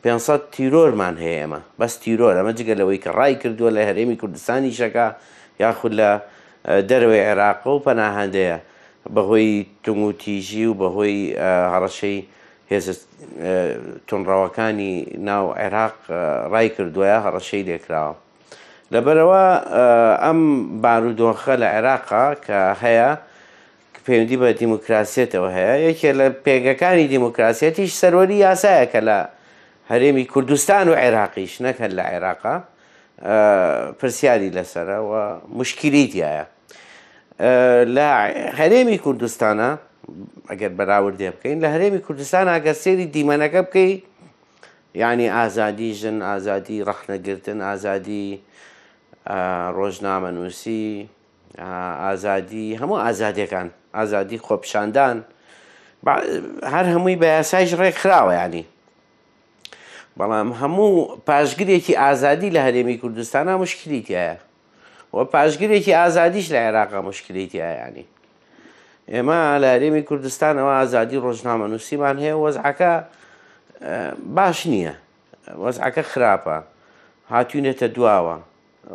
500 0.03 0.39
تیرۆرمان 0.53 1.15
هەیە 1.23 1.39
ئەمە 1.43 1.59
بەس 1.79 1.93
تیرۆر 2.03 2.35
ئەمە 2.39 2.53
جگە 2.59 2.73
لەوەی 2.79 2.99
کە 3.03 3.09
ڕای 3.17 3.35
کردووە 3.41 3.69
لە 3.77 3.81
هەرێمی 3.87 4.15
کوردستانی 4.21 4.71
شەکە 4.79 5.07
یاخود 5.59 5.93
لە 5.93 6.09
دەروێ 6.67 7.19
عێراق 7.27 7.59
و 7.67 7.83
پەناهندەیە 7.85 8.57
بەهۆی 9.15 9.49
تونگوتیژی 9.83 10.65
و 10.71 10.77
بەهۆی 10.79 11.17
هەڕەشەی 11.73 12.17
تونڕەوەکانی 14.07 14.95
ناو 15.27 15.45
عێراق 15.59 15.95
ڕای 16.53 16.67
کردووە 16.75 17.15
هەڕەشەی 17.25 17.63
دێکراوە 17.67 18.15
لەبەرەوە 18.93 19.43
ئەم 20.25 20.39
بارودۆخە 20.83 21.53
لە 21.61 21.67
عێراقا 21.75 22.25
کە 22.45 22.59
هەیە 22.83 23.09
پەیوەندی 24.05 24.37
بە 24.41 24.47
دیموکراسێتەوە 24.61 25.49
هەیە 25.57 25.75
یەکێ 25.87 26.11
لە 26.19 26.25
پێگەکانی 26.45 27.07
دیموکراسەتیش 27.13 27.91
سەرۆری 28.01 28.43
یاسایەکە 28.45 29.01
لە 29.09 29.19
هەرێمی 29.91 30.25
کوردستان 30.33 30.85
و 30.89 30.93
عێراقیش 31.03 31.53
نەکەن 31.65 31.91
لە 31.97 32.03
عێراقا 32.11 32.55
پرسیاری 33.99 34.49
لەسەرەوە 34.57 35.23
مشکلیتیایە 35.59 36.43
لە 37.97 38.11
هەرێمی 38.59 38.97
کوردستانە 39.05 39.69
ئەگەر 40.51 40.71
بەراوردێ 40.79 41.29
بکەین 41.35 41.57
لە 41.63 41.67
هەرێمی 41.73 42.01
کوردستان 42.07 42.45
ئەگەر 42.55 42.75
سێری 42.83 43.05
دیمەنەکە 43.15 43.61
بکەیت 43.67 44.01
یعنی 45.01 45.27
ئازادی 45.37 45.89
ژن 45.99 46.17
ئازادی 46.29 46.77
ڕەخنەگرتن 46.87 47.59
ئازادی 47.67 48.25
ڕۆژنامە 49.77 50.29
نووسی 50.37 50.85
ئازادی 52.05 52.67
هەموو 52.81 52.97
ئازادیەکان 53.05 53.67
ئازادی 53.97 54.37
خۆپشاندان 54.47 55.17
هەر 56.73 56.85
هەمووی 56.93 57.17
بە 57.21 57.25
یاسایش 57.37 57.71
ڕێکخراوە 57.81 58.33
ینی 58.43 58.63
بەڵام 60.19 60.49
هەموو 60.61 60.89
پاشگرێکی 61.27 61.93
ئازادی 62.03 62.49
لە 62.55 62.59
هەرێمی 62.67 62.95
کوردستانە 63.03 63.53
مشکلیتیایە 63.63 64.35
و 65.13 65.23
پاشگرێکی 65.25 65.93
ئازادیش 65.93 66.47
لە 66.51 66.57
عێراقا 66.65 66.99
مشکلێتی 67.09 67.59
ئایانی 67.61 68.05
ئێمە 69.13 69.39
لە 69.61 69.67
هەرێمی 69.73 70.01
کوردستانەوە 70.09 70.71
ئازادی 70.79 71.17
ڕۆژنامە 71.25 71.65
نووسیمان 71.71 72.17
هەیە 72.23 72.35
وەزعەکە 72.43 72.93
باش 74.37 74.59
نییە 74.73 74.93
وەزعەکە 75.63 76.03
خراپە 76.11 76.57
هاتوونێتە 77.33 77.87
دواوە 77.95 78.37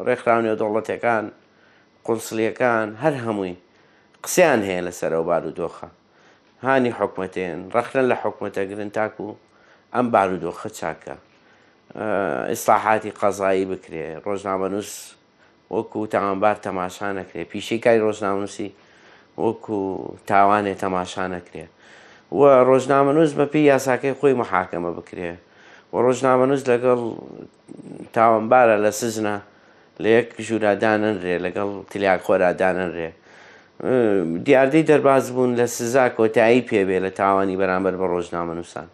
ڕێکخراونێ 0.06 0.52
دەوڵەتەکان 0.60 1.24
قونسلیەکان 2.06 2.86
هەر 3.02 3.14
هەمووی 3.24 3.54
قسەیان 4.24 4.60
هەیە 4.68 4.82
لەسەر 4.86 5.12
ئەو 5.16 5.24
بار 5.30 5.44
و 5.48 5.52
دۆخە 5.60 5.88
هانی 6.64 6.92
حکوومەتێن 6.98 7.58
ڕخرن 7.76 8.06
لە 8.10 8.16
حکوومەتە 8.22 8.60
گرن 8.70 8.90
تاکو 8.98 9.22
و 9.28 9.32
ئەم 9.94 10.06
بار 10.14 10.28
و 10.32 10.36
دۆخە 10.44 10.68
چاکە 10.78 11.14
ئیسلاحاتی 12.52 13.10
قەزایی 13.20 13.64
بکرێ 13.70 14.04
ڕۆژنامە 14.26 14.68
نووس 14.72 14.92
وەکو 15.70 16.06
تەمامبار 16.14 16.56
تەماشا 16.66 17.08
نەکرێ 17.20 17.42
پیشیکای 17.52 17.98
ڕۆژناونوسی 18.04 18.68
وەکو 19.38 19.76
تاوانێ 20.30 20.74
تەماشا 20.82 21.24
نەکرێ 21.36 21.64
و 22.32 22.40
ڕۆژنامەنووس 22.68 23.32
بەپی 23.40 23.62
یاساکەی 23.72 24.14
خۆی 24.18 24.34
محاکەمە 24.42 24.90
بکرێ 24.98 25.32
و 25.92 25.96
ڕۆژنامەنووس 26.06 26.62
لەگەڵ 26.72 27.00
تاوانبارە 28.16 28.76
لە 28.84 28.90
سزنە 29.00 29.36
لە 30.02 30.08
یەک 30.16 30.28
ژورادانن 30.46 31.14
ڕێ 31.24 31.36
لەگەڵ 31.44 31.68
تلیاکۆرادانن 31.90 32.90
ڕێ 32.98 33.10
دیاردەی 34.46 34.82
دەرباز 34.90 35.24
بوون 35.34 35.50
لە 35.60 35.66
سزا 35.76 36.04
کۆتایی 36.18 36.62
پێبێ 36.68 36.98
لە 37.06 37.10
تاوانی 37.20 37.56
بەرامبەر 37.60 37.94
بە 38.00 38.06
ڕۆژنامە 38.12 38.54
نووسان 38.58 38.86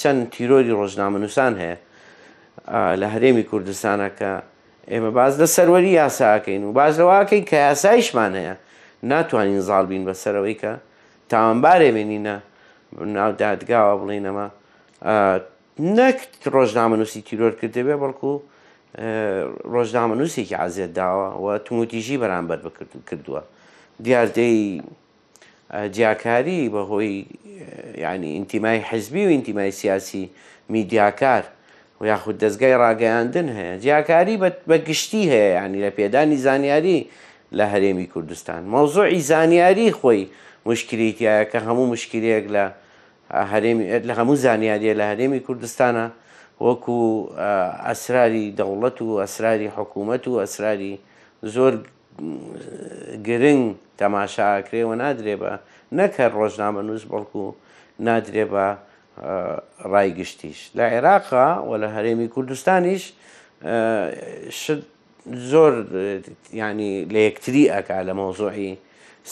چەند 0.00 0.20
تیرۆری 0.34 0.72
ڕۆژنامە 0.80 1.18
نووسان 1.22 1.52
هەیە 1.62 1.76
لە 3.00 3.06
هەرێمی 3.14 3.42
کوردستانە 3.50 4.08
کە 4.18 4.30
ئێمە 4.92 5.10
باز 5.18 5.34
لە 5.40 5.46
سەروەری 5.56 5.92
یاساکەین 6.00 6.62
و 6.64 6.72
باز 6.78 6.94
لەواکەین 7.00 7.44
کە 7.50 7.56
یاسایشمان 7.68 8.32
هەیە 8.40 8.54
ناتوانین 9.12 9.60
زاڵبین 9.68 10.02
بەسەرەوەی 10.08 10.56
کە 10.62 10.72
تاوانبارێ 11.30 11.90
بێنینە 11.96 12.36
ناودادگاوە 13.18 13.94
بڵێنەمە 14.00 14.46
نەک 15.98 16.18
ڕۆژنامەنووسی 16.54 17.20
تیرۆر 17.26 17.52
کردێبێ 17.60 17.94
بەڵکو 18.02 18.30
ڕۆژنامەنووسێکی 19.74 20.56
عزیێت 20.64 20.92
داوە 20.98 21.26
و 21.42 21.46
توموتیژی 21.66 22.16
بەرامبەر 22.22 22.58
بکردو 22.66 22.98
کردووە 23.08 23.42
دیاردەی 24.04 24.56
جیاکاری 25.96 26.60
بەهۆی 26.74 27.16
ینی 28.06 28.30
ئینتیمای 28.36 28.78
حزبی 28.88 29.22
و 29.26 29.30
ئینتیمای 29.34 29.70
سیاسی 29.80 30.24
میدیاکار 30.74 31.44
و 32.00 32.06
یاخود 32.06 32.38
دەستگای 32.38 32.74
ڕاگەیاندن 32.84 33.48
هەیە 33.56 33.78
جیاکاری 33.80 34.36
بە 34.68 34.76
گشتی 34.88 35.24
هەیە 35.32 35.64
ینی 35.64 35.80
لە 35.86 35.90
پێدانی 35.98 36.36
زانیاری 36.46 36.98
لە 37.56 37.64
هەرێمی 37.72 38.06
کوردستان 38.12 38.60
مەوزوعی 38.72 39.20
زانیاری 39.32 39.88
خۆی 40.00 40.22
مشکریتیایە 40.70 41.44
کە 41.52 41.58
هەموو 41.66 41.86
مشکلەیەک 41.94 42.44
لە 42.54 42.64
لە 44.08 44.14
هەموو 44.18 44.34
زانیاریە 44.44 44.92
لە 45.00 45.04
هەرێمی 45.10 45.40
کوردستانە 45.46 46.06
وەکو 46.66 47.00
ئەسراری 47.88 48.46
دەوڵەت 48.58 48.98
و 49.02 49.08
ئەسراری 49.24 49.68
حکوومەت 49.76 50.24
و 50.28 50.32
ئەسراری 50.42 50.94
زۆر 51.54 51.72
گرنگ 53.26 53.62
تەماشاکرێەوە 54.00 54.94
نادرێ 55.02 55.34
بە 55.42 55.52
نەکە 55.98 56.24
ڕۆژنامە 56.36 56.82
نووس 56.88 57.04
بەڵکو 57.10 57.42
نادرێ 58.06 58.44
بە 58.52 58.66
ڕایگشتیش 59.94 60.58
لە 60.76 60.80
عێراقا 60.90 61.46
و 61.68 61.72
لە 61.82 61.88
هەرێمی 61.96 62.28
کوردستانیش 62.34 63.04
زۆر 65.50 65.72
ینی 66.52 66.92
لە 67.14 67.20
یەکتری 67.28 67.64
ئەک 67.74 67.88
لە 68.08 68.12
مۆزۆعی 68.20 68.72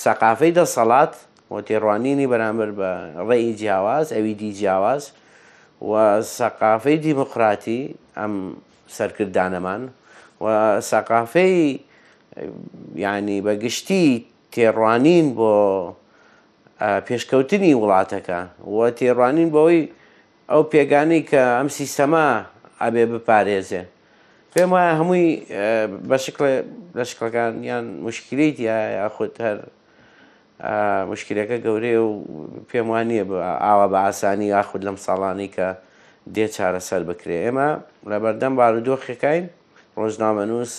سەقافەی 0.02 0.52
دەسەڵات 0.58 1.12
و 1.50 1.54
تێڕوانینی 1.68 2.26
بەرامبەر 2.32 2.70
بە 2.78 2.90
ڕێی 3.28 3.52
جیاواز 3.60 4.06
ئەوی 4.16 4.34
دی 4.40 4.50
جیاواز 4.58 5.02
و 5.90 6.22
سەقافەی 6.38 6.98
دیموقراتی 7.06 7.80
ئەم 8.18 8.34
سەرکردانەمان 8.96 9.82
و 10.40 10.44
سەقافەی 10.90 11.56
ینی 13.04 13.38
بەگشتی 13.46 14.06
تێڕوانین 14.52 15.26
بۆ 15.38 15.52
پێشکەوتنی 17.06 17.72
وڵاتەکە 17.82 18.40
وە 18.76 18.86
تێڕوانین 18.98 19.50
بەوەی 19.54 19.80
ئەو 20.50 20.62
پێگانەی 20.72 21.22
کە 21.30 21.42
ئەم 21.58 21.68
سیستەما 21.78 22.26
ئەبێ 22.82 23.04
بپارێزێ 23.12 23.82
پێم 24.52 24.70
وایە 24.74 24.92
هەمووی 25.00 25.28
لە 26.98 27.04
شکەکان 27.10 27.52
یان 27.70 27.84
مشکلیت 28.06 28.56
یاخود 28.68 29.32
هەر 29.44 29.58
مشکلەکە 31.12 31.56
گەورەیە 31.64 32.02
و 32.06 32.10
پێم 32.70 32.86
وانە 32.92 33.16
ئاوا 33.64 33.86
بە 33.92 33.98
ئاسانی 34.04 34.46
یاخود 34.54 34.82
لەم 34.86 34.96
ساڵانی 35.06 35.48
کە 35.56 35.68
دێ 36.34 36.46
چارەسەر 36.56 37.02
بکرێ 37.10 37.36
ئێمە 37.44 37.68
لە 38.10 38.16
بەردەم 38.22 38.52
بارودۆخەکەین 38.58 39.44
ڕۆژنامەنووس 40.00 40.74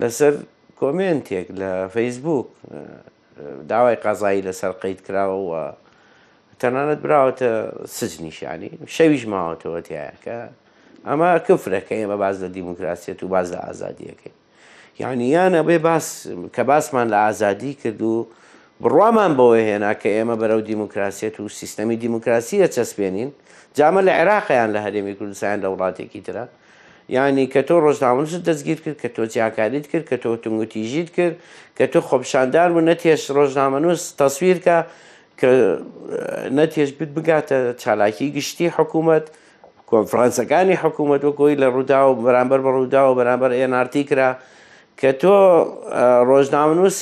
لەسەر 0.00 0.32
کۆمنتێک 0.80 1.46
لە 1.60 1.70
فەیسبوک 1.94 2.48
داوای 3.68 3.94
قازایی 3.96 4.42
لەسەر 4.42 4.72
قیت 4.82 5.00
کراوەوە 5.04 5.74
تەنانەت 6.60 7.00
براوەتە 7.04 7.50
سجنیشانی 7.88 8.70
شەویش 8.96 9.24
ماوەتەوە 9.32 9.80
تیاکە 9.86 10.38
ئەمە 11.06 11.28
کفرەکەی 11.46 12.04
بە 12.10 12.16
باز 12.22 12.36
لە 12.44 12.48
دیموکراسیەت 12.58 13.22
و 13.22 13.28
باز 13.34 13.46
لە 13.54 13.58
ئازادیەکەی 13.66 14.32
یعنی 14.98 15.26
یانە 15.36 15.60
بێ 15.68 15.78
باس 15.78 16.26
کە 16.54 16.58
باسمان 16.70 17.06
لە 17.12 17.16
ئازادی 17.26 17.74
کرد 17.74 18.02
و 18.02 18.26
بڕوامان 18.82 19.32
بەوەی 19.38 19.64
هێنا 19.70 19.92
کە 20.00 20.06
ئێمە 20.16 20.36
بەرەو 20.42 20.60
دیموکراسیەت 20.70 21.34
و 21.40 21.48
سیستەمی 21.48 21.96
دیموکراسیە 22.04 22.68
چەسبێنین 22.74 23.30
جامە 23.78 24.00
لە 24.06 24.12
عێراقیان 24.20 24.70
لە 24.76 24.80
هەرێمی 24.84 25.14
کوردستان 25.18 25.58
لە 25.62 25.68
وڵاتێکی 25.72 26.20
ترە 26.26 26.44
یعنی 27.10 27.46
کە 27.52 27.62
تۆ 27.68 27.74
ڕۆژناونشت 27.84 28.42
دەستگیر 28.48 28.78
کرد 28.84 28.98
کە 29.02 29.08
تۆ 29.16 29.22
جیاکاریت 29.32 29.86
کرد 29.88 30.04
کە 30.10 30.16
تۆ 30.22 30.28
تونگوتیژیت 30.44 31.08
کرد 31.16 31.36
کە 31.78 31.86
تۆ 31.92 31.98
خۆپشاندار 32.08 32.68
و 32.76 32.80
نەتێش 32.86 33.22
ڕۆژنامەنووس 33.36 34.02
تەسویرکە 34.20 34.76
کە 35.40 35.50
نەتێش 36.58 36.90
بت 36.98 37.10
بگاتە 37.16 37.56
چالاکی 37.82 38.28
گشتی 38.36 38.68
حکوومەت 38.76 39.24
کۆنفرانسەکانی 39.90 40.76
حکوومەت 40.84 41.22
وەکۆی 41.28 41.54
لە 41.62 41.66
ڕوودا 41.74 42.00
و 42.08 42.12
بەرامبەر 42.26 42.60
بە 42.64 42.70
ڕوودا 42.76 43.02
و 43.10 43.14
بەرامبەر 43.20 43.50
ئێنارتی 43.58 44.04
کرا 44.10 44.30
کە 45.00 45.08
تۆ 45.22 45.36
ڕۆژناونووس 46.30 46.98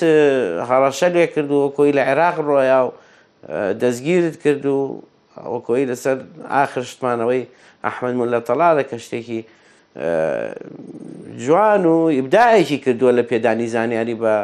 هەڕەشە 0.68 1.08
لێ 1.14 1.26
کرد 1.34 1.50
و 1.50 1.72
کۆی 1.76 1.92
لە 1.98 2.02
عێراق 2.10 2.36
ڕۆیا 2.48 2.78
و 2.86 2.92
دەستگیرت 3.82 4.36
کرد 4.44 4.66
و 4.66 4.78
وەکۆی 5.54 5.84
لەسەر 5.90 6.16
ئاخرشتمانەوەی 6.54 7.42
ئەحمد 7.86 8.14
من 8.18 8.28
لە 8.34 8.40
تەلا 8.48 8.70
لە 8.78 8.84
کە 8.90 8.96
شتێکی 9.06 9.40
جوان 11.38 11.84
و 11.86 12.08
ئیبداەکی 12.10 12.78
کردووە 12.84 13.12
لە 13.16 13.22
پێدانی 13.30 13.66
زانیاری 13.66 14.14
بە 14.22 14.34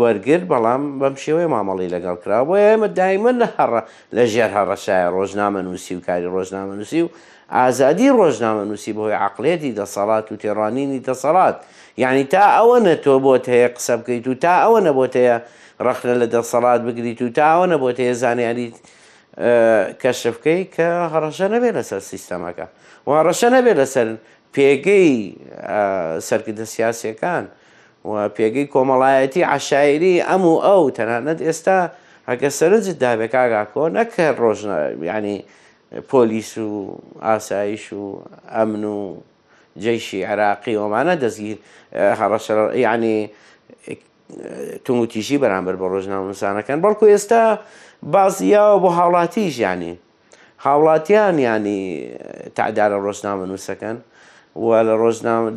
وەرگر 0.00 0.42
بەڵام 0.48 0.82
بەم 1.00 1.14
شێوەیە 1.24 1.48
مامەڵی 1.56 1.88
لەگەڵ 1.94 2.16
کراوە 2.24 2.56
ئێمە 2.66 2.88
دایمە 2.98 3.32
لە 3.40 3.46
هەڕ 3.58 3.72
لە 4.16 4.24
ژێر 4.32 4.50
هەڕەشایە 4.56 5.08
ڕۆژنامە 5.16 5.60
نووسی 5.66 5.94
و 5.94 6.00
کاری 6.06 6.26
ڕۆژنامە 6.34 6.74
نووسی 6.78 7.02
و 7.02 7.08
ئازادی 7.52 8.08
ڕۆژنامە 8.18 8.64
نووسی 8.68 8.92
بەهۆی 8.92 9.12
عقلێتی 9.26 9.72
دەسەڵات 9.80 10.26
و 10.32 10.36
تێڕانینی 10.42 11.00
دەسەڵات 11.08 11.56
یعنی 11.96 12.24
تا 12.24 12.44
ئەوە 12.56 12.78
نە 12.84 12.94
تۆ 13.04 13.18
بۆت 13.24 13.44
هەیە 13.48 13.68
قسە 13.76 13.94
بکەیت 14.00 14.26
و 14.28 14.34
تا 14.34 14.54
ئەوە 14.64 14.80
نەبت 14.86 15.14
هەیە 15.20 15.36
ڕخنە 15.86 16.14
لە 16.22 16.26
دەسەڵات 16.34 16.80
بگریت 16.86 17.22
و 17.22 17.28
تا 17.28 17.44
ئەوە 17.52 17.66
نەبت 17.70 17.98
هەیە 18.02 18.12
زانیاریت 18.22 18.76
کەشفکەی 20.02 20.62
کە 20.74 20.88
هەڕەشە 21.12 21.46
نەبێت 21.54 21.74
لەسەر 21.78 22.00
سیستەمەکە 22.12 22.66
و 23.06 23.10
هەڕەشە 23.18 23.48
نەبێت 23.56 23.76
لەسەر 23.80 24.06
پێگەی 24.54 25.36
سەرکردە 26.28 26.64
سیاسەکان 26.74 27.44
و 28.04 28.28
پێگەی 28.36 28.66
کۆمەڵایەتی 28.74 29.42
عشاعری 29.56 30.14
ئەم 30.28 30.44
و 30.50 30.54
ئەو 30.66 30.84
تەنانەت 30.98 31.40
ئێستا 31.48 31.78
ئەگە 32.28 32.48
سەرنجت 32.58 32.96
دابێکاگاکۆ 33.02 33.84
نەکە 33.96 34.26
ڕۆژنە 34.42 34.78
ینی 35.12 35.38
پۆلیس 36.10 36.52
و 36.58 36.70
ئاسایش 37.26 37.84
و 37.92 38.04
ئەمن 38.56 38.84
و 38.84 38.98
جیشی 39.82 40.20
عراقی 40.30 40.74
ئۆمانە 40.80 41.14
دەستگیر 41.22 41.58
ینی 42.86 43.18
تونگوتیژی 44.84 45.36
بەرامبەر 45.42 45.74
بە 45.80 45.86
ڕۆژناوسانەکەن 45.92 46.78
بەڵکو 46.84 47.04
ئێستا 47.12 47.42
بازیاوە 48.14 48.76
بۆ 48.82 48.88
هاوڵاتی 48.98 49.44
ژیانی 49.56 49.94
هاوڵاتیان 50.64 51.36
ینی 51.46 51.80
تعدارە 52.58 52.96
ڕۆژنامە 53.06 53.46
نووسەکەن 53.50 53.96
لە 54.58 54.92
ڕۆژنامە 55.02 55.50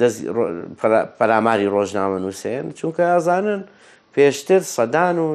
پەراماری 1.17 1.67
ڕۆژنامە 1.75 2.17
نووسێن 2.23 2.65
چونکە 2.79 3.03
ئازانن 3.13 3.61
پێشتر 4.15 4.61
سەدان 4.77 5.15
و 5.23 5.27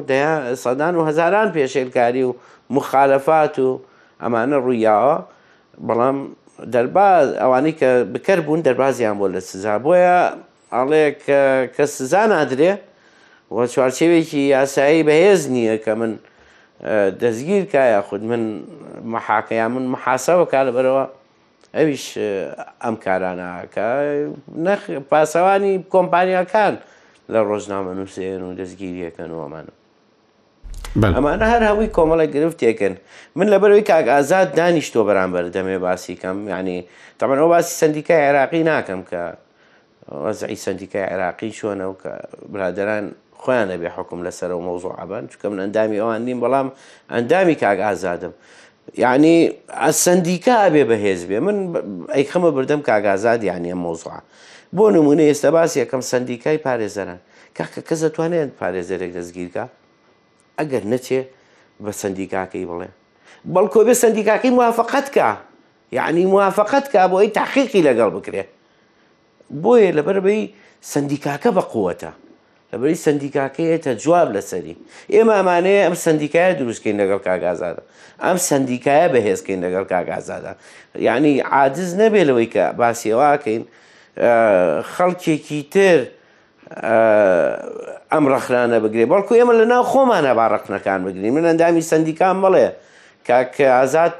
سەدان 0.63 0.93
و 0.97 1.01
هزاران 1.09 1.47
پێشێلکاری 1.55 2.23
و 2.27 2.33
مخالەفات 2.77 3.55
و 3.65 3.67
ئەمانە 4.23 4.57
ڕوویاوە 4.65 5.15
بەڵام 5.87 6.17
دەرباز 6.73 7.27
ئەوانەی 7.41 7.75
کە 7.79 7.89
بکەر 8.13 8.39
بوون 8.45 8.61
دەربازیان 8.67 9.15
بۆ 9.19 9.25
لە 9.35 9.39
سزا 9.49 9.73
بۆیە 9.85 10.19
ئاڵێ 10.73 11.03
کە 11.75 11.85
سزا 11.97 12.23
نادرێ 12.33 12.71
وە 13.55 13.63
چوارچێوێکی 13.73 14.41
یاسایی 14.55 15.01
بەهێز 15.07 15.41
نییە 15.55 15.75
کە 15.83 15.91
من 15.99 16.11
دەستگیر 17.21 17.63
کایە 17.73 17.99
خود 18.07 18.21
من 18.31 18.43
مححاکەیان 19.13 19.71
من 19.75 19.85
محاسەوە 19.93 20.45
کار 20.53 20.65
لەبەرەوە 20.69 21.05
ئەویش 21.75 22.17
ئەم 22.79 22.95
کارانەکە 23.05 23.87
نەخ 24.65 24.81
پاسەوانی 25.11 25.73
کۆمپانیاکان 25.93 26.73
لە 27.33 27.39
ڕۆژنامە 27.49 27.93
نووسێن 27.99 28.41
و 28.47 28.53
دەستگیریەکەن 28.59 29.29
ومان. 29.35 29.67
ئەمانە 31.15 31.45
هەر 31.53 31.63
هەوی 31.69 31.87
کۆمەڵە 31.97 32.25
گرفتێکن 32.35 32.93
من 33.37 33.47
لە 33.53 33.57
بەروی 33.61 33.81
کاک 33.91 34.07
ئازاد 34.15 34.47
دانیشتۆ 34.59 35.01
بەرامبەر 35.07 35.43
دەمێ 35.55 35.77
باسیکەم 35.87 36.37
ینی 36.53 36.79
تەمەەوە 37.19 37.47
باسی 37.53 37.73
سندیکای 37.81 38.21
عێراقی 38.27 38.63
ناکەم 38.71 39.01
کە 39.11 39.23
وەزعی 40.25 40.55
سندیکای 40.65 41.05
عێراقی 41.11 41.51
چۆنە 41.59 41.85
و 41.91 41.95
کە 42.03 42.09
برادران 42.53 43.05
خۆیان 43.41 43.67
نەبێ 43.71 43.89
حکم 43.95 44.19
لەسەر 44.27 44.51
و 44.57 44.61
مۆزۆ 44.67 44.91
عبان 45.01 45.23
چکەم 45.31 45.53
ئەندامی 45.63 45.97
ئەوان 46.01 46.21
نیم 46.27 46.39
بەڵام 46.43 46.67
ئەندامی 47.13 47.55
کاک 47.63 47.79
ئازادم 47.87 48.33
یعنی 48.95 49.51
سندیکا 49.93 50.57
بێ 50.73 50.83
بەهێز 50.89 51.21
بێ 51.29 51.39
من 51.47 51.57
ئەیخەمە 52.15 52.49
بردەم 52.55 52.81
کاگازاد 52.89 53.41
یانە 53.49 53.73
مۆزوع 53.83 54.19
بۆ 54.77 54.85
نمونە 54.97 55.23
ئێستا 55.29 55.49
باس 55.55 55.71
یەکەم 55.81 56.01
سندیکای 56.11 56.57
پارێزەران 56.65 57.19
کاکە 57.57 57.81
کەس 57.87 57.99
دەتوانێت 58.05 58.49
پارێزەرێک 58.61 59.11
دەستگیرکە 59.17 59.65
ئەگەر 60.59 60.83
نەچێ 60.91 61.21
بە 61.83 61.91
سندیکاکەی 62.01 62.65
بڵێ 62.71 62.89
بەڵکۆ 63.53 63.79
بێ 63.87 63.93
سندیکاکەی 64.03 64.51
موافقت 64.59 65.07
کە 65.15 65.27
یعنی 65.97 66.23
موافقت 66.35 66.85
کە 66.93 67.01
بۆ 67.11 67.15
ئەی 67.21 67.29
تاقیقی 67.39 67.81
لەگەڵ 67.87 68.09
بکرێ 68.17 68.43
بۆیە 69.63 69.91
لەبەر 69.97 70.17
بەی 70.25 70.41
سندیکاکە 70.91 71.49
بە 71.57 71.63
قووەتە 71.73 72.11
لەبەری 72.73 72.95
سندیکاکەیەتە 73.07 73.91
جواب 74.03 74.29
لەسەری 74.35 74.75
ئێمە 75.13 75.33
ئەمانەیە 75.39 75.81
ئەم 75.87 75.95
سندیکایە 76.05 76.53
دروستکەین 76.59 76.95
لەگەڵ 77.01 77.19
کاگازادا 77.27 77.83
ئەم 78.25 78.37
سندیکایە 78.49 79.07
بەهێزکەین 79.15 79.59
لەگەڵ 79.65 79.85
کاگازادا 79.93 80.51
یعنی 81.07 81.31
عادز 81.55 81.89
نەبێ 82.01 82.21
لەوەی 82.29 82.47
کە 82.53 82.65
باسیێواکەین 82.79 83.63
خەڵکێکی 84.93 85.61
تر 85.73 85.99
ئەم 88.13 88.23
ڕخرانە 88.33 88.77
بگرێ 88.83 89.05
بەڵکو 89.13 89.31
ئێمە 89.39 89.53
لە 89.59 89.65
ناو 89.71 89.83
خۆمانە 89.91 90.31
باڕقنەکان 90.39 90.99
بگرین 91.05 91.33
من 91.37 91.45
ئەندامی 91.49 91.81
سندیکان 91.91 92.35
بڵێ 92.43 92.67
کاکە 93.27 93.67
ئازاد 93.77 94.17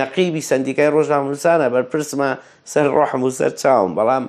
نەقیبی 0.00 0.42
سندیکای 0.50 0.88
ڕۆژنامەسانە 0.96 1.66
بەرپرسمە 1.74 2.28
سەر 2.72 2.86
ڕۆحم 2.96 3.22
و 3.26 3.30
سەر 3.38 3.52
چاوم 3.62 3.92
بەڵام 3.98 4.24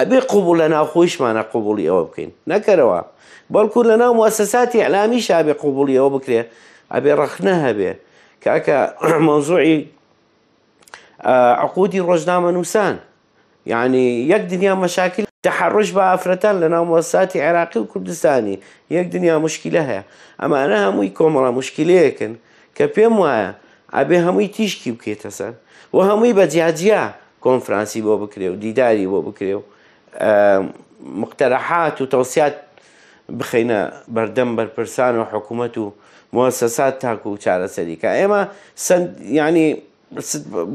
ئەبێ 0.00 0.18
قوبول 0.32 0.56
لە 0.62 0.66
ناوخۆیشمانە 0.74 1.42
قوبولی 1.52 1.84
ئەوە 1.90 2.02
بکەین 2.08 2.30
نەکەرەوە 2.52 3.00
بەڵکو 3.54 3.80
لە 3.90 3.96
ناو 4.02 4.12
موسەساتی 4.20 4.78
علامی 4.86 5.20
شابێ 5.28 5.52
قوبولی 5.62 5.94
ئەوە 5.98 6.10
بکرێ 6.16 6.40
ئەبێ 6.94 7.12
ڕخنە 7.20 7.54
هەبێ 7.66 7.92
کاکە 8.44 8.78
مۆزوعی 9.28 9.78
عقودی 11.64 12.00
ڕۆژنامە 12.08 12.50
نووسان 12.56 12.94
یعنی 13.72 14.04
یەک 14.32 14.42
دنیا 14.52 14.74
مەشاکل 14.84 15.24
تحڕش 15.46 15.88
بە 15.96 16.02
ئافرەتان 16.10 16.54
لە 16.62 16.68
ناو 16.74 16.84
موساتی 16.92 17.38
عێراقی 17.46 17.78
و 17.78 17.84
کوردستانی 17.92 18.56
یەک 18.96 19.06
دنیا 19.14 19.36
مشکیلە 19.46 19.82
هەیە 19.90 20.02
ئەمانە 20.42 20.78
هەمووی 20.84 21.10
کۆمەڵە 21.18 21.50
مشکلەیەکن 21.60 22.32
کە 22.76 22.84
پێم 22.94 23.14
وایە 23.22 23.50
ئەبێ 23.96 24.16
هەمووی 24.26 24.48
تیشکی 24.56 24.90
بکێتە 24.96 25.30
سەر 25.38 25.52
و 25.94 25.98
هەمووی 26.08 26.32
بە 26.38 26.44
جیاجیا 26.52 27.04
کۆنفرانسی 27.44 28.00
بۆ 28.06 28.14
بکرێ 28.22 28.48
و 28.52 28.56
دیداری 28.64 29.06
بۆ 29.12 29.18
بکرێ 29.28 29.52
و 29.58 29.62
مقتەرەحات 31.00 32.00
و 32.02 32.06
تەوسات 32.06 32.54
بخینە 33.40 33.80
بەردەم 34.14 34.50
بەرپرسان 34.58 35.14
و 35.22 35.24
حکوومەت 35.32 35.74
و 35.78 35.92
مۆسەسات 36.34 36.94
تاکو 36.98 37.30
و 37.38 37.38
چارەسەریکە 37.44 38.08
ئێمە 38.18 38.42
سند 38.76 39.20
ینی 39.22 39.82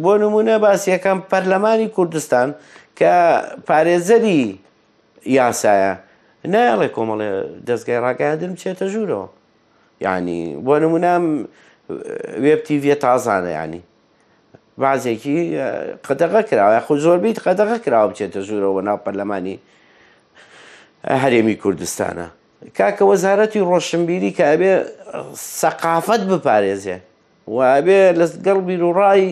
بۆ 0.04 0.14
نمونە 0.24 0.56
باسیەکەم 0.64 1.20
پەرلەمانی 1.32 1.90
کوردستان 1.96 2.50
کە 3.00 3.14
پارێزەری 3.68 4.44
یاسایە 5.40 5.94
نایڵێ 6.54 6.88
کۆمەڵێ 6.96 7.32
دەستگای 7.68 8.00
ڕاگەدن 8.06 8.52
بچێتە 8.56 8.86
ژوورەوە 8.94 9.28
یعنی 10.06 10.40
بۆ 10.66 10.76
نمونام 10.84 11.24
وێبتیڤە 12.46 12.96
تازانە 13.04 13.52
ینی 13.62 13.82
بعضێکی 14.84 15.38
قەدەغە 16.08 16.42
کراوە 16.50 16.80
خو 16.88 16.94
زۆربیت 17.06 17.38
قەدەغە 17.48 17.78
کراوە 17.86 18.08
بچێتە 18.12 18.40
زورەوە 18.48 18.82
ناو 18.88 18.98
پەرلەمانی 19.06 19.56
هەرێمی 21.24 21.56
کوردستانە 21.64 22.28
کاکە 22.78 23.04
وەزارەتی 23.12 23.62
ڕۆشنبیری 23.72 24.32
کە 24.38 24.44
ئەبێ 24.52 24.74
سەقافەت 25.62 26.22
بپارێزێ 26.32 26.98
وابێ 27.58 28.02
لەگەڵ 28.20 28.58
بیر 28.68 28.84
و 28.86 28.92
ڕای 29.00 29.24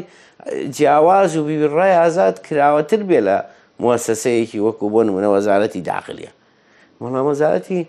جیاواز 0.75 1.31
و 1.37 1.43
بیبڕای 1.49 1.93
ئازاد 1.99 2.35
کراوەتر 2.47 3.01
بێ 3.09 3.19
لە 3.27 3.37
موسسەیەکی 3.83 4.59
وەکو 4.65 4.85
بۆ 4.93 5.01
منە 5.15 5.29
وەزارەتی 5.35 5.81
داخلیە 5.91 6.31
مەڵام 7.01 7.25
وەزارەتی 7.31 7.81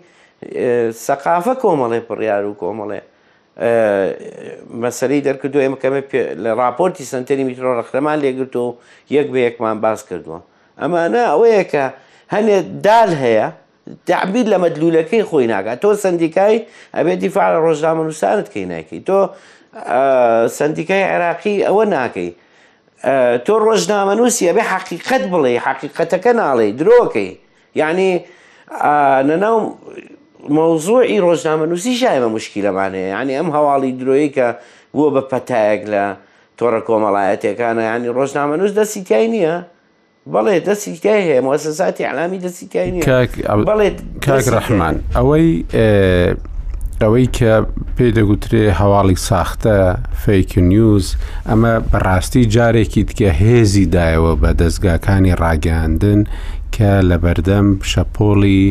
سەقافە 1.07 1.53
کۆمەڵێ 1.61 1.99
پڕیار 2.07 2.43
و 2.49 2.55
کۆمەڵێ 2.61 2.99
مەسەری 3.57 5.19
دەرکردو 5.27 5.61
ئێمە 5.63 5.77
کەمە 5.83 5.99
لە 6.43 6.51
راپۆرتی 6.61 7.05
سنتەری 7.13 7.43
میترۆ 7.47 7.71
ڕەخرەمان 7.79 8.17
لێگرت 8.23 8.55
و 8.55 8.67
یەک 9.15 9.27
بە 9.33 9.39
یەکمان 9.47 9.77
باس 9.85 10.01
کردووە 10.09 10.39
ئەمانە 10.81 11.23
ئەوەیە 11.31 11.63
کە 11.71 11.83
هەنێت 12.35 12.65
دال 12.85 13.11
هەیە 13.23 13.47
تعبیر 14.11 14.45
لە 14.53 14.57
مەدلولەکەی 14.63 15.23
خۆی 15.29 15.47
ناکات 15.53 15.77
تۆ 15.83 15.89
سندیکای 16.05 16.55
ئەبێت 16.97 17.17
دیفاع 17.23 17.47
لە 17.55 17.59
ڕۆژنامە 17.65 18.03
نووسانت 18.07 18.47
کەی 18.53 18.65
ناکەی 18.73 18.99
تۆ 19.09 19.19
سندیکای 20.59 21.03
عێراقی 21.11 21.55
ئەوە 21.67 21.83
ناکەی 21.95 22.29
تۆ 23.45 23.53
ڕۆژنامە 23.67 24.13
نووسی 24.19 24.49
ئەبێ 24.49 24.63
حقیقت 24.73 25.23
بڵێ 25.31 25.53
حقیقەتەکە 25.67 26.31
ناڵێ 26.41 26.67
درۆکەی 26.79 27.31
یعنی 27.81 28.09
نەناو 29.29 29.57
مۆزۆی 30.53 31.17
ڕۆژنامە 31.25 31.65
نووسی 31.69 31.93
ژایمە 31.99 32.29
مشکیلەمانەیە 32.35 33.21
ینی 33.21 33.33
ئەم 33.39 33.47
هەواڵی 33.55 33.91
درۆیی 34.01 34.29
کە 34.35 34.47
بووە 34.93 35.09
بە 35.15 35.21
پەتایەک 35.31 35.81
لە 35.93 36.03
تۆڕە 36.59 36.81
کۆمەڵایەتەکانە 36.87 37.83
ینی 37.95 38.07
ڕۆژنامە 38.17 38.55
نووس 38.59 38.71
دەسیتیای 38.79 39.27
نییە 39.33 39.55
بەڵێ 40.33 40.53
دەسیتیای 40.67 41.21
هەیە 41.27 41.41
مۆسەساتی 41.47 42.03
علامی 42.11 42.39
دەسیتیای 42.45 42.91
نیە 42.91 43.03
بڵێ 43.69 43.89
کاک 44.27 44.45
ڕحمان 44.55 44.95
ئەوەی 45.17 45.49
ئەوەی 47.03 47.27
کە 47.37 47.53
پێ 47.95 48.07
دەگوترێ 48.17 48.63
هەواڵی 48.79 49.17
ساختە 49.29 49.75
فیک 50.25 50.51
نیوز 50.57 51.05
ئەمە 51.49 51.73
بەڕاستی 51.91 52.43
جارێکی 52.53 53.01
تکە 53.09 53.29
هێزی 53.41 53.85
دایەوە 53.95 54.33
بە 54.41 54.51
دەستگاکانی 54.61 55.33
ڕاگەاندن 55.41 56.21
کە 56.75 56.91
لە 57.09 57.17
بەردەم 57.23 57.67
شەپۆڵی 57.91 58.65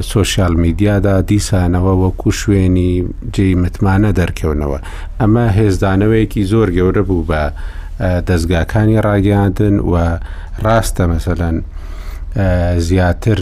سوۆسیال 0.00 0.54
میدیادا 0.62 1.14
دیسانەوە 1.30 1.92
وەکو 2.02 2.28
شوێنی 2.40 2.92
جێی 3.34 3.54
متمانە 3.62 4.10
دەرکەونەوە 4.18 4.78
ئەمە 5.20 5.46
هێزدانەوەیەکی 5.58 6.42
زۆر 6.52 6.68
گەورە 6.76 7.02
بوو 7.08 7.26
بە 7.30 7.42
دەستگاکانی 8.28 9.02
ڕاگەاندن 9.06 9.76
و 9.92 9.94
ڕاستە 10.64 11.04
مەسەەن 11.12 11.56
زیاتر 12.86 13.40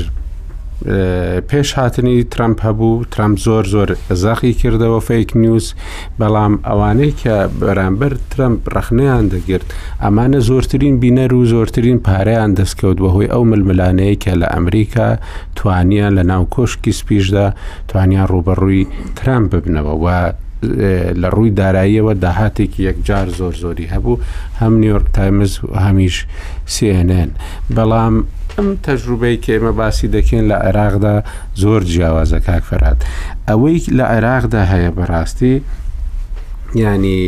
پێش 1.50 1.68
هاتنی 1.78 2.24
ترامپ 2.34 2.58
هەبوو 2.66 3.06
ترامپ 3.14 3.38
زۆر 3.46 3.64
زۆر 3.74 3.88
زەخی 4.22 4.52
کردەوە 4.60 4.98
فیک 5.08 5.30
نیوز 5.42 5.74
بەڵام 6.20 6.54
ئەوانەی 6.66 7.12
کە 7.20 7.34
بەرامبەر 7.60 8.12
ترامپ 8.32 8.58
ڕخنیان 8.74 9.24
دەگرت 9.34 9.68
ئەمانە 10.04 10.40
زۆرترین 10.48 10.94
بینەر 11.02 11.30
و 11.34 11.44
زۆرترین 11.54 11.98
پارەیان 12.06 12.50
دەستکەوت 12.58 12.98
بەهۆی 13.04 13.30
ئەو 13.32 13.44
ململانەیە 13.50 14.16
کە 14.22 14.32
لە 14.40 14.46
ئەمریکا 14.54 15.08
توانیان 15.56 16.12
لە 16.18 16.22
ناو 16.30 16.44
کۆشکی 16.54 16.92
سپیشدا 17.00 17.46
توانیان 17.88 18.26
ڕوبەڕووی 18.32 18.84
ترامپ 19.18 19.46
ببنەوە 19.54 19.94
و 20.04 20.06
لە 21.20 21.28
ڕووی 21.34 21.50
داراییەوە 21.58 22.12
داهاتێکی 22.24 22.80
یەکجار 22.88 23.26
زۆر 23.38 23.54
زۆری 23.62 23.90
هەبوو 23.94 24.20
هەم 24.60 24.72
نیویۆرک 24.82 25.06
تایمز 25.18 25.52
و 25.72 25.74
هەمیش 25.84 26.16
سNN 26.74 27.28
بەڵام 27.76 28.14
ئەم 28.58 28.68
تەجروبەی 28.86 29.36
کێمە 29.44 29.72
باسی 29.78 30.08
دەکەین 30.16 30.44
لە 30.50 30.56
عێراقدا 30.66 31.16
زۆر 31.62 31.80
جیاوازە 31.92 32.38
کاک 32.46 32.64
فەرات 32.70 32.98
ئەوەی 33.48 33.78
لە 33.98 34.04
عێراقدا 34.14 34.62
هەیە 34.72 34.90
بەڕاستی 34.96 35.54
ینی 36.84 37.24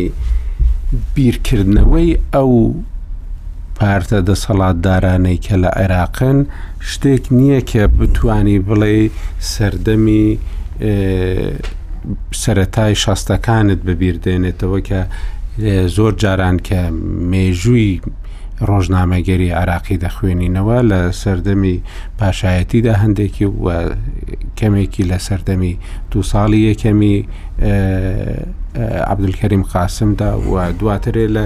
بیرکردنەوەی 1.17 2.11
ئەو 2.35 2.53
پارتە 3.79 4.19
دەسەڵاتدارانەی 4.29 5.39
کە 5.45 5.55
لە 5.63 5.71
عێراقن 5.81 6.39
شتێک 6.91 7.25
نییە 7.39 7.61
کە 7.71 7.83
بتانی 7.99 8.59
بڵێ 8.69 8.97
سەردەمی 9.53 10.25
سەتای 12.43 12.95
شەستەکانت 13.05 13.81
ببیردێنێتەوە 13.87 14.79
کە 14.89 15.01
زۆر 15.97 16.13
جاران 16.23 16.57
کە 16.67 16.81
مێژووی 17.31 17.95
ڕۆژنامەگەری 18.71 19.51
عراقی 19.61 19.97
دەخوێنینەوە 20.05 20.79
لە 20.91 21.01
سەردەمی 21.23 21.77
پاشایەتیدا 22.19 22.95
هەندێکی 23.03 23.47
و 23.65 23.91
کەمێکی 24.59 25.05
لە 25.11 25.19
سەردەمی 25.27 25.75
دو 26.11 26.21
ساڵی 26.31 26.61
یەکەمی 26.71 27.17
عبدولکەریم 29.13 29.63
قاسمدا 29.73 30.31
و 30.53 30.73
دواترێ 30.79 31.27
لە 31.37 31.45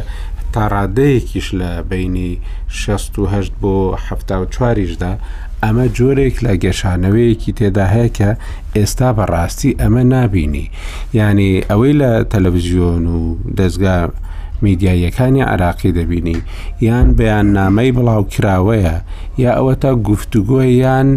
تاڕادەیەکیش 0.54 1.48
لە 1.60 1.70
بینی 1.90 2.38
16 2.68 3.40
بۆ 3.62 3.96
ه 4.02 4.46
چواریشدا 4.54 5.12
ئەمە 5.64 5.86
جۆرێک 5.96 6.36
لە 6.44 6.52
گەشانەوەیەکی 6.64 7.52
تێدا 7.58 7.86
هەیە 7.94 8.08
کە 8.18 8.30
ئێستا 8.76 9.08
بەڕاستی 9.16 9.70
ئەمە 9.80 10.02
نابینی 10.12 10.70
یعنی 11.18 11.50
ئەوەی 11.70 11.92
لە 12.00 12.10
تەلەڤزیۆن 12.32 13.04
و 13.16 13.36
دەستگا 13.58 13.96
میدیایەکانی 14.62 15.40
عراقی 15.42 15.92
دەبینی 15.98 16.36
یان 16.80 17.06
بەیان 17.18 17.46
نامەی 17.58 17.92
بڵاو 17.96 18.26
کراوەیە 18.32 18.94
یا 19.42 19.50
ئەوە 19.58 19.74
تا 19.82 19.90
گفتوگۆی 20.08 20.72
یان 20.84 21.08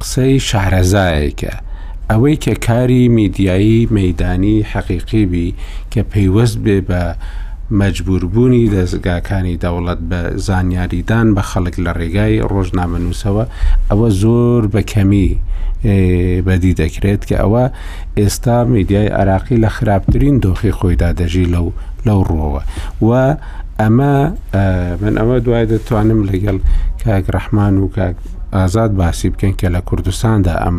قسەی 0.00 0.40
شارەزایەکە. 0.48 1.54
ئەوەی 2.10 2.36
کە 2.44 2.54
کاری 2.66 3.08
میدیایی 3.08 3.88
مەدانی 3.96 4.56
حەقیقیبی 4.72 5.48
کە 5.92 6.00
پەیوەست 6.12 6.58
بێ 6.64 6.78
بە 6.88 7.02
مەجبوربوونی 7.70 8.70
دەستگاکانی 8.70 9.58
دەوڵەت 9.62 9.98
بە 10.10 10.20
زانیاریدان 10.46 11.28
بە 11.36 11.42
خەڵک 11.50 11.74
لە 11.84 11.92
ڕێگای 12.00 12.40
ڕۆژنامەنووسەوە 12.52 13.44
ئەوە 13.90 14.08
زۆر 14.22 14.62
بە 14.74 14.82
کەمی 14.92 15.28
بەدی 16.46 16.72
دەکرێت 16.82 17.22
کە 17.28 17.36
ئەوە 17.42 17.64
ئێستا 18.18 18.58
میدیای 18.74 19.08
عراقی 19.18 19.56
لە 19.64 19.68
خراپترین 19.76 20.34
دۆخی 20.44 20.72
خۆیدا 20.78 21.10
دەژی 21.20 21.46
لەو 21.54 21.66
لەو 22.06 22.20
ڕۆوە 22.30 22.62
و 23.06 23.10
ئەمە 23.80 24.12
من 25.02 25.14
ئەوە 25.20 25.36
دوای 25.44 25.66
دەتوانم 25.72 26.20
لەگەڵ 26.30 26.56
کاک 27.04 27.24
ڕەحمان 27.34 27.74
و 27.82 27.88
کاک 27.96 28.16
ئازاد 28.56 28.92
باسی 29.00 29.28
بکەن 29.30 29.54
کە 29.60 29.68
لە 29.74 29.80
کوردستاندا 29.88 30.54
ئەم 30.64 30.76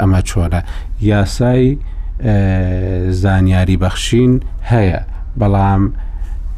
ئەمە 0.00 0.20
چۆنە 0.28 0.60
یاسای 1.10 1.78
زانیاری 3.22 3.76
بەخشین 3.82 4.32
هەیە 4.70 5.00
بەڵام 5.40 5.82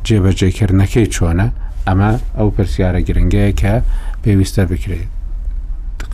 جێبەجێکردنەکەی 0.09 1.07
چۆنە 1.15 1.47
ئەمە 1.87 2.11
ئەو 2.39 2.49
پرسیارە 2.57 3.01
گرنگەیە 3.09 3.53
کە 3.61 3.75
پێویستە 4.23 4.63
بکرێت 4.71 5.11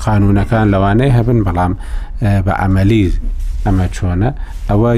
قانونەکان 0.05 0.66
لەوانەیە 0.74 1.12
هەبن 1.18 1.40
بەڵام 1.47 1.72
بە 2.45 2.53
ئەمەلی 2.61 3.05
ئەمە 3.64 3.86
چۆنە 3.97 4.30
ئەوە 4.70 4.90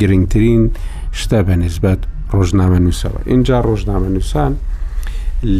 گرنگترین 0.00 0.62
شتە 1.20 1.38
بە 1.46 1.54
نسبەت 1.64 2.00
ڕۆژنامە 2.34 2.78
نووسەوە 2.84 3.20
اینجا 3.32 3.56
ڕۆژنامە 3.68 4.08
نووسان 4.14 4.52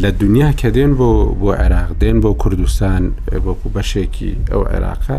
لە 0.02 0.11
دنیا 0.20 0.50
کە 0.61 0.68
دێن 0.76 0.92
بۆ 0.98 1.09
بۆ 1.40 1.48
عێراق 1.62 1.90
دێن 2.00 2.18
بۆ 2.22 2.30
کوردستان 2.42 3.02
بۆکو 3.44 3.66
بەشێکی 3.74 4.30
ئەو 4.50 4.62
عێراقە 4.72 5.18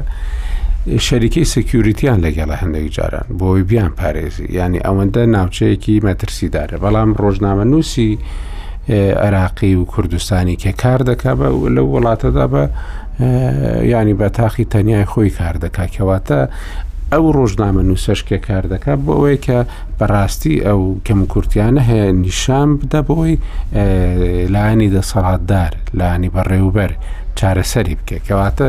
شەریکی 1.06 1.44
سکیوریتیان 1.54 2.20
لەگەڵە 2.26 2.56
هەندێک 2.62 2.88
جاران 2.96 3.26
بۆی 3.40 3.64
بیان 3.70 3.92
پارێزی 4.00 4.48
ینی 4.58 4.80
ئەوەندە 4.86 5.22
ناوچەیەکی 5.36 6.04
مەترسیدارە 6.08 6.78
بەڵام 6.84 7.10
ڕۆژنامە 7.22 7.66
نووسی 7.72 8.18
عراقی 9.26 9.76
و 9.76 9.86
کوردستانی 9.94 10.56
کە 10.64 10.70
کار 10.82 11.02
دەکا 11.10 11.32
بە 11.40 11.46
لەو 11.76 11.88
وڵاتەدا 11.96 12.46
بە 12.54 12.64
ینی 13.94 14.14
بە 14.20 14.28
تاقی 14.38 14.66
تەنیای 14.74 15.06
خۆی 15.12 15.30
کار 15.40 15.56
دەکا 15.64 15.86
کەواتە 15.96 16.40
ئەو 17.14 17.26
ڕۆژنامە 17.38 17.82
نووسشکە 17.90 18.38
کار 18.48 18.66
دەکا 18.74 18.94
بۆ 19.04 19.12
ئەوەی 19.18 19.38
کە 19.46 19.58
بەڕاستی 20.00 20.56
ئەو 20.66 20.82
کەم 21.06 21.22
کورتیانە 21.34 21.82
هەیە 21.90 22.10
نیشان 22.24 22.70
بدە 22.80 23.02
بۆی 23.10 23.38
لانی 24.56 24.90
دەسەڵاتدار 24.96 25.72
لانی 26.00 26.30
بەڕێوبەر 26.36 26.92
چارەسەری 27.40 27.96
بکە 28.00 28.18
کەواتە 28.28 28.68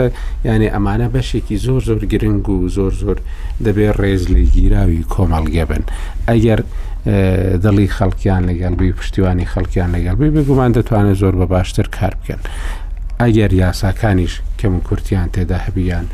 یعنی 0.49 0.67
ئەمانە 0.75 1.09
بەشێکی 1.15 1.57
زۆر 1.67 1.81
زۆر 1.89 2.03
گرنگ 2.13 2.49
و 2.49 2.69
زۆر 2.77 2.93
زۆر 3.03 3.17
دەبێت 3.65 3.97
ڕێز 4.01 4.23
لە 4.35 4.41
گیراوی 4.55 5.05
کۆمەڵگە 5.15 5.65
بن 5.71 5.83
ئەگەر 6.31 6.61
دڵی 7.65 7.89
خەڵکیان 7.97 8.43
لەگەڵبی 8.51 8.93
پشتیوانی 8.99 9.47
خەڵکیان 9.53 9.91
لەگەڵبی 9.97 10.29
بگومان 10.37 10.71
دەتوانێت 10.73 11.19
زۆر 11.23 11.35
بە 11.41 11.47
باشتر 11.55 11.87
کار 12.01 12.15
بکەن 12.23 12.41
ئەگەر 13.23 13.53
یاساکانیش 13.63 14.35
کەم 14.59 14.73
و 14.77 14.81
کورتیان 14.89 15.29
تێدا 15.35 15.59
هەبیان 15.67 16.07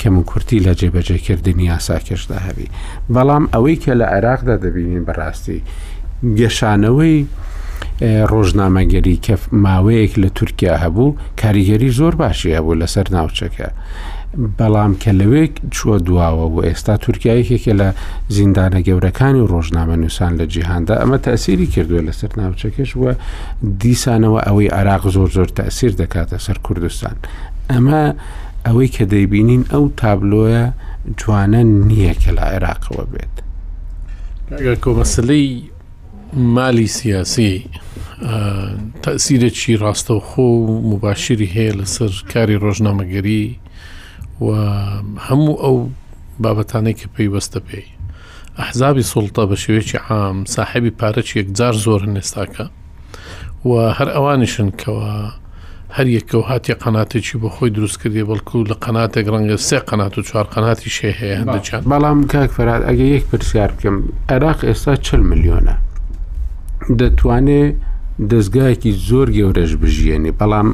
کەم 0.00 0.14
و 0.20 0.22
کورتی 0.30 0.58
لە 0.66 0.72
جێبەجێکردنی 0.80 1.62
یاساکەشدا 1.72 2.38
هەبی 2.48 2.68
بەڵام 3.14 3.44
ئەوەی 3.54 3.76
کە 3.82 3.92
لە 4.00 4.06
عێراقدا 4.14 4.56
دەبینین 4.64 5.04
بەڕاستی 5.08 5.60
گەشانەوەی 6.38 7.18
ڕۆژنامەگەری 8.32 9.16
کە 9.24 9.34
ماوەیەک 9.66 10.12
لە 10.22 10.28
تورکیا 10.38 10.74
هەبوو 10.84 11.16
کاریگەری 11.42 11.90
زۆر 11.98 12.14
باشی 12.20 12.56
هەبوو 12.56 12.80
لەسەر 12.80 13.06
ناوچەکە. 13.16 13.68
بەڵام 14.58 14.92
کە 15.02 15.10
لەوێک 15.20 15.52
چووە 15.74 15.96
دواوە 16.06 16.46
بۆ 16.54 16.60
ئێستا 16.68 16.94
تورکایەکێکە 17.04 17.72
لە 17.80 17.88
زیندانە 18.36 18.80
گەورەکانی 18.88 19.40
و 19.42 19.46
ڕۆژنامە 19.52 19.96
نووسان 20.02 20.32
لە 20.40 20.44
جیهاندا 20.52 20.94
ئەمە 21.00 21.18
تەسیری 21.26 21.66
کردووە 21.74 22.02
لەسەر 22.08 22.30
ناوچەکەش 22.40 22.90
وە 23.00 23.12
دیسانەوە 23.82 24.40
ئەوەی 24.46 24.68
عراق 24.78 25.02
زۆر 25.16 25.30
زۆر 25.36 25.48
تەسیر 25.60 25.92
دەکاتە 26.02 26.36
سەر 26.46 26.58
کوردستان. 26.66 27.16
ئەمە 27.72 28.02
ئەوەی 28.66 28.88
کە 28.94 29.04
دەیبینین 29.12 29.62
ئەو 29.72 29.84
تابلۆیە 30.00 30.64
جوانە 31.20 31.62
نییە 31.86 32.12
کە 32.22 32.30
لە 32.36 32.44
عێراقەوە 32.50 33.04
بێت. 33.12 33.34
ئەگەر 34.50 34.76
کۆمەسلەی 34.84 35.46
مالی 36.36 36.86
سیاسی 36.86 37.64
تەسیرێکی 39.02 39.74
ڕاستەوخۆ 39.82 40.42
و 40.42 40.90
مباشری 40.92 41.46
هەیە 41.54 41.74
لەسەر 41.80 42.12
کاری 42.32 42.56
ڕۆژنامەگەری 42.64 43.44
و 44.40 44.46
هەموو 45.28 45.56
ئەو 45.64 45.76
بابەتانەی 46.42 46.96
کە 47.00 47.06
پێیوەستە 47.14 47.60
پێی 47.68 47.86
ئەحزابی 48.58 49.04
سڵتە 49.12 49.42
بە 49.50 49.56
شێوێکی 49.62 49.98
عام 50.08 50.44
ساحبی 50.46 50.90
پارەی 51.00 51.34
یەکجار 51.40 51.74
زۆر 51.84 52.00
نێستاکە 52.14 52.66
و 53.68 53.72
هەر 53.98 54.08
ئەوانیشن 54.16 54.68
کەەوە 54.80 55.10
هەر 55.96 56.06
یەکە 56.18 56.34
و 56.34 56.40
هاتی 56.50 56.74
قەناتێکی 56.84 57.36
بۆ 57.42 57.48
خۆی 57.54 57.70
دروست 57.76 57.96
کردی 58.02 58.24
بەڵکو 58.30 58.54
و 58.56 58.64
لە 58.70 58.76
قەناتێک 58.84 59.26
ڕەنگە 59.34 59.56
سێ 59.68 59.78
قەنات 59.88 60.14
و 60.18 60.22
چوار 60.28 60.46
قەناتی 60.54 60.90
شێ 60.96 61.10
هەیە 61.20 61.36
هەندەچان 61.40 61.80
بەڵام 61.92 62.18
کاک 62.32 62.50
فەرات 62.56 62.82
ئەگە 62.88 63.06
یەک 63.16 63.24
پرسیار 63.30 63.70
بکەم 63.76 63.96
عێراق 64.32 64.60
ئێستا 64.68 64.92
چل 65.06 65.20
میلیۆنە 65.30 65.74
دەتوانێت 67.00 67.74
دەستگایەکی 68.30 68.92
زۆر 69.08 69.28
گەورەش 69.38 69.72
بژیێنێ 69.82 70.32
بەڵام 70.40 70.68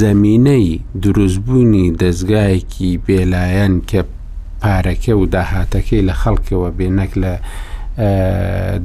زەمینەی 0.00 0.80
دروستبوونی 1.02 1.90
دەستگایەکی 2.02 2.90
بێلایەن 3.06 3.74
کە 3.90 4.00
پارەکە 4.62 5.14
و 5.20 5.26
داهاتەکەی 5.34 6.06
لە 6.08 6.14
خەڵکەوە 6.22 6.68
بێنەک 6.78 7.12
لە 7.22 7.34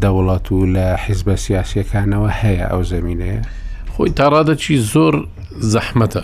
دەوڵەت 0.04 0.48
و 0.52 0.60
لە 0.76 0.88
حیزبە 1.04 1.36
سیاسەکانەوە 1.46 2.30
هەیە 2.42 2.66
ئەو 2.72 2.82
زمینەیە 2.94 3.42
خۆی 3.94 4.10
تاڕادەکی 4.18 4.76
زۆر 4.94 5.16
زەحمەتە 5.74 6.24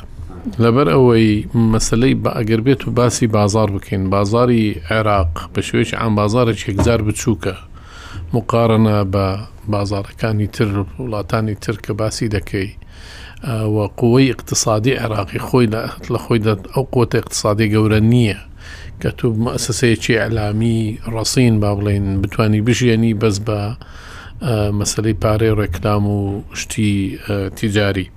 لەبەر 0.63 0.87
ئەوەی 0.95 1.29
مەسلەی 1.73 2.13
ئەگەر 2.37 2.61
بێت 2.65 2.81
و 2.87 2.91
باسی 2.97 3.27
بازار 3.37 3.69
بکەین 3.75 4.03
بازاری 4.09 4.65
عێراق 4.89 5.31
بە 5.53 5.61
شوێش 5.69 5.89
ئەم 6.01 6.11
بازارە 6.19 6.53
چێکزار 6.61 6.99
بچووکە 7.07 7.53
مقارنە 8.33 8.97
بە 9.13 9.25
بازارەکانی 9.73 10.47
تر 10.55 10.69
وڵاتانی 11.01 11.55
تر 11.61 11.75
کە 11.85 11.91
باسی 11.93 12.29
دەکەی 12.29 12.69
قوی 13.97 14.29
اقتصادی 14.29 14.97
عێراقی 15.01 15.39
خۆی 15.47 15.67
لە 16.13 16.19
خۆی 16.25 16.41
ئەو 16.73 16.85
قوتە 16.93 17.15
اقتصادی 17.19 17.71
گەورە 17.73 17.99
نییە 18.11 18.39
کە 19.01 19.09
تو 19.17 19.25
مەسسەیەکی 19.45 20.19
ئەلامی 20.21 20.81
ڕەسین 21.13 21.55
با 21.63 21.71
بڵێن 21.77 22.05
بتانی 22.21 22.61
بژێنی 22.67 23.13
بەس 23.21 23.37
بە 23.47 23.59
مەسلەی 24.79 25.15
پارێ 25.23 25.49
ڕێکلام 25.59 26.03
و 26.17 26.19
شتی 26.59 26.93
تیجاری 27.57 28.07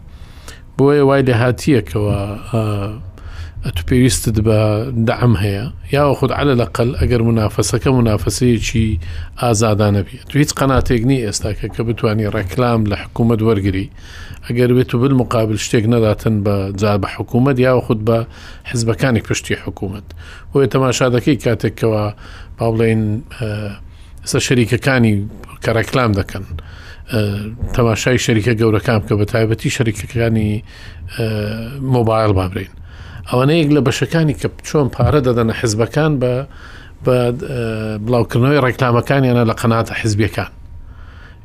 بۆیە 0.79 1.03
وای 1.09 1.23
لە 1.29 1.35
هاتیەکەوە 1.43 2.11
تو 3.71 3.83
پێویستت 3.87 4.37
بە 4.47 4.57
دەعم 5.09 5.35
هەیە 5.43 5.67
یاوە 5.95 6.15
خود 6.19 6.33
علە 6.39 6.55
لەقل 6.63 6.89
ئەگەر 7.01 7.23
منافەسەکە 7.29 7.89
منافەسەیەکی 7.99 8.89
ئازادانە 9.43 10.03
بێت 10.07 10.25
تو 10.29 10.35
هیچ 10.43 10.51
قەناتێکنی 10.61 11.19
ئێستا 11.27 11.51
کە 11.59 11.67
کە 11.75 11.81
بتانی 11.89 12.29
ڕێکلام 12.35 12.81
لە 12.91 12.97
حکوومەت 13.03 13.41
وەرگری 13.49 13.87
ئەگەر 14.47 14.71
بێت 14.77 14.87
تو 14.91 14.99
بل 15.03 15.13
مقابل 15.23 15.57
شتێک 15.67 15.85
نەداتن 15.95 16.37
بە 16.45 16.57
جا 16.81 16.95
بە 17.03 17.09
حکوومەت 17.17 17.57
یاوە 17.67 17.81
خود 17.87 18.01
بە 18.09 18.17
حزبەکانی 18.71 19.21
پشتی 19.29 19.55
حکوومەت 19.65 20.07
بۆیە 20.53 20.69
تەماشادەکەی 20.75 21.37
کاتێکەوە 21.45 22.03
با 22.59 22.67
بڵێن 22.73 23.03
ئێستا 24.23 24.39
شەریکەکانی 24.47 25.15
کە 25.65 25.71
ڕێکلام 25.77 26.13
دەکەن. 26.21 26.45
تەماشای 27.77 28.19
شەریکە 28.25 28.53
گەورەکان 28.61 29.01
کە 29.09 29.15
بە 29.21 29.25
تایبەتی 29.33 29.71
شەریکەکانی 29.77 30.65
مۆبایل 31.95 32.33
بابرین 32.39 32.73
ئەوانەیەک 33.31 33.71
لە 33.77 33.81
بەشەکانی 33.89 34.35
کە 34.41 34.49
چۆن 34.69 34.89
پارە 34.97 35.21
دەدەنە 35.27 35.55
حزبەکان 35.61 36.13
بە 36.19 36.33
بە 37.07 37.17
بڵاوکردنەوەی 38.07 38.61
ڕێکلامەکانیانە 38.67 39.43
لە 39.51 39.55
قەناتە 39.61 39.95
حزبیەکان 40.01 40.51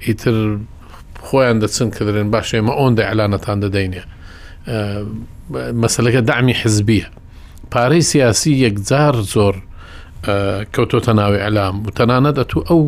ئیتر 0.05 0.57
خۆیان 1.25 1.57
دەچن 1.61 1.89
کردن 1.97 2.27
باش 2.33 2.55
ئێمە 2.55 2.73
ئۆندا 2.79 3.03
ئەلانەتان 3.09 3.57
دەدەینێ 3.63 4.03
مەسلەکە 5.81 6.21
دامی 6.29 6.53
حزبیە 6.61 7.07
پارەی 7.73 8.01
سیاسی 8.11 8.53
یەکجار 8.65 9.15
زۆر 9.33 9.55
کەوتۆتە 10.73 11.13
ناوی 11.19 11.39
ئەلام 11.45 11.75
و 11.85 11.89
تەنانە 11.97 12.31
دەتو 12.37 12.59
ئەو 12.69 12.81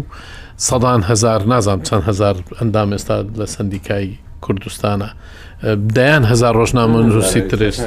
سەدان 0.68 1.02
هزار 1.12 1.42
نازام 1.52 1.80
چەند 1.88 2.04
هزار 2.10 2.36
ئەندام 2.60 2.90
ئێستا 2.96 3.16
لە 3.40 3.46
سندیکایی 3.56 4.14
کوردستانە 4.46 5.10
دەیان 5.96 6.24
هزار 6.32 6.54
ڕۆژنامە 6.60 7.00
نووسی 7.08 7.40
ترێت 7.52 7.78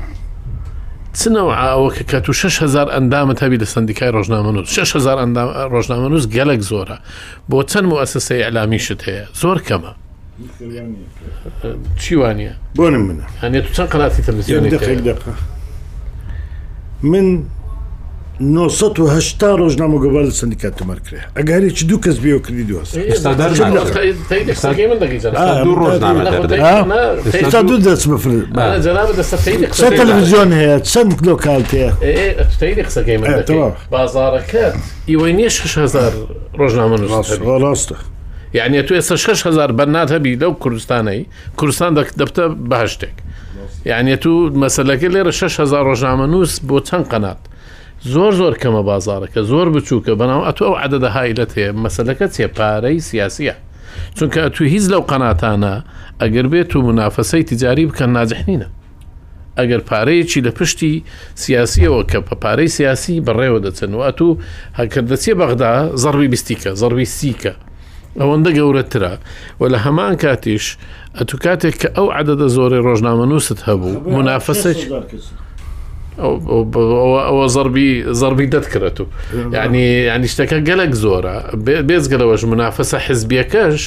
چنەوە 1.18 1.54
ئاوەکە 1.60 2.02
کە 2.10 2.18
تو 2.24 2.32
6هزار 2.32 2.88
ئەندامە 2.94 3.34
هەبی 3.42 3.58
لە 3.62 3.66
سندیکای 3.74 4.10
ڕۆژنامە 4.16 4.50
نووس 4.56 4.70
6هزار 4.78 5.16
ڕۆژنامە 5.72 6.08
نووس 6.12 6.26
گەلک 6.36 6.60
زۆرە 6.70 6.96
بۆ 7.50 7.58
چەند 7.70 7.84
موسسی 7.90 8.40
ئەلامیشت 8.46 9.00
هەیە 9.08 9.24
زۆر 9.40 9.58
کەمە 9.66 9.92
چیوانە 12.00 12.52
بۆنم 12.78 13.02
منە 13.08 13.26
هەنێت 13.44 13.66
چەند 13.76 13.88
قەلاتی 13.94 14.20
تەلویزیۆنی 14.22 14.70
من 17.02 17.42
1970 18.40 19.34
ڕۆژنامە 19.58 19.98
گۆبار 20.04 20.22
لە 20.30 20.34
سندیکات 20.40 20.74
تمەر 20.80 20.98
کرێ 21.06 21.20
ئەگەری 21.38 21.70
چ 21.76 21.78
دوو 21.88 21.98
کەس 22.04 22.16
بێ 22.24 22.32
و 22.36 22.38
کردی 22.46 22.64
دوست 22.70 22.92
ئێستا 22.96 23.30
دوو 27.68 27.78
دەست 27.88 28.06
بفرسە 28.12 29.88
تەلویزیۆن 30.00 30.50
هەیە 30.60 30.76
چەند 30.90 31.10
کلۆکالتەیە 31.20 31.88
بازارەکە 33.94 34.64
ئیوەی 35.10 35.32
نیە 35.38 35.50
6هزار 35.58 36.12
ڕۆژنامە 36.60 36.96
ڕاستە. 37.64 37.96
یعنی 38.58 38.76
تو 38.86 38.92
ئێستا 38.98 39.16
6 39.16 39.46
هزار 39.46 39.70
بەرنات 39.78 40.08
هەبی 40.16 40.32
لەو 40.42 40.52
کوردستانەی 40.62 41.22
کوردستان 41.56 41.90
دەبتە 42.20 42.44
بەهشتێک 42.70 43.14
یعنی 43.86 44.16
تو 44.16 44.50
مەسلەکە 44.54 45.10
لێرە 45.14 45.30
6هزار 45.30 45.94
ڕۆژنامە 45.94 46.26
نووس 46.32 46.60
بۆ 46.68 46.76
چەند 46.88 47.06
قەنات 47.12 47.38
زۆر 48.04 48.32
زۆر 48.40 48.54
کەمە 48.62 48.82
بازارەکە 48.90 49.40
زۆر 49.52 49.66
بچووکە 49.74 50.12
بەناو 50.20 50.40
ئەتو 50.46 50.62
ئەو 50.68 50.76
عدەدە 50.84 51.08
هایلت 51.16 51.52
هەیە 51.56 51.70
مەسلەکە 51.84 52.26
چێپارەی 52.36 52.98
سیاسیە 53.08 53.54
چونکە 54.16 54.42
تو 54.56 54.62
هیچ 54.72 54.84
لەو 54.92 55.02
قەناتانە 55.10 55.74
ئەگەر 56.20 56.46
بێت 56.52 56.72
و 56.76 56.80
منافەسەی 56.88 57.44
تجاری 57.50 57.86
بکەن 57.90 58.10
ناجحنینە 58.16 58.68
ئەگەر 59.58 59.82
پارەیەکی 59.90 60.40
لە 60.46 60.50
پشتی 60.58 60.94
سیاسیەوە 61.42 62.00
کە 62.10 62.18
پە 62.28 62.34
پارەی 62.44 62.68
سیاسی 62.76 63.20
بەڕێوە 63.26 63.58
دەچن 63.64 63.90
و 63.94 64.00
ئەتو 64.06 64.30
هەکرد 64.78 65.06
دەچێ 65.12 65.32
بەغدا 65.40 65.72
زەڕوی 66.02 66.28
بیستیکە 66.32 66.70
زەڕوی 66.80 67.04
سیکە 67.18 67.54
ئەوەندە 68.20 68.50
گەورەترە 68.58 69.14
و 69.60 69.62
لە 69.72 69.78
هەمان 69.84 70.14
کاتیش 70.22 70.66
ئەتو 71.18 71.36
کاتێک 71.44 71.74
کە 71.80 71.88
ئەو 71.96 72.06
عدەدە 72.18 72.46
زۆری 72.56 72.80
ڕۆژنامە 72.86 73.26
نووسست 73.30 73.60
هەبوو 73.68 73.92
منافسە 74.16 74.70
ئەوە 77.30 77.46
زەربی 77.54 77.90
زەربی 78.20 78.46
دەتکرێت 78.54 78.96
و 79.00 79.06
یعنی 79.56 79.86
ینی 80.10 80.28
شتەکە 80.34 80.58
گەلک 80.68 80.92
زۆرە 81.04 81.36
بێزگەلەوەش 81.88 82.42
منافسە 82.52 82.96
حزبیەکەش 83.06 83.78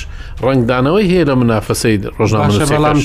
ڕنگدانەوەی 0.46 1.06
هەیە 1.12 1.24
لە 1.30 1.36
منافسەی 1.42 1.96
ڕۆژنامە 2.20 2.66
بەڵام 2.72 2.98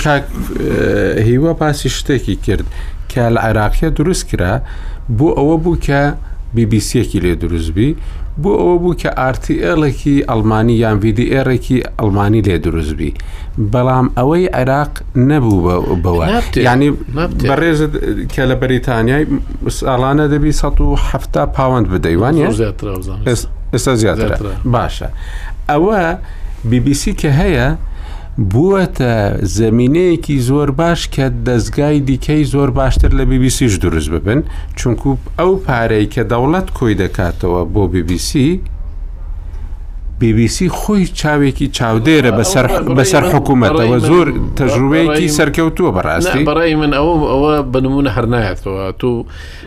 هیوە 1.29 1.53
پاسی 1.61 1.91
شتێکی 1.99 2.37
کرد 2.47 2.66
کە 3.11 3.23
لە 3.35 3.41
عێراقیە 3.47 3.89
دروست 3.99 4.25
کرا 4.31 4.53
بۆ 5.19 5.29
ئەوە 5.39 5.57
بوو 5.62 5.77
کە 5.87 6.01
بیبیسیەکی 6.55 7.19
لێ 7.25 7.33
دروستبی 7.45 7.91
بۆ 8.43 8.51
ئەوە 8.61 8.74
بوو 8.82 8.95
کە 9.01 9.11
ئارتیئلێکی 9.20 10.16
ئەلمانی 10.30 10.76
یان 10.84 10.97
VDئێڕێکی 11.03 11.78
ئەلمانی 11.99 12.41
لێ 12.47 12.57
دروستبی 12.66 13.11
بەڵام 13.72 14.07
ئەوەی 14.18 14.45
عێراق 14.59 14.93
نەبوو 15.30 15.57
بەوە 16.05 16.24
ینی 16.66 16.91
بەڕێز 17.49 17.80
کە 18.34 18.43
لە 18.51 18.55
بەریتانیای 18.62 19.24
ساڵانە 19.78 20.24
دەبی 20.34 20.51
1970 20.55 21.47
پاوەند 21.57 21.86
بدەیوانە 21.93 22.41
ئێستا 23.72 23.93
زیاتر 24.03 24.30
باشە 24.74 25.09
ئەوە 25.70 25.99
BBC 26.70 27.03
کە 27.20 27.30
هەیە 27.43 27.68
بووەتە 28.39 29.43
زمینەیەکی 29.59 30.36
زۆر 30.49 30.70
باش 30.80 31.09
کە 31.14 31.26
دەستگای 31.47 31.99
دیکەی 32.09 32.45
زۆر 32.55 32.70
باشتر 32.80 33.09
لە 33.09 33.24
بیبیسیش 33.30 33.74
دروست 33.76 34.11
ببن 34.11 34.43
چونکو 34.76 35.16
ئەو 35.39 35.53
پارەی 35.66 36.07
کە 36.14 36.22
دەوڵەت 36.30 36.68
کۆی 36.78 36.95
دەکاتەوە 37.03 37.61
بۆ 37.74 37.82
بیبیسی 37.93 38.61
BBC 40.22 40.59
خۆی 40.78 41.05
چاوێکی 41.20 41.66
چاودێرە 41.76 42.30
بەسەر 42.99 43.24
حکوومەتەوە 43.34 43.99
زۆر 44.11 44.26
تەژروەیەکی 44.59 45.26
سەرکەوتووە 45.39 45.91
بەڕاستی 45.97 46.41
بەڕی 46.51 46.74
من 46.82 46.93
ئەوە 46.99 47.12
ئەوە 47.32 47.53
بنمونە 47.72 48.11
هەرنایەتەوە 48.16 48.84
تو 49.01 49.11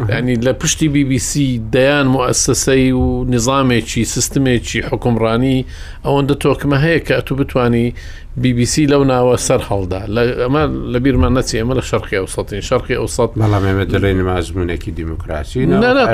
ینی 0.09 0.35
لە 0.45 0.53
پشتی 0.61 0.87
BBC 0.95 1.31
دەیان 1.75 2.07
مؤسسەی 2.15 2.91
و 2.91 3.05
نظامێکی 3.35 4.03
سیستمێکی 4.13 4.79
حکومڕانی 4.91 5.57
ئەوەندە 6.05 6.35
تۆکمە 6.43 6.77
هەیە 6.85 6.99
کە 7.07 7.17
تو 7.25 7.35
بتانی 7.35 7.87
BBC 8.39 8.87
لەو 8.87 9.03
ناوە 9.03 9.35
سەر 9.47 9.59
هەڵدا 9.69 9.99
ئەمە 10.47 10.63
لە 10.93 10.99
بیرمان 11.03 11.31
نەچی 11.37 11.55
ئەمە 11.61 11.73
لە 11.79 11.83
شەرقی 11.91 12.15
ئەوسەین 12.21 12.61
شەرقی 12.69 12.95
ئەوسەد 13.01 13.31
مەڵامێمە 13.41 13.85
دەڵێن 13.91 14.19
مازمونێکی 14.29 14.91
دیموکراسی 14.91 15.65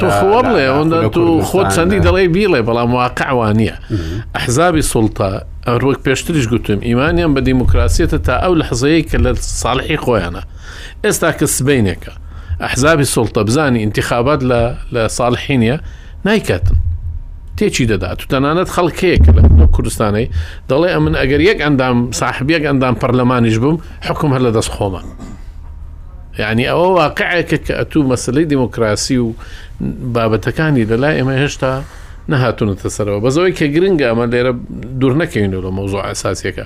تۆخۆ 0.01 0.39
بڵێ 0.47 0.63
ئەوەندا 0.69 0.97
تو 1.15 1.23
خۆت 1.49 1.67
چەندی 1.75 1.99
دەڵێ 2.07 2.23
بیڵێ 2.35 2.61
بەڵام 2.67 2.89
واقعوانە 2.97 3.75
ئەحزابی 4.35 4.81
سڵتا 4.91 5.31
ڕۆک 5.81 5.99
پێشترش 6.05 6.45
گوتم 6.51 6.79
ئیمانیان 6.87 7.31
بە 7.37 7.41
دیموکراسیەتە 7.49 8.17
تا 8.27 8.33
ئەو 8.43 8.53
لە 8.59 8.63
حزەیە 8.69 9.01
کە 9.09 9.17
لە 9.25 9.31
ساڵحی 9.61 9.97
خۆیانە 10.05 10.41
ئێستا 11.05 11.29
کە 11.39 11.45
سبینێکە 11.57 12.13
ئەحزابی 12.63 13.05
سڵتە 13.15 13.41
بزانی 13.47 13.83
انتخابات 13.87 14.41
لە 14.93 15.01
ساڵحینە 15.17 15.75
نایکاتن 16.27 16.77
تێکی 17.57 17.85
دەدات 17.91 18.19
و 18.23 18.27
تەنانەت 18.31 18.69
خەڵکەیەک 18.75 19.23
لە 19.37 19.41
کوردستانی 19.75 20.25
دەڵێ 20.69 20.89
ئە 20.93 20.99
من 21.05 21.13
ئەگەر 21.21 21.41
یەک 21.49 21.59
ئەندام 21.65 21.97
صاحبیەک 22.19 22.63
ئەندام 22.69 22.95
پەرلەمانیش 23.01 23.57
بم 23.63 23.75
حکم 24.07 24.29
هەر 24.35 24.41
لە 24.47 24.51
دەست 24.57 24.71
خۆمە 24.75 25.01
یعنی 26.41 26.63
ئەوە 26.71 26.87
واقعەکە 26.99 27.57
کە 27.65 27.73
ئەتوو 27.79 28.07
مەسلەی 28.11 28.49
دیموکراسی 28.51 29.17
و 29.25 29.29
بابەتەکانی 30.15 30.83
لەلای 30.91 31.15
ئێمە 31.19 31.35
هێشتا 31.43 31.71
نەهاتونەتە 32.31 32.87
سەرەوە 32.97 33.19
بەزەوەی 33.25 33.53
کە 33.57 33.65
گرنگە 33.75 34.05
ئەمە 34.09 34.25
لێرە 34.33 34.53
دوور 34.99 35.13
نەکەین 35.21 35.51
لە 35.65 35.71
مەوزوع 35.77 36.01
ئاساسیەکە 36.07 36.65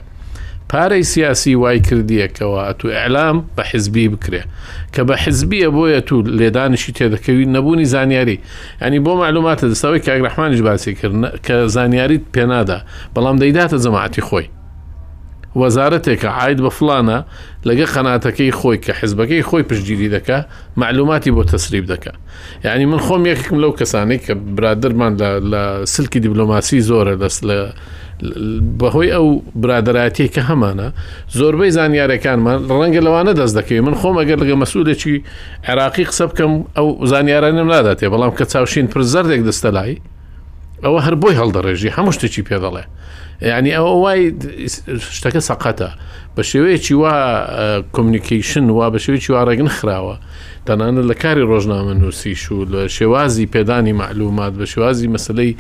پارەی 0.72 1.04
سیاسی 1.04 1.56
وای 1.56 1.80
کردیەکەەوە 1.84 2.74
تو 2.80 2.88
ئەلام 2.88 3.46
بە 3.60 3.64
حزبی 3.72 4.08
بکرێ 4.14 4.44
کە 4.94 5.02
بە 5.08 5.14
حزبیە 5.24 5.70
بۆیە 5.78 6.02
تو 6.06 6.22
لێدانشی 6.22 6.92
تێدەکەوی 6.98 7.46
نەبوونی 7.56 7.86
زانیاری 7.86 8.40
ینی 8.82 9.00
بۆ 9.06 9.12
معلوماتە 9.22 9.66
دەستەوەی 9.74 10.02
کاگرحمانیش 10.08 10.62
باسی 10.62 10.94
کرد 10.96 11.16
کە 11.46 11.56
زانیاریت 11.76 12.22
پێنادا 12.36 12.78
بەڵام 13.16 13.38
دەیداتە 13.44 13.78
زەماعتی 13.86 14.22
خۆی 14.30 14.48
وەزارەتێکە 15.62 16.26
عید 16.40 16.60
بە 16.66 16.70
فلانە 16.78 17.20
لەگە 17.68 17.86
خەناتەکەی 17.94 18.52
خۆی 18.60 18.78
کە 18.86 18.92
حزبەکەی 19.02 19.44
خۆی 19.50 19.64
پشتگیری 19.70 20.10
دەکە 20.16 20.38
معلوماتی 20.82 21.32
بۆ 21.36 21.44
تەسریب 21.52 21.86
دەکە 21.94 22.14
یعنی 22.66 22.86
من 22.86 22.98
خۆم 23.08 23.22
یەکم 23.32 23.56
لەو 23.64 23.72
کەسانی 23.80 24.18
کە 24.26 24.32
برادرمان 24.58 25.14
لە 25.52 25.86
سلکی 25.94 26.20
دیبلۆماسی 26.26 26.80
زۆرە 26.90 27.14
دەست 27.24 27.42
لە 27.50 27.58
بەهۆی 28.80 29.12
ئەو 29.16 29.42
برادراتی 29.56 30.28
کە 30.34 30.42
هەمانە 30.50 30.88
زۆربەی 31.38 31.72
زانیارەکانمان 31.78 32.60
ڕەنگە 32.70 33.02
لەوانە 33.06 33.34
دەست 33.40 33.56
دەکەوێت 33.60 33.84
من 33.88 33.96
خۆم 34.02 34.16
ئەگەر 34.22 34.38
لەگە 34.44 34.56
مەسوولێکی 34.62 35.16
عێراقی 35.70 36.06
قسە 36.10 36.26
بکەم 36.30 36.54
ئەو 36.78 36.88
زانیارانم 37.12 37.68
ناداتێ 37.74 38.08
بەڵام 38.14 38.34
کە 38.38 38.46
چاوشین 38.52 38.88
پر 38.94 39.02
زەردێک 39.14 39.42
دەستە 39.50 39.70
لای 39.76 39.98
ئەوە 40.86 41.00
هەر 41.06 41.16
بۆی 41.22 41.36
هەڵدەڕێژی 41.40 41.94
هەموو 41.98 42.14
شتێکی 42.18 42.42
پێدەڵێ 42.50 42.84
یعنی 43.42 43.72
ئەوە 43.72 43.94
وای 44.06 44.34
شتەکە 45.18 45.42
سەقەتە 45.50 45.90
بە 46.38 46.42
شێوەیەکی 46.50 46.92
وا 47.02 47.14
کۆمنیکیشن 47.96 48.66
وا 48.78 48.88
بە 48.94 49.00
شێوەیەکی 49.04 49.30
وا 49.34 49.42
ڕێگن 49.50 49.70
خراوە 49.78 50.16
تەنانە 50.68 51.02
لە 51.10 51.16
کاری 51.22 51.44
ڕۆژنامە 51.52 51.94
نووسیش 52.02 52.42
و 52.52 52.66
لە 52.74 52.82
شێوازی 52.98 53.46
پێدانی 53.56 53.94
معلومات 54.04 54.54
بە 54.60 54.66
شێوازی 54.74 55.08
مەسلەی 55.16 55.52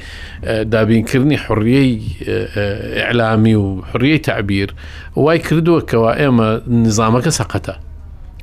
دابینکردنی 0.73 1.37
حڕیەی 1.45 1.91
ئەعلامی 2.97 3.55
و 3.55 3.67
حڕیەی 3.89 4.19
تعبیر 4.27 4.69
وای 5.15 5.39
کردووە 5.45 5.81
کەوا 5.91 6.11
ئێمە 6.21 6.47
نظامەکە 6.87 7.31
سەقەتە 7.39 7.75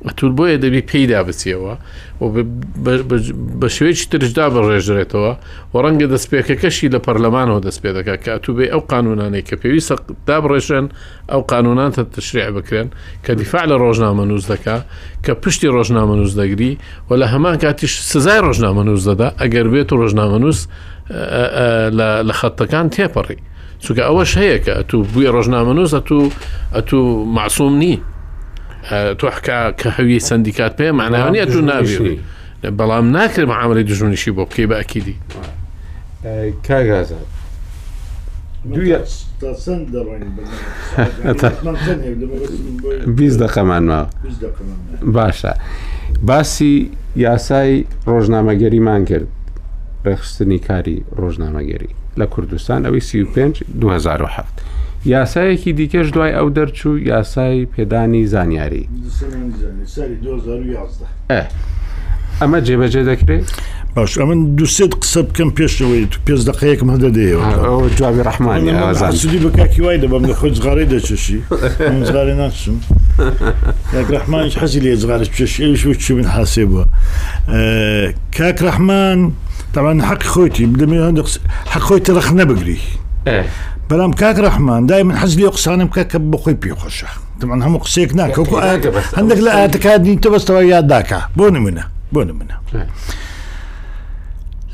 ئەتول 0.07 0.31
بۆیە 0.37 0.57
دەبی 0.63 0.81
پێیدا 0.91 1.21
بچیەوە 1.27 1.73
و 2.21 2.25
بە 3.59 3.67
شوێکی 3.77 4.05
ترشدا 4.11 4.45
بەڕێژرێتەوە 4.55 5.31
و 5.73 5.75
ڕەنگە 5.83 6.07
دەستپێکەکەشی 6.13 6.87
لە 6.93 6.99
پەرلەمانەوە 7.05 7.59
دەست 7.67 7.79
پێ 7.83 7.89
دەکات 7.97 8.19
کە 8.25 8.33
تو 8.43 8.49
بێ 8.57 8.65
ئەو 8.73 8.81
قانونانەی 8.91 9.43
کە 9.47 9.55
پێویستە 9.61 9.95
دابڕێژێن 10.27 10.85
ئەو 11.31 11.41
قانونان 11.51 11.91
تە 11.95 12.01
تشریع 12.15 12.47
بکرێن 12.57 12.87
کە 13.25 13.31
دیفاع 13.39 13.65
لە 13.71 13.75
ڕۆژنامە 13.83 14.23
نووز 14.29 14.45
دەکا 14.51 14.77
کە 15.25 15.31
پشتی 15.43 15.67
ڕۆژنامە 15.75 16.15
نووز 16.19 16.33
دەگری 16.39 16.73
و 17.09 17.11
لە 17.21 17.25
هەمان 17.33 17.55
کاتیش 17.63 17.93
سزای 18.11 18.39
ڕۆژنامە 18.45 18.83
نووز 18.87 19.03
دەدا 19.09 19.27
ئەگەر 19.41 19.67
بێت 19.73 19.89
و 19.91 19.95
ڕۆژنامە 20.01 20.37
نووس 20.43 20.59
لە 22.27 22.33
خەتەکان 22.39 22.87
تێپەڕی 22.95 23.39
چونکە 23.83 24.01
ئەوەش 24.07 24.31
هەیە 24.41 24.57
کە 24.65 24.73
ئەتو 24.79 24.97
بووی 25.11 25.27
ڕۆژنامە 25.35 25.73
نووز 25.77 25.91
ئەتو 25.97 26.17
ئەتو 26.75 26.99
معسووم 27.37 27.75
نی. 27.83 27.97
تحکە 28.91 29.73
کە 29.79 29.87
هەوی 29.97 30.19
سندیکات 30.19 30.73
پێ 30.81 30.91
معناوانە 31.01 31.45
تو 31.53 31.61
ناویشی 31.61 32.19
بەڵام 32.63 33.05
ناکرد 33.15 33.47
بە 33.49 33.53
عاملی 33.61 33.83
دژونیشی 33.89 34.31
بۆ 34.37 34.43
بکەی 34.49 34.65
بە 34.69 34.75
ئەکیدی 34.81 35.15
کاگازە 36.67 37.21
بیست 43.17 43.39
دەخەمان 43.41 43.83
ما 43.89 44.07
باشە 45.17 45.53
باسی 46.27 46.91
یاسای 47.15 47.85
ڕۆژنامەگەریمان 48.11 49.01
کرد 49.09 49.27
ڕێخستنی 50.05 50.59
کاری 50.67 50.97
ڕۆژنامەگەری 51.21 51.91
لە 52.19 52.25
کوردستان 52.33 52.79
ئەوی 52.85 53.01
سی5 53.01 53.63
2007 53.79 54.68
یاسایەکی 55.05 55.73
دیکەش 55.75 56.11
دوای 56.13 56.31
ئەو 56.35 56.49
دەرچوو 56.55 57.07
یاسای 57.07 57.67
پێدانی 57.77 58.25
زانیاری 58.25 58.89
ئەمە 62.41 62.59
جێبەجێ 62.67 63.03
دەکرێت 63.11 63.47
باش 63.95 64.11
ئەمن 64.19 64.39
دوسێت 64.59 64.93
قسە 65.01 65.17
بکەم 65.27 65.49
پێشەوەی 65.57 66.03
تو 66.11 66.17
پێز 66.27 66.41
دقەیەکم 66.49 66.89
هەدەدەیەوە 66.95 67.95
جوابی 67.97 68.23
ڕحمانی 68.27 68.71
بککی 69.45 69.81
وای 69.81 69.97
دەبم 70.03 70.23
لە 70.29 70.33
خۆی 70.39 70.53
زغارەی 70.57 70.87
دەچشی 70.93 71.37
زغارە 72.07 72.33
ناشم 72.41 72.77
کاکرەحمانش 73.91 74.53
حەزی 74.61 74.79
لێ 74.85 74.91
زغارە 75.01 75.25
چشیش 75.35 75.85
و 75.85 75.93
چی 75.93 76.13
من 76.13 76.25
حاسێ 76.35 76.63
بووە 76.69 76.85
کاکرەحمان 78.37 79.19
تاوان 79.73 79.97
حەق 80.09 80.23
خۆیتی 80.33 80.65
بدەمێ 80.73 80.97
هەندە 81.07 81.21
حەق 81.73 81.83
خۆی 81.87 81.99
تەرەخ 82.07 82.29
نەبگری 82.39 82.79
بەڵام 83.89 84.11
کاک 84.21 84.37
ڕحمان 84.45 84.85
دای 84.85 85.03
من 85.03 85.15
حەزلی 85.17 85.43
و 85.45 85.49
قسانم 85.49 85.87
بکە 85.89 86.03
کە 86.11 86.19
بخۆی 86.31 86.53
پێخۆشە 86.63 87.09
تمان 87.39 87.61
هەموو 87.61 87.79
قسێک 87.85 88.11
ناکە 88.19 88.39
هەندێک 89.17 89.39
لە 89.45 89.51
ئاتەکانی 89.57 90.15
تەبستەوە 90.23 90.63
یادداکە 90.73 91.19
بۆ 91.37 91.45
نمونە 91.55 91.83
بۆ 92.13 92.21
نمونە. 92.29 92.55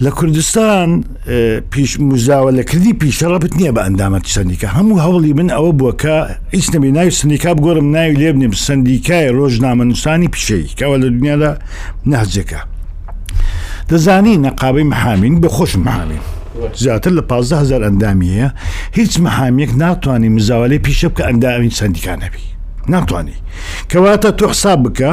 لە 0.03 0.09
کوردستان 0.17 0.89
پیش 1.71 1.91
موزاوە 2.07 2.51
لە 2.57 2.63
کردی 2.69 2.93
پیشەڕەبت 3.01 3.53
نییە 3.59 3.71
بە 3.75 3.81
ئەندامەت 3.85 4.25
سندیکە 4.35 4.67
هەموو 4.77 4.99
هەوڵی 5.05 5.33
من 5.39 5.49
ئەوە 5.55 5.71
بووکە 5.79 6.17
هیچ 6.55 6.67
نەبی 6.73 6.91
ناوی 6.95 7.11
سندیکا 7.19 7.49
بگۆرم 7.57 7.87
ناوی 7.95 8.15
لێ 8.21 8.31
بنیم 8.35 8.51
سندیکای 8.67 9.27
ڕۆژنامەنووسانی 9.37 10.29
پیشەی 10.35 10.65
کەەوە 10.77 10.97
لە 11.01 11.07
دنیادا 11.15 11.51
نەهجەکە 12.11 12.59
دەزانی 13.89 14.35
نەقابەی 14.45 14.83
محامین 14.91 15.35
بە 15.41 15.49
خۆش 15.55 15.73
محامین 15.85 16.19
زیاتر 16.75 17.11
لە 17.17 17.23
15هزار 17.31 17.81
ئەندامیە 17.87 18.49
هیچ 18.95 19.13
مەحامەک 19.25 19.71
ناتوانانی 19.83 20.29
مزاوەی 20.37 20.79
پیشە 20.87 21.07
بکە 21.13 21.23
ئەندامی 21.27 21.69
سندیکانەبی 21.81 22.45
ناتوانانی 22.93 23.37
کەواتە 23.89 24.29
تۆ 24.39 24.43
حساب 24.53 24.79
بکە 24.87 25.11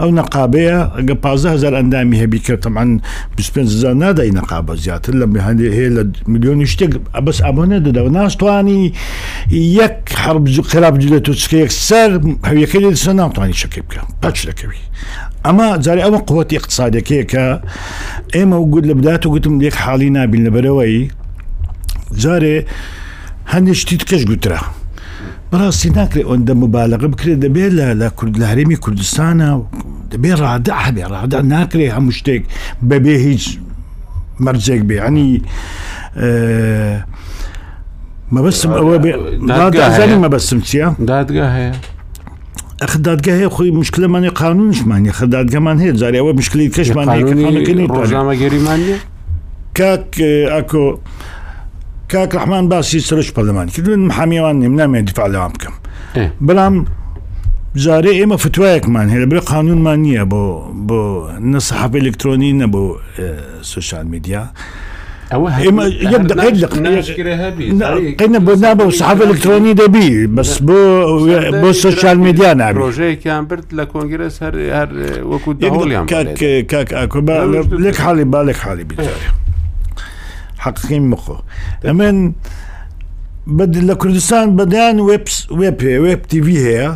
ئەو 0.00 0.10
نەقابەیە 0.18 0.78
ئەگە 0.96 1.14
15هزار 1.24 1.72
ئەندامی 1.78 2.16
هەبی 2.22 2.38
کردتەمان 2.46 2.88
25زار 3.40 3.94
نادای 4.02 4.30
نەقابە 4.38 4.74
زیاتر 4.84 5.12
لە 5.20 5.26
بهندی 5.34 5.68
هەیە 5.78 5.90
لە 5.96 6.02
میلیۆنی 6.32 6.66
شتێک 6.72 6.92
بەس 7.26 7.38
ئەمۆنە 7.46 7.78
دەدەوە 7.86 8.10
ناشتوانی 8.18 8.80
یەک 9.80 9.96
حرب 10.22 10.44
خراپ 10.70 10.94
لە 11.12 11.18
تۆچکەیەک 11.26 11.70
سەر 11.88 12.10
هەویەکە 12.48 12.76
لێ 12.82 12.90
سە 13.04 13.12
ناتوانانی 13.20 13.58
شەکەی 13.62 13.82
بکە 13.88 14.00
پچ 14.22 14.38
دەکەوی 14.48 14.80
ئەمە 15.48 15.66
جارێ 15.84 16.02
ئەوە 16.06 16.20
قوتی 16.28 16.56
اقتصادەکەیە 16.60 17.24
کە 17.32 17.44
ئێمە 18.36 18.56
و 18.62 18.64
گوت 18.72 18.84
لە 18.90 18.94
بدات 19.00 19.22
و 19.26 19.28
گوتم 19.34 19.54
لێک 19.62 19.76
حاڵی 19.84 20.10
نابین 20.16 20.42
لەبەرەوەی 20.46 20.96
جارێ 22.22 22.56
هەندێک 23.52 23.76
شتیت 23.82 24.02
کەش 24.10 24.22
گوترا 24.30 24.60
بەڕاستی 25.50 25.90
ناکرێت 25.98 26.24
ئەوەندە 26.28 26.52
مبالغە 26.62 27.06
بکرێت 27.12 27.38
دەبێت 27.46 27.72
لە 27.78 27.86
لە 28.00 28.08
کورد 28.16 28.34
لە 28.40 28.46
هەرێمی 28.50 28.76
کوردستانە 28.84 29.50
دەبێت 30.12 30.36
ڕادا 30.44 30.74
هەبێ 30.86 31.04
ڕادا 31.14 31.38
ناکرێت 31.54 31.92
هەموو 31.96 32.12
شتێک 32.18 32.42
بەبێ 32.90 33.14
يعني، 33.16 34.44
آه، 34.44 34.44
ما 34.44 34.50
مەرجێک 34.52 34.82
بێ 34.88 34.96
هەنی 35.06 35.28
مەبەستم 38.34 38.68
ما 38.68 38.98
بێ 39.04 40.18
مەبەستم 40.24 40.58
آه. 40.60 40.66
چییە؟ 40.68 40.86
دادگا 41.12 41.46
هەیە 41.56 41.72
خدادگەهەیە 42.86 43.48
خۆی 43.48 43.70
مشکلمانی 43.70 44.28
قانونشمانی 44.30 45.12
خدادگەمان 45.12 45.76
هەیە 45.82 45.94
جاریەوە 46.00 46.34
مشکلی 46.38 46.70
کەشمان 46.72 47.06
ڕۆژنامەگەریمانی 47.18 48.94
کاک 49.78 50.06
ئاکۆ 50.54 50.86
کاک 52.12 52.30
ڕحمان 52.34 52.68
باسی 52.68 53.00
سرش 53.00 53.32
پەلەمان 53.34 53.66
کردن 53.74 54.10
حامیێوان 54.16 54.56
نیم 54.62 54.74
نامێ 54.80 55.02
دیفاعلەوان 55.10 55.50
بکەم 55.54 55.74
بەڵام 56.46 56.74
جارێ 57.84 58.12
ئێمە 58.20 58.36
فتوایەکمان 58.44 59.06
هەیە 59.14 59.26
برە 59.30 59.40
قانونمان 59.52 59.98
نییە 60.06 60.24
بۆ 60.32 60.42
بۆ 60.88 61.00
نە 61.52 61.58
سەحاب 61.66 61.92
ئلکترۆنی 62.00 62.52
نەبوو 62.60 62.86
سوشال 63.72 64.06
میدیا. 64.12 64.42
اما 65.32 65.84
يبدا 65.88 66.44
يقلق 66.44 66.74
قلنا 68.22 68.38
بنابا 68.38 68.84
بالصحافه 68.84 69.24
الالكترونيه 69.24 69.72
دبي 69.72 70.26
بس 70.26 70.56
نعم. 70.62 70.66
بو 70.66 71.04
بو 71.60 71.70
السوشيال 71.70 72.18
ميديا 72.20 72.54
نعم 72.54 72.72
بروجي 72.74 73.16
كان 73.16 73.46
برت 73.46 73.72
لكونغرس 73.74 74.42
هر 74.42 74.54
هر 74.56 75.20
وكو 75.24 75.52
دهول 75.52 76.04
كاك 76.06 76.64
كاك 76.66 76.94
اكو 76.94 77.18
لك 77.72 77.96
حالي 77.96 78.24
بالك 78.24 78.56
حالي 78.56 78.84
بيتاري 78.84 79.08
إيه. 79.08 80.02
حقيقين 80.58 81.02
مخو 81.10 81.36
امين 81.90 82.34
بدل 83.46 83.88
لكردستان 83.88 84.56
بدان 84.56 85.00
ويب 85.00 85.22
ويب 85.50 85.76
ويب 85.84 86.22
تي 86.22 86.42
في 86.42 86.58
هي 86.66 86.94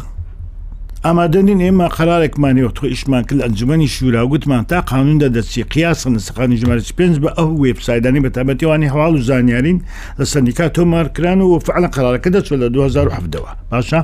ئامادەنین 1.09 1.59
ئێمە 1.65 1.89
قرارێکمانەوە 1.97 2.73
تۆ 2.79 2.85
ئیشمان 2.91 3.23
کرد 3.29 3.41
ئەنجمەی 3.45 3.89
شورا 3.97 4.23
گوتمان 4.33 4.63
تا 4.71 4.81
قانوندا 4.91 5.29
دەچی 5.37 5.61
قیاسە 5.75 6.07
نسخانی 6.17 6.57
ژمارە 6.61 6.83
پێنج 6.99 7.15
بە 7.23 7.31
ئەو 7.39 7.49
وێبسایدانی 7.63 8.21
بە 8.25 8.31
تابەتیوانی 8.37 8.89
هەواڵ 8.93 9.13
و 9.17 9.23
زانیارین 9.29 9.79
لە 10.19 10.25
سندیکا 10.33 10.67
تۆمارکران 10.77 11.41
و 11.45 11.59
فعلە 11.67 11.89
قرارەکە 11.97 12.29
دەچێت 12.35 12.59
لە 12.63 12.69
2010ەوە 12.75 13.51
باشە 13.73 14.01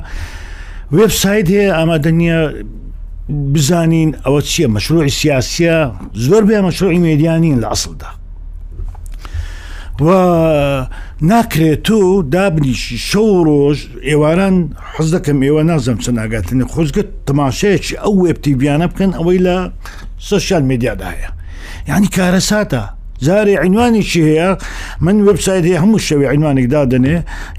وێبسایت 0.97 1.47
هەیە 1.55 1.69
ئامادەنیە 1.79 2.39
بزانین 3.55 4.11
ئەوە 4.25 4.41
چییە 4.51 4.67
مەشروعی 4.75 5.13
سیاسە 5.21 5.75
زۆر 6.27 6.43
بێ 6.49 6.59
مەشروعی 6.67 7.03
مێدیانین 7.07 7.59
لە 7.63 7.69
ئەسڵدا 7.73 8.09
و 10.07 10.09
ناکرێت 11.31 11.79
تۆ 11.87 11.99
دابنیشی 12.35 12.99
شەو 13.09 13.29
ڕۆژ 13.49 13.79
ئێواران 14.11 14.57
حەز 14.95 15.09
دەکەم 15.15 15.39
ئێوە 15.47 15.63
نازەم 15.71 15.99
چناگاتنی 16.05 16.65
خۆزگت 16.73 17.09
تەماشەیەکی 17.29 17.95
ئەو 18.03 18.15
وێبتیبیانە 18.25 18.87
بکەن 18.93 19.11
ئەوەی 19.19 19.41
لە 19.47 19.57
سوسیال 20.31 20.63
میدیاداە 20.71 21.13
یعنی 21.89 22.07
کارە 22.17 22.43
ساتە 22.51 22.83
زارێ 23.27 23.55
عینوانیشی 23.65 24.23
هەیە 24.31 24.49
من 25.05 25.17
وبسایت 25.29 25.65
هەیە 25.69 25.79
هەموو 25.83 26.05
شەوی 26.09 26.29
عینوانێکدا 26.35 26.83
دەنێ 26.93 27.17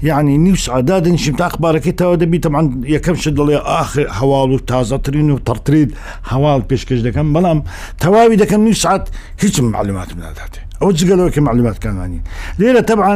یعنی 0.08 0.34
نیوس 0.46 0.64
ئادادنیشیم 0.74 1.36
تاخبارەکەی 1.42 1.94
تاوا 2.00 2.16
دەبیتەمان 2.22 2.66
یەکەم 2.94 3.16
ش 3.22 3.24
دڵێ 3.38 3.58
آخر 3.82 4.04
هەواڵ 4.18 4.48
و 4.54 4.58
تازەترین 4.70 5.28
و 5.34 5.36
تەرترید 5.48 5.90
هەواڵ 6.30 6.60
پێشکەش 6.70 7.00
دەکەم 7.06 7.26
بەڵام 7.34 7.58
تەواوی 8.02 8.36
دەکەم 8.42 8.60
نی 8.66 8.74
سعات 8.82 9.04
هیچم 9.42 9.66
معلوماتم 9.74 10.18
ناداتێ 10.26 10.69
ئەو 10.82 10.90
جگەلەوەکە 10.98 11.38
معلوماتکانانی 11.40 12.20
لێرە 12.60 12.80
طبعاً 12.82 13.14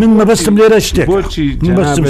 من 0.00 0.10
مەبستم 0.18 0.54
لێرە 0.60 0.78
شتێک 0.88 1.06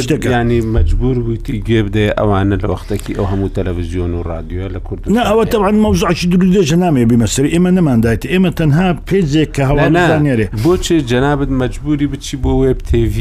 شتێک 0.02 0.24
ینی 0.34 0.60
مجبور 0.76 1.16
بوویتی 1.24 1.56
گێبدێ 1.68 2.06
ئەوانە 2.18 2.56
لە 2.62 2.66
وەختێکی 2.72 3.12
ئەو 3.18 3.26
هەموو 3.32 3.54
تەلەڤزیۆن 3.56 4.12
و 4.18 4.20
رادیۆ 4.32 4.66
لە 4.74 4.80
کورد 4.86 5.00
ئەوە 5.30 5.44
تەوان 5.52 5.76
مەوزعی 5.84 6.26
درودێژە 6.32 6.76
نامێ 6.84 7.02
بمەسەری 7.10 7.50
ئێمە 7.54 7.70
نەماندایت 7.78 8.22
ئێمە 8.32 8.50
تەنها 8.58 8.88
پێجێک 9.08 9.50
کە 9.56 9.62
هەوانانێرێ 9.70 10.46
بۆچێ 10.64 10.96
جەنابەت 11.10 11.50
مجبوری 11.62 12.06
بچی 12.12 12.36
بۆ 12.42 12.52
وێب 12.60 12.80
تیV 12.90 13.16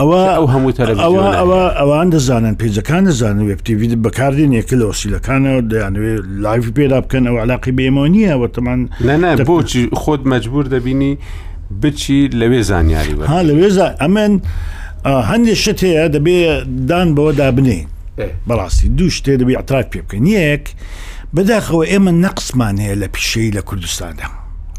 ئەوە 0.00 0.20
ئەو 0.38 0.46
هەموو 0.54 0.72
ئەوە 1.06 1.28
ئەوە 1.40 1.60
ئەوان 1.80 2.08
دەزانن 2.14 2.54
پێجەکان 2.62 3.02
دەزانن 3.08 3.42
وێپتیوی 3.48 3.96
بەکاردێن 4.04 4.52
یەکە 4.58 4.74
لەسیلەکانەوە 4.80 5.60
دەیانوێت 5.70 6.20
لایف 6.44 6.64
پێدا 6.78 6.98
بکەن 7.04 7.24
ئەو 7.28 7.36
علاقی 7.44 7.72
بێمەوە 7.78 8.08
نییە 8.14 8.34
وەتەمان 8.42 8.80
لەنا 9.08 9.30
بۆچی 9.48 9.82
خۆت 10.00 10.22
مەجبور 10.32 10.64
دەبینی 10.74 11.12
بچی 11.82 12.18
لەوێ 12.40 12.60
زانیاری 12.70 13.14
ها 13.30 13.40
لەوێ 13.48 13.68
ئەمن 14.02 14.32
هەندێک 15.30 15.58
شت 15.64 15.78
هەیە 15.86 16.04
دەبێ 16.14 16.38
دان 16.88 17.08
بەوە 17.16 17.32
دابنێ 17.40 17.80
بەڕاستی 18.48 18.88
دوو 18.96 19.10
شتێ 19.16 19.32
دەبێ 19.40 19.54
عتراک 19.62 19.86
پێ 19.92 20.00
بکەن 20.06 20.26
یەک 20.40 20.64
بەداخەوە 21.34 21.84
ئێمە 21.90 22.12
نەقسمان 22.24 22.76
هەیە 22.84 22.96
لە 23.02 23.08
پیشەی 23.14 23.50
لە 23.56 23.62
کوردستاندا 23.68 24.26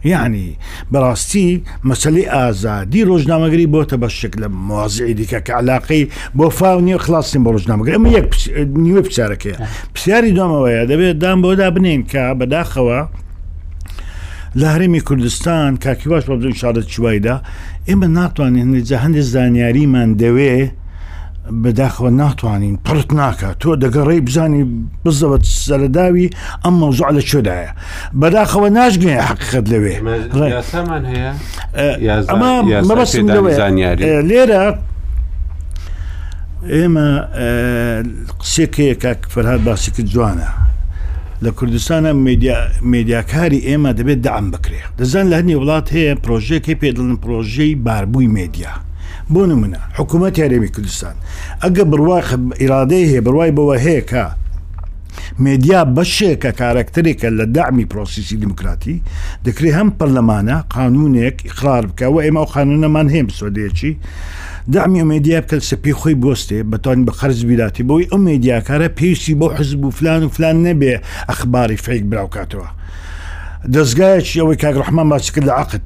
یعنی 0.10 0.50
بەڕاستی 0.94 1.48
مەسلی 1.90 2.26
ئازادی 2.36 3.02
ڕۆژنامەگەری 3.10 3.68
بۆتە 3.74 3.96
بە 4.02 4.08
شک 4.18 4.34
لە 4.42 4.48
موازی 4.48 5.14
دیکە 5.20 5.40
کە 5.46 5.54
علاقی 5.62 6.04
بۆ 6.38 6.48
فاونی 6.58 6.98
خلاصین 6.98 7.42
بە 7.46 7.50
ڕۆژنامەگەری 7.56 7.96
ئەمە 7.98 8.10
یەک 8.20 8.30
نیوە 8.86 9.02
پرسیارەکەی 9.08 9.56
پرسیاری 9.94 10.32
دومەوەیە 10.40 10.84
دەبێت 10.92 11.16
دام 11.24 11.38
بۆدا 11.44 11.70
بنین 11.76 12.02
کە 12.12 12.24
بەداخەوە 12.40 13.00
لە 14.60 14.68
هەرمی 14.74 15.02
کوردستان 15.08 15.70
کاکی 15.84 16.10
باش 16.10 16.24
بە 16.30 16.34
بزن 16.40 16.54
شارەت 16.62 16.86
چوایدا 16.94 17.36
ئێمە 17.90 18.08
ناتوانین 18.18 18.64
هەندێک 18.66 18.92
هەندێک 19.04 19.22
زانیاریمان 19.34 20.10
دەوێت 20.22 20.70
بەداخەوە 21.50 22.10
ناتوانین 22.22 22.76
پرت 22.86 23.10
ناکە 23.20 23.50
تۆ 23.62 23.70
دەگەڕێی 23.84 24.22
بزانی 24.28 24.64
بزەوە 25.06 25.38
سەرداوی 25.66 26.28
ئەم 26.66 26.74
مەوزوع 26.82 27.10
لە 27.18 27.22
چۆدایە 27.30 27.72
بەداخەوە 28.20 28.70
ناژگوێ 28.78 29.16
حقیقت 29.30 29.66
لەوێ 29.72 29.96
لێرە 34.30 34.64
ئێمە 36.76 37.08
قسێکەیەکە 38.42 39.14
فەرهاات 39.34 39.62
باسیکە 39.68 40.04
جوانە 40.12 40.50
لە 41.44 41.50
کوردستانە 41.58 42.12
مدیاکاری 42.94 43.60
ئێمە 43.68 43.92
دەبێت 44.00 44.20
دام 44.28 44.46
بکرێ 44.54 44.82
دەزان 45.00 45.26
لە 45.32 45.36
هەنی 45.40 45.56
وڵات 45.62 45.88
هەیە 45.96 46.14
پرۆژێکی 46.24 46.76
پێدڵن 46.82 47.16
پرۆژەی 47.24 47.72
باربووی 47.86 48.28
مدیا 48.40 48.72
بۆ 49.34 49.44
نمونە 49.52 49.78
حکوومەت 49.98 50.34
یاریێمی 50.38 50.68
کوردستان 50.76 51.16
ئەگە 51.64 51.84
بڕوا 51.92 52.18
ئیرادەی 52.62 53.06
هەیە 53.12 53.22
بڕوای 53.26 53.52
بەوە 53.58 53.76
هەیەکە 53.86 54.24
مدیا 55.46 55.80
بەشێکە 55.96 56.52
کارکتەرێکە 56.62 57.28
لە 57.38 57.46
دامی 57.58 57.86
پرۆسیسی 57.94 58.38
دموکراتی 58.44 58.98
دەکرێت 59.46 59.76
هەم 59.80 59.90
پەرلەمانە 60.00 60.56
قانونێک 60.76 61.38
اقرار 61.52 61.84
بکە 61.90 62.04
و 62.14 62.18
ئێمە 62.26 62.42
و 62.44 62.50
خانونەمان 62.54 63.08
هێم 63.16 63.28
سۆدێکی 63.38 63.92
دامی 64.74 65.02
ئەمێدیا 65.02 65.40
بکە 65.44 65.58
سەپی 65.70 65.94
خۆی 66.00 66.16
بستێ 66.24 66.60
بەتوان 66.72 67.00
بە 67.08 67.12
خەرز 67.20 67.40
بیراتی 67.50 67.84
بۆی 67.90 68.10
ئەو 68.12 68.18
مدیاکارە 68.28 68.88
پێویستی 68.98 69.34
بۆ 69.40 69.48
حزب 69.58 69.82
و 69.86 69.92
فلان 69.98 70.22
و 70.24 70.30
فلان 70.36 70.56
نەبێ 70.68 70.94
ئەخباری 71.30 71.78
فیک 71.86 72.04
براوکاتەوە 72.12 72.70
دەستگایەکی 73.74 74.40
ئەوەی 74.42 74.58
کاگرحمان 74.64 75.08
باچ 75.12 75.26
کرد 75.34 75.48
لە 75.50 75.54
عقت 75.64 75.86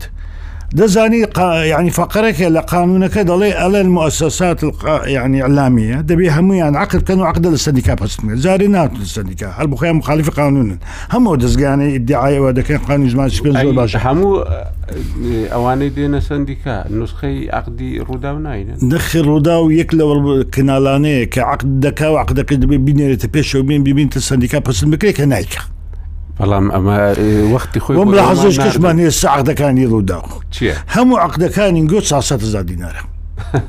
دزاني 0.73 1.23
قا 1.23 1.63
يعني 1.65 1.89
فقرك 1.89 2.41
الى 2.41 2.59
قانونك 2.59 3.17
على 3.41 3.81
المؤسسات 3.81 4.63
القا 4.63 5.07
يعني 5.07 5.41
اعلاميه 5.41 5.95
دبي 5.95 6.29
همو 6.31 6.53
يعني 6.53 6.77
عقد 6.77 7.01
كانوا 7.01 7.25
عقد 7.25 7.47
للسنديكا 7.47 7.93
بس 7.93 8.17
زاري 8.33 8.67
نات 8.67 8.91
للسنديكا 8.99 9.47
هل 9.57 9.67
بخيا 9.67 9.91
مخالف 9.91 10.29
قانونا 10.29 10.77
هم 11.13 11.35
دزاني 11.35 11.95
ادعاء 11.95 12.39
وهذا 12.39 12.61
كان 12.61 12.77
قانون 12.77 13.07
جماعه 13.07 13.27
سبين 13.27 13.59
زول 13.61 13.75
باشا 13.75 14.11
هم 14.11 14.23
آه، 14.25 14.65
اواني 15.53 15.89
دينا 15.89 16.19
سنديكا 16.19 16.85
نسخي 16.93 17.49
عقدي 17.51 17.99
روداو 17.99 18.39
ناين 18.39 18.73
دخل 18.81 19.21
روداو 19.25 19.69
يكلا 19.69 20.45
كنالاني 20.53 21.25
كعقد 21.25 21.79
دكا 21.79 22.07
وعقدك 22.07 22.53
دبي 22.53 22.77
بين 22.77 23.17
بين 23.53 23.83
بين 23.83 24.09
السنديكا 24.15 24.59
بس 24.59 24.83
المكريكا 24.83 25.25
نايكه 25.25 25.61
والله 26.39 26.59
ما 26.59 27.15
وقت 27.51 27.77
خويا 27.79 27.99
وما 27.99 28.15
لاحظوش 28.15 28.59
كش 28.59 28.77
ما 28.77 28.91
الساعة 28.91 29.41
ده 29.41 29.53
كان 29.53 29.77
يلو 29.77 29.99
داو 30.01 30.21
هم 30.95 31.15
عقد 31.15 31.43
كان 31.43 31.77
ينجو 31.77 31.99
ساسة 31.99 32.37
زاد 32.37 32.65
دينار 32.65 32.95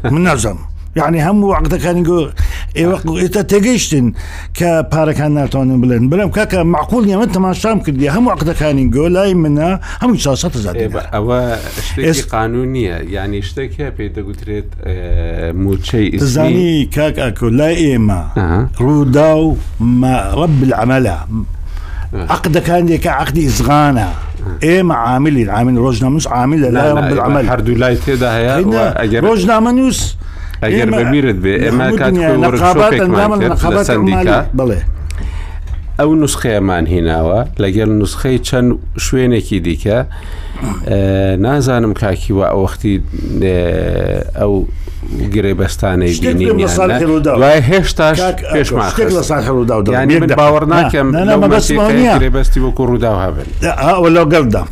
من 0.11 0.25
نظام 0.29 0.57
يعني 0.97 1.31
هم 1.31 1.45
عقد 1.51 1.75
كان 1.75 1.97
ينجو 1.99 2.29
اي 2.77 2.87
وقت 2.87 3.07
انت 3.09 3.39
تجيشتن 3.39 4.13
كا 4.55 4.81
بارا 4.81 5.13
كان 5.13 5.33
نارتون 5.35 5.81
بلن 5.81 6.09
بلن 6.09 6.31
كاكا 6.31 6.63
معقول 6.63 7.09
يا 7.09 7.23
انت 7.25 7.39
ما 7.39 7.53
شام 7.53 7.81
كدي 7.81 8.11
هم 8.11 8.29
عقد 8.29 8.51
كان 8.51 8.79
ينجو 8.79 9.07
لا 9.07 9.25
يمنا 9.25 9.81
هم 10.03 10.17
ساسة 10.19 10.51
زاد 10.55 10.77
إيه، 10.77 10.87
دينار 10.87 11.07
او 11.15 11.33
اشتكي 11.99 12.23
قانونية 12.31 12.95
يعني 12.95 13.39
اشتكي 13.39 13.91
بيتا 13.91 14.23
قدرت 14.23 14.69
آه، 14.85 15.53
موتشي 15.53 16.07
اسمي 16.09 16.19
تزاني 16.21 16.85
كاك 16.85 17.19
اكو 17.19 17.49
لا 17.49 17.69
ايما 17.69 18.69
روداو 18.81 19.57
ما 19.81 20.31
رب 20.35 20.63
العمله 20.63 21.19
عقدەکان 22.15 22.87
دێکە 22.89 23.07
عقدی 23.11 23.49
زغانە 23.59 24.09
ئێمە 24.65 24.95
عاملی 25.07 25.45
عامل 25.51 25.75
ڕۆژناموس 25.85 26.27
عامل 26.27 26.59
لە 26.67 26.71
لای 26.75 27.19
عمل 27.21 27.47
هەردوو 27.51 27.77
لای 27.83 27.97
تێدا 28.05 28.31
هەیە 28.37 29.25
ڕۆژنامە 29.25 29.71
نووس 29.79 30.01
ئەگەر 30.65 30.89
بەبیرت 30.99 31.39
بێ 31.43 31.55
ئێمە 31.65 31.85
بڵێ 34.59 34.81
ئەو 35.99 36.11
نسخەیەمان 36.23 36.85
هیناوە 36.93 37.41
لەگەل 37.63 37.91
نسخەی 38.03 38.39
چەند 38.49 38.71
شوێنێکی 39.05 39.59
دیکە 39.67 39.99
نازانم 41.45 41.93
کاکیوە 42.03 42.47
ئەوەختی 42.53 42.95
ئەو 44.39 44.55
گرێبستانەی 45.35 46.15
بینی 46.21 46.47
وای 47.41 47.59
هێشتا 47.71 48.09
شتێک 48.17 49.11
لە 49.17 49.23
ساحڵ 49.31 49.57
وداو 49.61 49.83
باوەڕ 50.41 50.65
ناکەم 50.75 51.09
گرێبستی 52.17 52.61
وەکو 52.67 52.83
ڕوودا 52.89 53.13
هەبن 53.25 53.47
لەو 54.17 54.27
گەڵدام. 54.35 54.69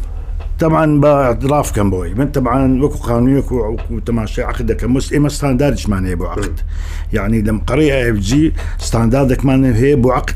طبعا 0.58 1.00
باعتراف 1.00 1.70
كان 1.72 1.90
بوي 1.90 2.14
من 2.14 2.28
طبعا 2.28 2.82
وكو 2.84 2.96
قانون 2.98 3.36
وكو 3.38 3.76
شيء 4.24 4.44
عقده 4.44 4.74
كمس 4.74 5.12
اما 5.14 5.28
ستانداردش 5.28 5.88
مان 5.88 6.14
بو 6.14 6.26
عقد 6.26 6.60
يعني 7.12 7.42
لما 7.42 7.60
قرية 7.66 8.10
اف 8.10 8.14
جي 8.16 8.52
ستانداردك 8.78 9.44
مان 9.44 9.64
هي 9.64 9.94
بو 9.96 10.10
عقد 10.10 10.34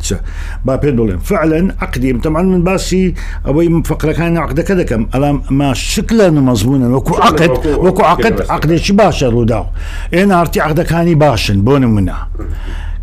با 0.64 0.76
بيدولين 0.76 1.18
فعلا 1.18 1.74
عقدي 1.80 2.12
طبعا 2.12 2.42
من 2.42 2.64
باسي 2.64 3.14
ابوي 3.46 3.82
فقره 3.84 4.12
كان 4.12 4.36
عقده 4.36 4.62
كذا 4.62 4.82
كم 4.82 5.06
الام 5.14 5.42
ما 5.50 5.74
شكلا 5.74 6.30
مضمونا 6.30 6.88
وكو 6.96 7.14
عقد 7.16 7.50
وكو 7.76 8.02
عقد 8.02 8.46
عقد 8.50 8.74
شباشر 8.76 9.34
وداو 9.34 9.66
روداو 10.14 10.40
ارتي 10.40 10.60
عقده 10.60 10.82
كاني 10.82 11.14
باشن 11.14 11.62
بون 11.62 11.84
منها 11.84 12.28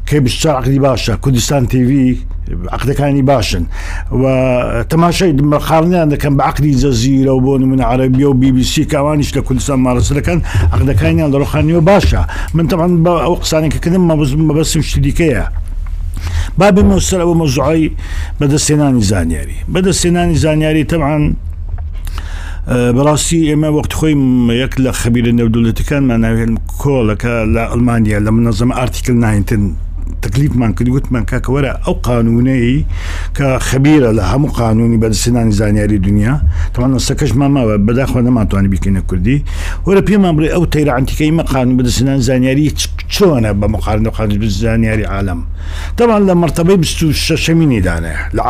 کێ 0.10 0.19
بشتا 0.26 0.49
عقلی 0.60 0.80
باشە 0.88 1.10
کوردستان 1.23 1.64
تیV 1.72 1.91
عقدەکانی 2.76 3.23
باشن 3.31 3.64
و 4.22 4.23
تەماشای 4.91 5.31
خاڵنیان 5.68 6.07
دەکەم 6.14 6.34
بە 6.38 6.44
عقلی 6.52 6.73
جەزیرە 6.84 7.27
و 7.38 7.41
بۆ 7.41 7.61
من 7.65 7.81
عربی 7.81 8.23
و 8.23 8.34
BBC 8.41 8.73
کاوانیش 8.80 9.31
لە 9.38 9.41
کوردستان 9.48 9.80
مارەسەکەن 9.86 10.40
عقدەکانیان 10.76 11.30
لە 11.34 11.38
ڕخانیەوە 11.41 11.81
باشە 11.91 12.18
من 12.53 12.68
تەمان 12.68 12.91
بە 13.06 13.14
ئەو 13.26 13.36
قسانێککردم 13.44 14.03
مەبزم 14.11 14.44
بەبستم 14.53 14.81
شتیکەیە. 14.90 15.45
با 16.60 16.68
بمەسەر 16.76 17.18
ئەوە 17.23 17.36
مەزوعی 17.41 17.88
بەدەستێنانی 18.41 19.03
زانیاری 19.11 19.56
بەدەستێنانی 19.73 20.36
زانیاری 20.44 20.84
تەمان 20.91 21.22
بەڕاستی 22.98 23.41
ئێمە 23.56 23.69
وەخت 23.76 23.91
خۆی 23.98 24.15
یەک 24.65 24.73
لە 24.84 24.91
خەبیرە 25.02 25.31
نەودولەتەکانمان 25.40 26.19
ناوێن 26.26 26.52
کۆڵەکە 26.81 27.34
لە 27.56 27.64
ئەلمانیا 27.72 28.18
لە 28.26 28.31
منەظەم 28.36 28.72
ئارتیکل 28.77 29.15
19 29.23 29.89
تکلیفمان 30.21 30.73
کرد 30.77 30.89
گوتمان 30.95 31.23
کاکەوەرە 31.31 31.71
ئەو 31.85 31.95
قانونەی 32.07 32.75
کە 33.37 33.47
خەبیرە 33.67 34.11
لە 34.17 34.23
هەموو 34.31 34.49
قانونی 34.61 34.97
بەدەسێنانی 35.03 35.53
زانیاری 35.59 35.97
دنیا 36.07 36.35
تەمان 36.73 36.91
سەکەش 37.07 37.31
ماماوە 37.41 37.75
بەداخوا 37.87 38.21
نەماتوانانی 38.27 38.69
بکەینە 38.73 39.01
ما 39.09 39.15
وەرە 39.87 40.01
پێمان 40.07 40.33
بڕێ 40.37 40.49
ئەو 40.55 40.65
تەیرانتیکەی 40.73 41.31
مە 41.37 41.43
قانون 41.53 41.77
سنان 41.97 42.19
زانیاری 42.27 42.67
چۆنە 43.13 43.51
بە 43.61 43.67
مقارنە 43.73 44.09
قانون 44.17 44.43
زانیاری 44.63 45.03
عالم 45.15 45.39
طبعا 45.97 46.19
لە 46.29 46.33
مرتبەی 46.43 46.77
26 46.77 47.31
شەمینی 47.45 47.81
دانێ 47.87 48.15
لە 48.35 48.43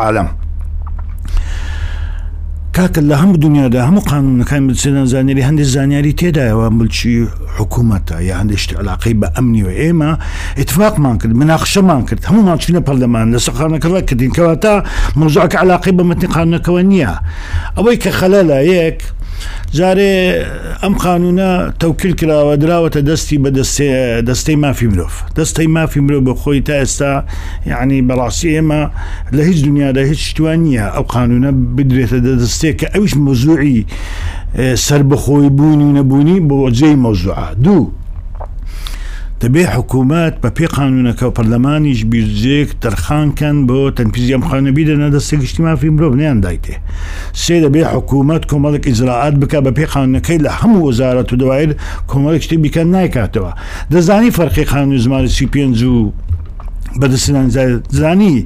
کاکە 2.76 3.00
لە 3.08 3.16
هەموو 3.22 3.36
دنیادا 3.44 3.80
هەموو 3.88 4.02
قانونەکان 4.10 4.62
بچێنە 4.68 5.02
زانێری 5.14 5.42
هەندێک 5.48 5.68
زانیاری 5.76 6.12
تێدایەوە 6.20 6.66
ملچی 6.78 7.10
حکوومەتە 7.56 8.16
یا 8.28 8.34
هەندێکشت 8.40 8.70
علاقی 8.82 9.14
بە 9.20 9.28
ئەمنی 9.36 9.62
و 9.68 9.70
ئێمە 9.80 10.10
اتفاقمان 10.62 11.16
کرد 11.20 11.32
مناخشەمان 11.42 12.02
کرد 12.08 12.22
هەموو 12.28 12.46
ماچینە 12.50 12.80
پەرلەمان 12.88 13.26
لە 13.34 13.38
سەخانەکەڵە 13.46 14.00
کردین 14.08 14.30
کەواتە 14.36 14.72
مۆزعکە 15.20 15.56
علاقی 15.64 15.92
بە 15.98 16.02
مەتی 16.10 16.28
قانونەکەەوە 16.36 16.82
نییە 16.90 17.14
ئەوەی 17.76 17.96
کە 18.04 18.10
خەلە 18.18 18.40
لە 18.50 18.58
یەک 18.74 18.98
جارێ 19.78 20.12
ئەم 20.82 20.94
قانونە 21.06 21.50
تەوکل 21.82 22.12
کراوە 22.20 22.54
دراوەتە 22.62 23.00
دەستی 23.10 23.38
بە 23.44 23.50
دەستەی 24.28 24.56
مافی 24.64 24.88
مرۆڤ 24.92 25.14
دەستەی 25.38 25.68
مافی 25.76 26.00
مرۆڤ 26.06 26.22
بە 26.28 26.34
خۆی 26.40 26.60
تا 26.68 26.74
ئێستا 26.80 27.12
یعنی 27.72 27.98
بەڕاستی 28.08 28.50
ئێمە 28.54 28.80
لە 29.36 29.42
هیچ 29.48 29.58
دنیادا 29.66 30.02
هیچ 30.10 30.20
شتوان 30.30 30.58
نییە 30.66 30.86
ئەو 30.94 31.04
قانونە 31.14 31.50
بدرێتە 31.76 32.18
دەدەستێک 32.26 32.76
کە 32.80 32.86
ئەوش 32.94 33.12
مۆزوعی 33.24 33.78
سربەخۆی 34.86 35.48
بوونی 35.56 35.84
و 35.90 35.96
نەبوونی 35.98 36.38
بۆ 36.48 36.56
جێی 36.78 36.96
مۆزوعە 37.04 37.46
دوو 37.64 37.82
دەبێ 39.44 39.64
حکوومەت 39.74 40.34
بە 40.42 40.50
پێ 40.56 40.66
قانونەکە 40.76 41.24
و 41.28 41.34
پەرلەمانیش 41.38 42.00
بیرجێک 42.10 42.68
تەرخانکەن 42.82 43.56
بۆ 43.68 43.78
تەنپیزیام 43.98 44.42
خانەبی 44.48 44.84
دەنە 44.88 45.08
دەستی 45.14 45.36
گشتی 45.42 45.62
مافی 45.64 45.90
مرۆڤ 45.96 46.12
نیان 46.20 46.38
دایتێ 46.44 46.74
سێ 47.42 47.56
دەبێ 47.64 47.82
حکوومەت 47.94 48.42
کۆمەڵک 48.50 48.84
ئیزراعات 48.90 49.34
بکە 49.42 49.58
بە 49.64 49.70
پێ 49.76 49.86
خانەکەی 49.92 50.38
لە 50.44 50.50
هەموو 50.60 50.84
وەزارەت 50.88 51.28
و 51.32 51.36
دەوایر 51.42 51.70
کۆمەڵک 52.10 52.42
شتی 52.46 52.56
بیکەن 52.64 52.88
نایکاتەوە 52.94 53.52
دەزانی 53.92 54.30
فەرقی 54.38 54.66
خان 54.70 54.88
و 54.94 54.98
زمانی 55.04 55.30
سی 55.36 55.46
پێنج 55.52 55.78
و 55.92 55.94
بەدەستان 57.00 57.46
زانی. 57.98 58.36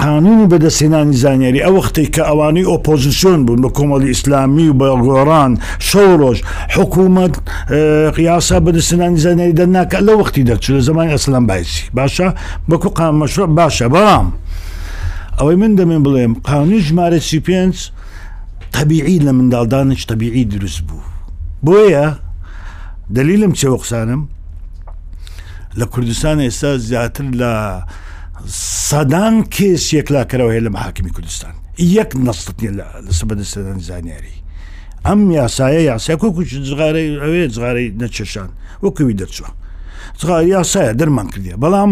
قانونی 0.00 0.46
بەدەستێنانی 0.52 1.16
زانیاری 1.24 1.60
ئەو 1.66 1.74
وقتی 1.80 2.06
کە 2.14 2.22
ئەوانەی 2.30 2.64
ئۆپۆزیسیۆن 2.72 3.38
بوون 3.46 3.60
بە 3.64 3.70
کۆمەڵی 3.76 4.08
ئیسلامی 4.12 4.66
و 4.68 4.74
بەگۆڕان 4.80 5.52
شەڕۆژ 5.88 6.38
حکوومەت 6.76 7.34
قیاسا 8.16 8.56
بەدەستێنانی 8.66 9.18
زانیاری 9.24 9.54
دەناکە 9.60 9.98
لە 10.08 10.12
وقتی 10.20 10.44
دەرچوو 10.48 10.76
لە 10.78 10.82
زمانی 10.88 11.10
ئەسلام 11.16 11.44
باسی 11.50 11.82
باشە 11.96 12.28
بەکو 12.70 12.88
قامەشرە 12.98 13.46
باشە 13.58 13.86
بەڵام 13.94 14.26
ئەوەی 15.38 15.56
من 15.62 15.72
دەمێن 15.78 16.02
بڵێم 16.06 16.32
قانونی 16.48 16.80
ژمارە 16.86 17.18
سی 17.28 17.38
پێنج 17.46 17.74
طبیعی 18.76 19.18
لە 19.26 19.32
منداڵدانش 19.36 20.02
طبیعی 20.10 20.44
دروست 20.52 20.80
بوو 20.86 21.02
بۆیە 21.66 22.06
دلیلم 23.16 23.52
چێوەقسانم 23.60 24.20
لە 25.78 25.84
کوردستان 25.92 26.36
ئێستا 26.46 26.70
زیاتر 26.88 27.24
لە 27.40 27.52
سەدان 28.48 29.34
کێس 29.54 29.84
یەکلاکەرەوە 29.98 30.50
هەیە 30.54 30.64
لە 30.66 30.70
محاکمی 30.76 31.10
کوردستان 31.16 31.54
یەک 31.96 32.10
نستنی 32.26 32.70
لەسەبدەستان 33.06 33.78
زانیاری 33.88 34.36
ئەم 35.06 35.20
یاسایە 35.40 35.82
یاسیاکۆ 35.90 36.28
کوچ 36.36 36.48
جغارەی 36.68 37.18
ئەوێ 37.22 37.44
جغارەی 37.54 37.88
نەچەشان 38.00 38.50
وەکووی 38.84 39.18
دەرچوە 39.20 39.50
جغار 40.20 40.42
یاسایە 40.56 40.92
دەرمان 41.00 41.28
کردە 41.34 41.54
بەڵام 41.62 41.90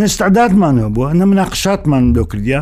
نستعدادمانەوە 0.00 0.88
بووە 0.96 1.10
نە 1.20 1.24
مناقشاتمان 1.32 2.04
دۆ 2.16 2.22
کردیا 2.32 2.60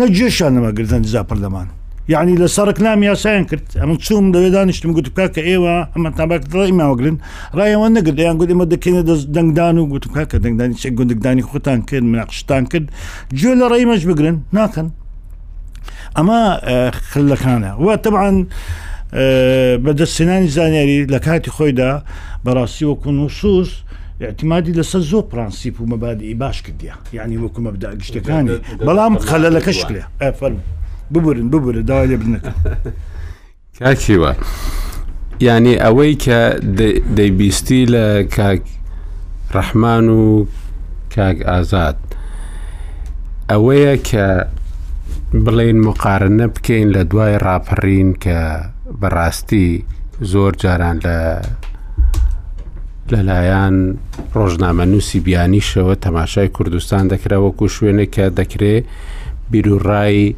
نەجێشانەوە 0.00 0.70
گردن 0.78 1.02
جزا 1.06 1.22
پەرلەمان 1.30 1.68
یعنی 2.14 2.34
لە 2.42 2.48
سەرک 2.56 2.78
نام 2.86 3.00
یاسایان 3.10 3.44
کرد 3.50 3.66
ئەمە 3.82 3.94
چوم 4.06 4.24
لەوێ 4.34 4.48
دانیشتم 4.56 4.90
گوتکە 4.98 5.26
کە 5.34 5.42
ئێوە 5.50 5.74
ئەمە 5.94 6.10
تاباکڵی 6.20 6.72
ماوەگرن 6.80 7.16
ڕایەوە 7.58 7.88
نەگرد 7.96 8.18
یان 8.26 8.36
گوتیمە 8.40 8.66
دەکەێنە 8.74 9.02
دەست 9.08 9.26
دەنگدان 9.36 9.76
و 9.80 9.84
گوتکە 9.92 10.22
کە 10.30 10.36
دەنگدانی 10.44 10.74
چ 10.82 10.84
گوندکدانی 10.98 11.42
خۆتان 11.50 11.78
کرد 11.88 12.04
مناقشتان 12.12 12.64
کرد 12.72 12.86
جوێ 13.38 13.52
لە 13.60 13.66
ڕێمەش 13.72 14.02
بگرن 14.10 14.36
ناکەن 14.58 14.88
ئەمە 16.18 16.40
خلەکانە 17.10 17.70
وە 17.84 17.94
طبعاان 18.04 18.36
بەدەستێنانی 19.84 20.48
زانیاری 20.56 20.98
لە 21.14 21.18
کاتی 21.26 21.50
خۆیدا 21.56 21.90
بەڕاستی 22.46 22.84
وەکوون 22.90 23.16
وسوس، 23.24 23.70
اعتمادی 24.26 24.72
لەسەر 24.78 25.02
زۆر 25.10 25.24
پرانسیپ 25.32 25.76
و 25.80 25.84
مەبادی 25.92 26.30
باش 26.42 26.58
کردیا 26.64 26.94
یعنی 27.18 27.34
وەکومە 27.44 27.68
بدا 27.74 27.88
گشتەکانی 28.00 28.56
بەڵام 28.86 29.14
خەلەلەکەش 29.28 29.80
کرێ 29.88 30.02
ئەفەرم 30.24 30.58
ببرن 31.10 31.50
ببرە 31.50 31.80
داوا 31.86 32.06
لێ 32.06 32.16
بنەکە 32.22 32.50
کاکیوە 33.78 34.32
ینی 35.40 35.74
ئەوەی 35.84 36.14
کە 36.24 36.40
دەیبیستی 37.16 37.86
لە 37.94 38.34
کاک 38.36 38.62
ڕەحمان 39.54 40.06
و 40.08 40.46
کاک 41.14 41.36
ئازاد 41.50 41.96
ئەوەیە 43.50 43.94
کە 44.08 44.26
بڵین 45.44 45.78
مقارنە 45.86 46.46
بکەین 46.54 46.88
لە 46.94 47.02
دوای 47.10 47.36
ڕاپەڕین 47.46 48.10
کە 48.24 48.38
بەڕاستی 49.00 49.68
زۆر 50.30 50.52
جاران 50.62 50.96
لە 51.06 51.18
لەلایەن 53.12 53.76
ڕۆژنامە 54.34 54.84
نووسی 54.92 55.20
بیانیشەوە 55.26 55.94
تەماشای 56.06 56.48
کوردستان 56.56 57.04
دەکرا 57.12 57.36
وەکو 57.46 57.66
شوێنە 57.76 58.04
کە 58.14 58.24
دەکرێت 58.38 58.84
بیرروڕایی 59.50 60.28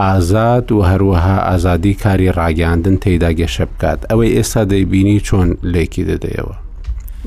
ئازاد 0.00 0.72
و 0.72 0.82
هەروەها 0.90 1.36
ئازادی 1.50 1.94
کاری 2.04 2.32
ڕاگەاندن 2.38 2.96
تێدا 3.04 3.30
گەشە 3.40 3.64
بکات 3.72 4.00
ئەوەی 4.10 4.34
ئێستا 4.36 4.62
دەیبینی 4.72 5.20
چۆن 5.26 5.48
لێکی 5.72 6.04
دەدەیەوە 6.10 6.56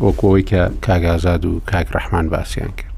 وەکۆی 0.05 0.43
کە 0.51 0.61
کاگازاد 0.85 1.43
و 1.45 1.51
کاک 1.71 1.87
ڕەحمان 1.95 2.25
باسییان 2.33 2.71
کرد 2.79 2.95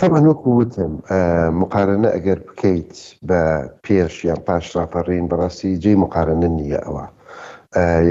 تەمان 0.00 0.24
وەکو 0.30 0.48
وتم 0.60 0.92
مقارنە 1.60 2.08
ئەگەر 2.16 2.38
بکەیت 2.46 2.92
بە 3.28 3.42
پێش 3.84 4.14
یان 4.28 4.40
پاش 4.46 4.76
راپەڕین 4.76 5.24
بەڕاستی 5.30 5.78
جێی 5.82 5.98
مقارنە 6.04 6.48
نییە 6.58 6.80
ئەوە 6.86 7.06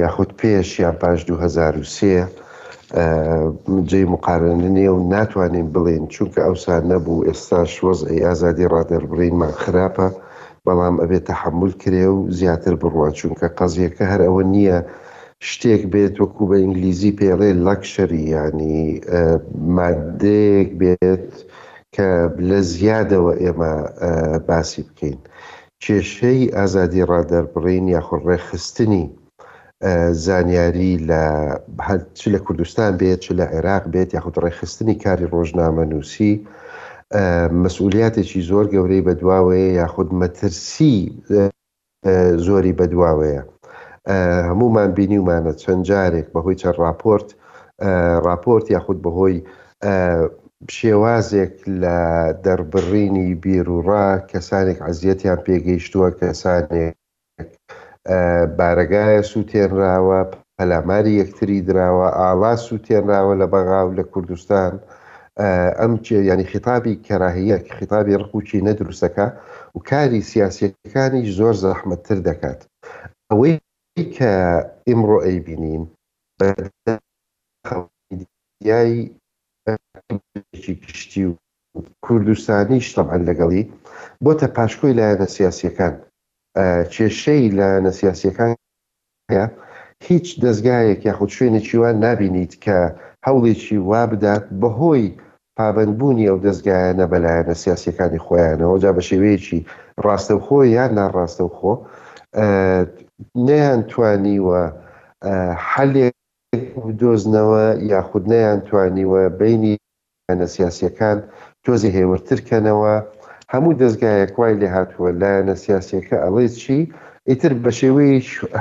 یاخود 0.01 0.29
پێش 0.41 0.69
یان 0.79 0.95
پاش 1.01 1.19
2023 1.25 2.27
جێ 3.89 4.01
مقارنە 4.13 4.69
نیە 4.77 4.91
و 4.95 4.99
ناتوانین 5.15 5.67
بڵێن 5.75 6.03
چونکە 6.13 6.39
ئەوسا 6.45 6.75
نەبوو 6.89 7.25
ئێستا 7.27 7.61
شوەزئی 7.75 8.23
ئازادی 8.25 8.69
ڕادەربڕینمان 8.73 9.53
خراپە 9.61 10.07
بەڵام 10.65 10.95
ئەبێت 11.01 11.23
تحمل 11.31 11.71
کرێ 11.81 12.05
و 12.15 12.19
زیاتر 12.39 12.73
بڕوە 12.81 13.07
چونکە 13.19 13.47
قەزیەکە 13.59 14.03
هەر 14.11 14.21
ئەوە 14.27 14.43
نییە 14.53 14.77
شتێک 15.49 15.83
بێت 15.93 16.15
وەکو 16.21 16.43
بە 16.49 16.55
ئینگلیزی 16.61 17.15
پێڵێ 17.19 17.51
لەکشری 17.67 18.23
ینی 18.33 18.83
مادەیەک 19.75 20.69
بێت 20.79 21.29
کە 21.95 22.09
لە 22.49 22.59
زیادەوە 22.73 23.33
ئێمە 23.43 23.73
باسی 24.47 24.81
بکەین. 24.87 25.19
کێشەی 25.83 26.41
ئازادی 26.57 27.03
ڕادەربڕین 27.11 27.85
یاخڕێخستنی 27.95 29.05
زانیاری 30.21 30.93
لە 31.09 31.23
چ 32.13 32.19
لە 32.33 32.39
کوردستان 32.45 32.91
بێت 33.01 33.19
چ 33.25 33.27
لە 33.39 33.45
عێراق 33.55 33.83
بێت 33.93 34.09
یاخود 34.15 34.35
ڕێخستنی 34.43 34.95
کاری 35.03 35.27
ڕۆژنامە 35.33 35.83
نووسی 35.91 36.33
مەسئولیاتێکی 37.63 38.39
زۆر 38.49 38.65
گەورەی 38.73 39.05
بەدواوەیە 39.07 39.69
یاخود 39.81 40.09
مەترسی 40.21 40.97
زۆری 42.45 42.77
بەدواوەیە 42.79 43.43
هەمومان 44.49 44.89
بینیمانە 44.97 45.53
چەند 45.61 45.81
جارێک 45.89 46.27
بەهۆی 46.33 46.59
چەند 46.61 46.77
راپۆرت 46.83 47.27
راپۆرت 48.27 48.65
یاخود 48.75 48.97
بەهۆی 49.05 49.37
شێوازێک 50.75 51.55
لە 51.81 51.97
دەربڕینی 52.45 53.29
بیر 53.43 53.67
و 53.75 53.79
ڕا 53.87 54.07
کەسانێک 54.31 54.79
عزیەتیان 54.89 55.39
پێگەیشتووە 55.47 56.09
کەسانێک 56.21 56.95
بارگایە 58.59 59.21
سووتێنراوە 59.31 60.19
پەلاماری 60.55 61.17
یەکتری 61.21 61.65
دراوە 61.67 62.07
ئاڵا 62.19 62.53
سووتێنراوە 62.65 63.33
لە 63.41 63.45
بەغااو 63.53 63.95
لە 63.99 64.03
کوردستان 64.13 64.73
ئەم 65.79 65.93
ینی 66.29 66.45
خیتابی 66.51 66.99
کەراهەیە 67.07 67.57
خیتابی 67.77 68.19
ڕقوچی 68.21 68.63
نەدروستەکە 68.67 69.27
و 69.75 69.79
کاری 69.89 70.27
سیاسەکانی 70.31 71.23
زۆر 71.37 71.55
زەحمەتتر 71.63 72.19
دەکات 72.29 72.59
ئەوەی 73.29 73.53
کە 74.15 74.31
ئیمڕۆ 74.87 75.17
ئەی 75.25 75.37
بینین 75.45 75.83
یای 78.69 78.93
کشتی 80.87 81.23
و 81.25 81.31
کوردستانی 82.05 82.79
شتەمان 82.87 83.21
لەگەڵی 83.29 83.63
بۆتە 84.25 84.47
پاشکۆی 84.55 84.95
لایەنە 84.97 85.27
سیاسەکان 85.35 85.93
کێشەی 86.93 87.45
لە 87.57 87.67
نەسیاسیەکان 87.85 88.51
هەیە 89.31 89.45
هیچ 90.07 90.27
دەستگایەک 90.43 90.99
یاخود 91.07 91.29
شوێنێکیوان 91.35 91.95
نبینیت 92.05 92.53
کە 92.65 92.77
هەوڵێکی 93.27 93.77
وا 93.89 94.01
بدات 94.11 94.43
بەهۆی 94.61 95.07
پابندبوونی 95.57 96.27
ئەو 96.29 96.37
دەستگایەنە 96.45 97.05
بەلایەنە 97.11 97.55
سیاسەکانی 97.63 98.23
خۆیانەوە 98.25 98.77
جا 98.83 98.91
بە 98.97 99.01
شێوەیەکی 99.09 99.59
ڕاستەوخۆ 100.05 100.57
یان 100.65 100.91
ناڕاستەوخۆ 100.99 101.73
نەیان 103.47 103.81
توانیوە 103.91 104.61
حلێک 105.71 106.15
دۆزنەوە 107.01 107.65
یاخود 107.93 108.23
نەیان 108.33 108.59
توانیوە 108.67 109.21
بینی 109.39 109.75
نە 110.39 110.45
سیاسەکان 110.55 111.17
تۆزی 111.63 111.93
هێورترکەنەوە 111.97 112.93
هەموو 113.53 113.77
دەستگایە 113.81 114.27
کوای 114.35 114.57
لێ 114.61 114.69
هاتووە 114.75 115.09
لایەنە 115.21 115.55
سیاسەکە 115.63 116.15
ئەڵێ 116.23 116.47
چی 116.61 116.79
ئیتر 117.29 117.53
بە 117.63 117.71
شێوەی 117.79 118.13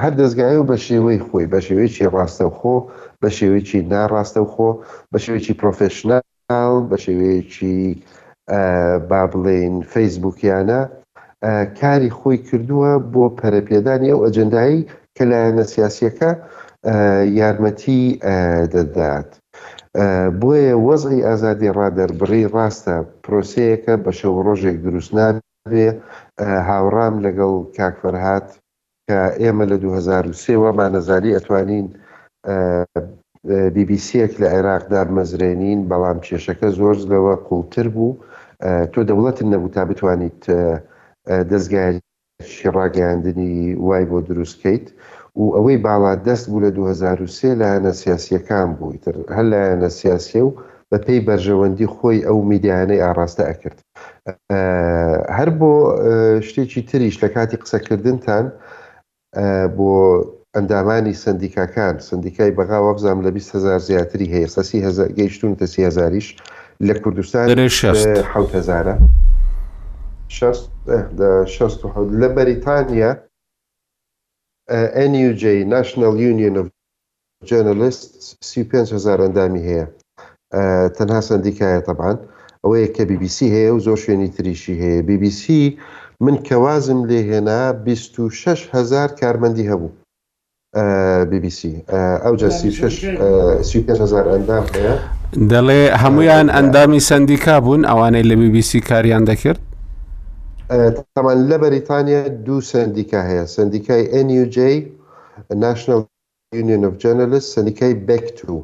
هەر 0.03 0.13
دەستگایە 0.21 0.59
و 0.61 0.69
بە 0.73 0.77
شێوەی 0.87 1.21
خۆی 1.27 1.47
بە 1.53 1.59
شێوەیەکی 1.67 2.11
ڕاستە 2.15 2.45
و 2.49 2.53
خۆ 2.59 2.77
بە 3.23 3.29
شێوەیەکی 3.37 3.81
ناڕاستە 3.93 4.41
و 4.45 4.51
خۆ 4.55 4.71
بە 5.13 5.19
شێوەیەکی 5.25 5.59
پرۆفشنال 5.61 6.77
بە 6.91 6.97
شێوەیەکی 7.05 7.79
با 9.11 9.23
بڵێن 9.33 9.75
فەیسبوکیانە 9.93 10.81
کاری 11.81 12.11
خۆی 12.19 12.39
کردووە 12.49 12.93
بۆ 13.13 13.25
پەرەپێدانی 13.41 14.11
ئەو 14.13 14.21
ئەجندایی 14.25 14.81
کە 15.17 15.23
لایەنە 15.31 15.65
سیاسەکە 15.75 16.31
یارمەتی 17.39 18.03
دەدات. 18.75 19.31
بۆیە 20.41 20.75
وەزی 20.87 21.19
ئازادی 21.29 21.71
ڕادەربڕی 21.79 22.43
ڕاستە 22.55 22.97
پرۆسەیەەکە 23.25 23.95
بە 24.05 24.11
شەو 24.19 24.35
ڕۆژێک 24.47 24.77
دروست 24.87 25.11
نابێ 25.19 25.87
هاوڕام 26.71 27.15
لەگەڵ 27.27 27.53
کاکفەرهات 27.79 28.49
کە 29.09 29.19
ئێمە 29.41 29.65
لە 29.71 29.77
2023 29.83 30.61
وەمانەزاری 30.63 31.35
ئەتوانین 31.37 31.87
بیبیسیەک 33.75 34.33
لە 34.41 34.47
عێراقدا 34.55 35.03
مەزرێنین 35.17 35.81
بەڵام 35.91 36.19
کێشەکە 36.27 36.69
زۆر 36.79 36.97
لەوە 37.13 37.35
قوڵتر 37.49 37.87
بوو 37.95 38.19
تۆ 38.93 39.01
دەوڵەتن 39.09 39.47
نەبوو 39.53 39.73
تا 39.77 39.83
بتوانیت 39.91 40.41
دەستگای 41.51 41.95
شێڕاگەاندنی 42.55 43.53
وای 43.87 44.05
بۆ 44.11 44.19
دروستکەیت 44.29 44.87
و 45.37 45.45
ئەوەی 45.57 45.77
باڵا 45.77 46.15
دەست 46.27 46.47
بوو 46.51 46.61
لە 46.69 46.73
2023 46.73 47.55
لایەنە 47.61 47.93
سیاسیەکان 47.93 48.69
بووی 48.79 48.99
تر 48.99 49.15
هەر 49.37 49.45
لایەنە 49.53 49.89
سیاسیە 49.89 50.41
و 50.45 50.53
بە 50.95 50.99
پێی 51.07 51.21
بەرژەوەندی 51.29 51.87
خۆی 51.95 52.25
ئەو 52.27 52.39
میدیانەی 52.43 53.01
ئاراستە 53.05 53.45
ئەکرد 53.49 53.79
هەر 55.39 55.49
بۆ 55.61 55.71
شتێکی 56.47 56.83
تریش 56.91 57.25
لە 57.25 57.29
کاتی 57.35 57.57
قسەکردنتان 57.57 58.45
بۆ 59.77 59.91
ئەندامانی 60.57 61.15
سندیکاکان 61.25 61.99
سندیکای 61.99 62.51
بەغا 62.51 62.79
وەبزام 62.87 63.19
لە 63.27 63.31
20هزار 63.37 63.81
زیاتری 63.89 64.31
هەیە 64.35 64.49
سەسی 64.57 64.81
گەیشتون 65.19 65.55
تەسیهزاریش 65.63 66.29
لە 66.89 66.95
کوردستان 67.03 67.59
هزارە 67.59 68.95
لە 72.23 72.29
بەریتانیا 72.37 73.13
NUJ 74.71 75.65
National 75.67 76.15
Union 76.19 76.57
of 76.63 76.67
Journalists 77.45 78.35
سی 78.43 78.69
هزار 78.73 79.21
ئەندامی 79.21 79.61
هەیە 79.69 79.87
تەنها 80.99 81.21
سندیکایە 81.21 81.81
تەبان 81.89 82.17
ئەوەیە 82.65 82.89
کە 82.97 83.03
BBC 83.11 83.39
هەیە 83.55 83.73
و 83.75 83.79
زۆر 83.79 83.97
شوێنی 83.99 84.29
تریشی 84.37 84.75
هەیە 84.81 85.03
BBC 85.09 85.45
من 86.21 86.37
کەوازم 86.49 87.01
لێهێنا 87.09 87.73
26 87.85 88.69
هزار 88.75 89.09
کارمەندی 89.21 89.69
هەبوو 89.71 89.91
BBC 91.33 91.61
ئەو 92.25 92.35
هزار 94.03 94.27
ئەندام 94.33 94.65
هەیە 94.73 94.95
دەڵێ 95.51 95.83
هەمویان 96.03 96.47
ئەندامی 96.55 97.01
سندیکا 97.09 97.57
بوون 97.61 97.83
ئەوانەی 97.91 98.25
لە 98.31 98.35
BBC 98.45 98.73
کاریان 98.89 99.25
دەکرد 99.31 99.61
تەمان 101.15 101.39
لە 101.51 101.57
بەریتانیا 101.63 102.21
دوو 102.47 102.59
سندیکا 102.73 103.21
هەیە 103.29 103.45
سندیکای 103.57 104.03
NUJ 104.27 104.57
ناشنل 105.65 106.01
یونین 106.59 106.83
of 106.89 106.95
جەرنلست 107.03 107.49
سندیکای 107.55 107.93
بەکتو 108.09 108.57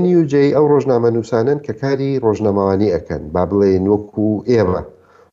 NUJ 0.00 0.34
ئەو 0.56 0.64
ڕۆژنامە 0.72 1.10
نووسانن 1.16 1.58
کە 1.66 1.72
کاری 1.82 2.10
ڕۆژنامەوانی 2.24 2.92
ئەەکەن 2.94 3.22
با 3.34 3.42
بڵێن 3.50 3.84
وەکو 3.92 4.28
ئێمە 4.50 4.82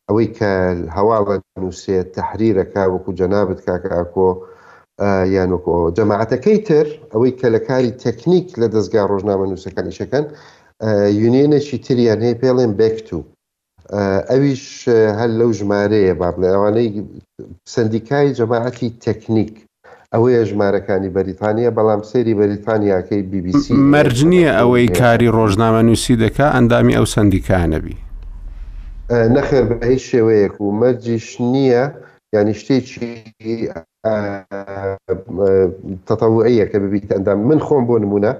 ئەوەی 0.07 0.27
کە 0.37 0.51
هەواڵە 0.97 1.35
نووسێت 1.63 2.07
تحریرەکە 2.17 2.83
وەکو 2.93 3.11
جەنابەت 3.19 3.59
کاکەکۆ 3.67 4.29
یان 5.35 5.49
وەکۆ 5.55 5.75
جەماعەتەکەی 5.97 6.57
تر 6.67 6.87
ئەوەی 7.13 7.31
کە 7.39 7.47
لە 7.55 7.59
کاری 7.67 7.91
تەکنیک 8.05 8.47
لە 8.61 8.67
دەستگا 8.75 9.01
ڕۆژنامە 9.11 9.45
نووسەکانیشەکەن 9.51 10.25
یونێنێکی 11.21 11.77
تریان 11.85 12.19
هەیە 12.25 12.39
پێڵێن 12.41 12.71
بەکتو 12.81 13.21
ئەویش 14.29 14.87
هەر 15.19 15.29
لەو 15.39 15.51
ژمارەیە 15.59 16.13
با 16.21 16.29
بڵێ 16.35 16.47
ئەوانەی 16.53 16.89
سندیکای 17.75 18.35
جەماعەتی 18.39 18.89
تەکنیک 19.05 19.53
ئەوەیە 20.13 20.41
ژمارەکانی 20.49 21.09
بەریتانیا 21.17 21.71
بەڵام 21.77 22.01
سێری 22.11 22.33
بەریتانیاکەی 22.41 23.21
BBC 23.31 23.65
مەرج 23.93 24.17
نییە 24.31 24.51
ئەوەی 24.59 24.87
کاری 24.99 25.33
ڕۆژنامە 25.37 25.81
نووسی 25.87 26.15
دەکا 26.23 26.47
ئەندامی 26.55 26.95
ئەو 26.97 27.05
سندیکانەبی 27.15 27.95
نەخێر 29.35 29.63
بەی 29.79 29.97
شێوەیەک 30.07 30.55
و 30.61 30.67
مەرجش 30.81 31.27
نییە 31.53 31.85
ینی 32.35 32.55
شتێکی 32.59 33.13
تەتەوەیە 36.07 36.65
کە 36.71 36.77
ببیت 36.83 37.07
ئەندام 37.15 37.39
من 37.49 37.59
خۆم 37.65 37.83
بۆ 37.89 37.95
نمونە 38.03 38.33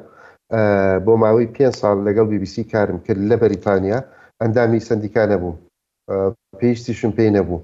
بۆ 1.05 1.13
ماوەی 1.23 1.51
پێ 1.55 1.65
ساڵ 1.80 1.97
لەگەڵ 2.07 2.26
BBC 2.34 2.55
کارم 2.73 2.97
کرد 3.05 3.19
لە 3.31 3.35
بەریتانیا 3.41 3.99
ئەندامی 4.44 4.80
سندیکا 4.88 5.24
نەبوو 5.32 5.52
پێویستیشم 6.60 7.11
پێی 7.18 7.32
نەبوو 7.38 7.60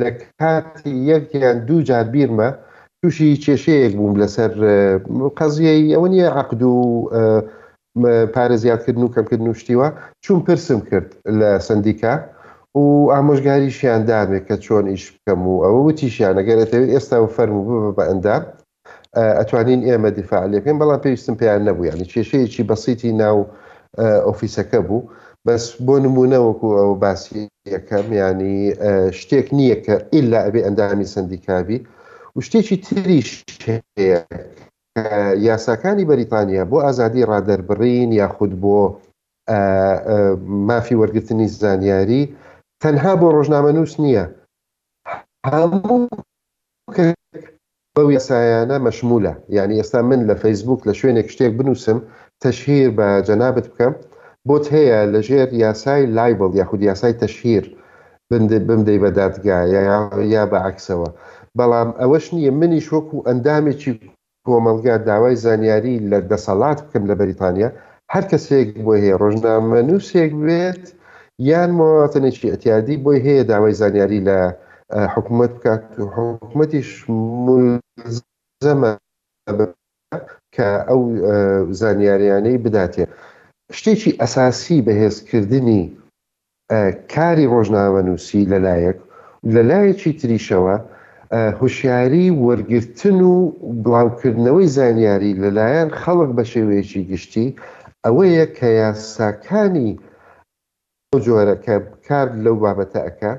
لە 0.00 0.08
کاتی 0.40 0.92
یەکیان 1.12 1.56
دوو 1.68 1.86
جار 1.88 2.06
بیرمە 2.14 2.48
تووشی 3.00 3.40
کێشەیەک 3.44 3.92
بووم 3.98 4.14
لەسەر 4.22 4.50
قەزیەی 5.38 5.92
ئەوە 5.94 6.08
نیە 6.12 6.28
عقد 6.42 6.60
و 6.62 6.76
پارێزیاتکردن 8.36 9.02
و 9.04 9.12
کەمکردن 9.14 9.48
و 9.50 9.54
شتیوە 9.60 9.88
چون 10.24 10.38
پرسم 10.46 10.80
کرد 10.90 11.08
لە 11.40 11.48
سندیکا 11.68 12.14
و 12.78 12.82
ئامۆژگاریشیان 13.14 14.02
دامێ 14.10 14.40
کە 14.46 14.54
چۆن 14.64 14.84
ئیش 14.92 15.04
بکەم 15.12 15.40
و 15.50 15.54
ئەوە 15.64 15.80
وتیشیان 15.88 16.36
ئەگەرێتەوێت 16.38 16.90
ئێستا 16.94 17.18
و 17.24 17.32
فەرم 17.36 17.56
بە 17.96 18.04
ئەندام 18.10 18.42
ئەتوانین 19.38 19.80
ئێمە 19.88 20.10
دیفاع 20.18 20.44
لێ 20.52 20.58
پێم 20.64 20.76
بەڵام 20.80 21.00
پێویستم 21.04 21.34
پێیان 21.40 21.62
نەبوو 21.68 21.86
ینی 21.90 22.06
کێشەیەکی 22.12 22.66
بەسییتی 22.68 23.12
ناو 23.22 23.38
ئۆفیسەکە 24.02 24.80
بوو 24.88 25.08
بەس 25.46 25.64
بۆ 25.86 25.94
نمونە 26.04 26.38
وەکو 26.46 26.68
ئەو 26.78 26.90
باسی 27.04 27.40
یەکەم 27.74 28.06
ینی 28.20 28.56
شتێک 29.18 29.46
نییە 29.58 29.76
کە 29.84 29.94
ئللا 30.16 30.38
ئەبێ 30.46 30.60
ئەندامی 30.64 31.10
سندیکاوی 31.14 31.78
و 32.36 32.40
شتێکی 32.46 32.76
تریش 32.86 33.30
یاساکانی 35.48 36.08
بەریتانیا 36.10 36.62
بۆ 36.70 36.76
ئازادی 36.86 37.26
ڕادەربڕین 37.30 38.10
یاخود 38.20 38.52
بۆ 38.62 38.78
مافی 40.68 40.98
وەرگتنی 41.02 41.48
زانیاری 41.62 42.22
تەنها 42.82 43.12
بۆ 43.20 43.26
ڕۆژنامە 43.36 43.70
نووس 43.76 43.92
نییە 44.04 44.24
هەموو 45.52 45.98
بەو 47.96 48.08
یاسایانە 48.16 48.76
مەشمولە 48.86 49.32
یعنی 49.56 49.74
ئێستا 49.80 50.00
من 50.10 50.20
لە 50.28 50.34
فەیسبوک 50.42 50.80
لە 50.88 50.92
شوێنێک 50.98 51.28
شتێک 51.34 51.52
بنووسم 51.58 51.98
تەشهیر 52.44 52.88
بە 52.98 53.08
جەنابەت 53.28 53.66
بکە 53.72 53.88
بۆت 54.48 54.64
هەیە 54.74 55.00
لەژێر 55.14 55.48
یاسای 55.64 56.06
لایبل 56.18 56.50
یاخود 56.60 56.82
یاسای 56.90 57.14
تەشهیر 57.22 57.64
بمدەی 58.68 59.00
بە 59.02 59.10
دادگای 59.18 59.70
یا 60.36 60.44
بە 60.50 60.58
عکسەوە 60.70 61.08
بەڵام 61.58 61.90
ئەوەش 62.00 62.26
نییە 62.34 62.52
منیش 62.60 62.86
وەکو 62.96 63.24
ئەندامێکی 63.28 63.92
کۆمەلگا 64.46 64.96
داوای 65.08 65.36
زانیاری 65.44 65.96
لە 66.10 66.18
دەسەڵات 66.30 66.78
بکەم 66.84 67.04
لە 67.10 67.14
بەریتانیا 67.20 67.70
هەر 68.12 68.24
کەسێک 68.30 68.68
بۆ 68.86 68.92
هەیە 69.02 69.16
ڕۆژنامە 69.22 69.80
نووسێک 69.88 70.32
بێت 70.46 70.82
یان 71.50 71.70
مۆتنێکی 71.78 72.50
ئەتیادی 72.52 72.96
بۆی 73.04 73.18
هەیە 73.26 73.42
داوای 73.50 73.74
زانیاری 73.80 74.20
لە 74.28 74.36
حکوومەت 75.14 75.52
بکات 75.56 75.84
حکوومەتیش 76.16 76.88
زەمە 78.66 78.90
کە 80.56 80.68
ئەو 80.88 81.02
زانیاریانەی 81.80 82.62
بداتێ 82.64 83.04
شتێکی 83.76 84.12
ئەساسی 84.20 84.84
بەهێزکردنی 84.86 85.82
کاری 87.14 87.50
ڕۆژنامە 87.52 88.00
نووسی 88.08 88.42
لەلایەک 88.52 88.98
لەلایەکی 89.54 90.12
تریشەوە 90.20 90.76
هوشیاری 91.60 92.26
وەرگتن 92.44 93.18
و 93.32 93.34
بڵاوکردنەوەی 93.82 94.72
زانیاری 94.76 95.38
لەلایەن 95.42 95.88
خەڵک 96.00 96.30
بە 96.36 96.44
شێوەیەکی 96.52 97.02
گشتی 97.10 97.46
ئەوەیە 98.04 98.46
کە 98.56 98.68
یاساکانی 98.82 99.90
جۆرەکە 101.24 101.76
کار 102.06 102.26
لەو 102.44 102.56
بابەتە 102.64 103.00
ئەەکە 103.06 103.32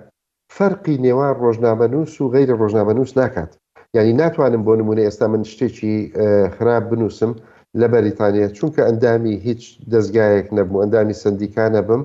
فەرقی 0.56 1.02
نێوان 1.06 1.34
ڕۆژنامە 1.44 1.88
نووس 1.94 2.14
و 2.22 2.32
غیرە 2.36 2.56
ڕۆژنامە 2.62 2.94
نووس 2.98 3.12
ناکات 3.20 3.52
یعنی 3.96 4.14
ناتوانم 4.14 4.64
بۆ 4.64 4.78
نمونە 4.80 5.00
ئێستا 5.10 5.24
من 5.28 5.44
شتێکی 5.44 6.12
خراپ 6.60 6.84
بنووسم 6.90 7.34
لە 7.78 7.88
بەریتانیا 7.94 8.48
چونکە 8.58 8.82
ئەندامی 8.88 9.36
هیچ 9.48 9.80
دەستگایەک 9.92 10.48
نەبوو 10.58 10.82
ئەندامی 10.84 11.14
سندیکانە 11.24 11.82
بم 11.88 12.02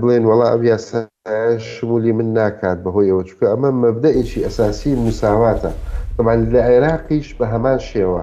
بڵێن 0.00 0.24
وڵا 0.30 0.46
ئەویاسە 0.52 0.98
شمولی 1.58 2.12
من 2.12 2.28
ناکات 2.32 2.78
بەهۆیەوە 2.84 3.22
چکە 3.28 3.46
ئەمە 3.52 3.70
مەبدەئێکی 3.84 4.44
ئەساسی 4.46 4.92
مساواتە 5.06 5.72
بەمان 6.16 6.38
لە 6.52 6.60
عێراقیش 6.70 7.26
بە 7.38 7.44
هەمان 7.52 7.78
شێوە 7.90 8.22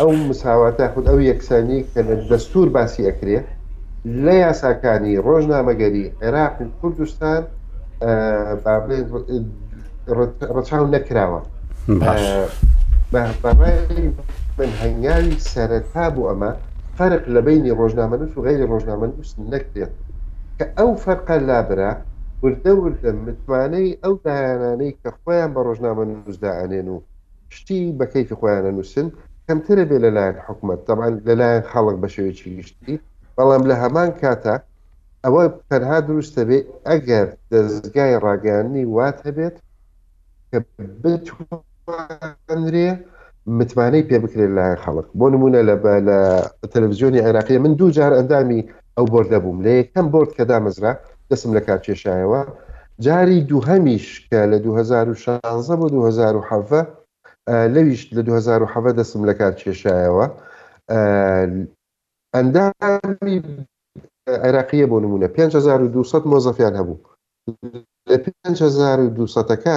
ئەو 0.00 0.12
مساواتە 0.30 0.84
خود 0.94 1.06
ئەو 1.10 1.18
یەکسانی 1.30 1.80
کە 1.92 2.00
لە 2.08 2.14
دەستور 2.30 2.68
باسی 2.76 3.02
ئەکرێ 3.08 3.38
لە 4.24 4.34
یاساکانی 4.44 5.12
ڕۆژنامەگەری 5.26 6.04
عێراق 6.22 6.54
کوردستان 6.80 7.42
بابلێن 8.64 9.04
ڕچاو 10.06 10.86
نەکراوە 10.94 11.40
من 14.58 14.70
هەنگاوی 14.82 15.34
سەرەتا 15.52 16.04
بوو 16.14 16.28
ئەمە 16.30 16.50
فەرق 16.96 17.24
لە 17.34 17.40
بینی 17.46 17.72
ڕۆژنامەنووس 17.80 18.32
و 18.34 18.42
غیری 18.46 18.70
ڕۆژنامەنووس 18.72 19.30
نەکرێت 19.52 19.92
کە 20.58 20.66
ئەو 20.78 20.90
فەرقە 21.04 21.36
لابرا 21.48 21.92
وردەوردە 22.42 23.10
متمانەی 23.26 23.88
ئەو 24.04 24.14
دایانانەی 24.26 24.92
کە 25.02 25.10
خۆیان 25.20 25.50
بە 25.54 25.60
ڕۆژنامە 25.68 26.04
نووسداانێن 26.10 26.88
و 26.94 26.96
شتی 27.56 27.80
بە 27.98 28.06
کەیفی 28.12 28.38
خۆیانە 28.40 28.70
نووسن 28.76 29.08
کەمترە 29.46 29.84
بێ 29.90 29.98
لەلایەن 30.04 30.36
حکوومەت 30.46 30.80
تەمان 30.88 31.12
لەلایەن 31.28 31.64
خەڵک 31.72 31.96
بە 32.02 32.08
شێوێکی 32.14 32.48
گشتی 32.58 32.96
بەڵام 33.36 33.62
لە 33.70 33.74
هەمان 33.82 34.10
کاتە 34.20 34.54
ئەوە 35.24 35.44
تەنها 35.70 35.98
دروستە 36.08 36.42
بێ 36.48 36.58
ئەگەر 36.88 37.26
دەستگای 37.50 38.14
ڕاگەانی 38.24 38.84
وات 38.96 39.18
هەبێت 39.26 39.56
کە 40.56 40.84
بتوانرێ 41.04 42.90
متمانەی 43.58 44.04
پێ 44.08 44.16
بکرێت 44.24 44.50
لایەن 44.56 44.78
خەڵک 44.84 45.06
بۆ 45.18 45.26
نمونە 45.34 45.60
لە 45.68 45.74
بە 45.82 45.94
لە 46.08 46.18
تەلەڤزیۆنی 46.72 47.24
عێراقیە 47.26 47.58
من 47.64 47.72
دوو 47.78 47.90
جار 47.96 48.12
ئەندامی 48.18 48.60
ئەو 48.96 49.06
بردە 49.12 49.38
بووم 49.44 49.58
لە 49.64 49.70
یەکەم 49.80 50.06
برد 50.14 50.30
کە 50.36 50.44
دامەزرا 50.50 50.92
دەسم 51.30 51.50
لە 51.56 51.60
کار 51.66 51.78
کێشایەوە 51.86 52.40
جاری 53.06 53.46
دووهەمیش 53.50 54.06
کە 54.28 54.38
لە 54.52 54.58
2016 54.60 55.74
بۆ 55.80 55.86
2017 55.92 56.86
لەویش 57.74 58.02
لە 58.16 58.22
2017 58.22 58.92
دەسم 59.00 59.20
لە 59.30 59.34
کار 59.40 59.52
کێشایەوە 59.62 60.26
ئەندامی 62.34 63.36
عێراقیە 64.44 64.86
بۆ 64.90 64.96
نمونە 65.04 65.26
5200 65.28 66.24
مۆزەفیان 66.30 66.74
هەبوو 66.80 66.98
لە 68.10 68.16
5200ەکە 68.48 69.76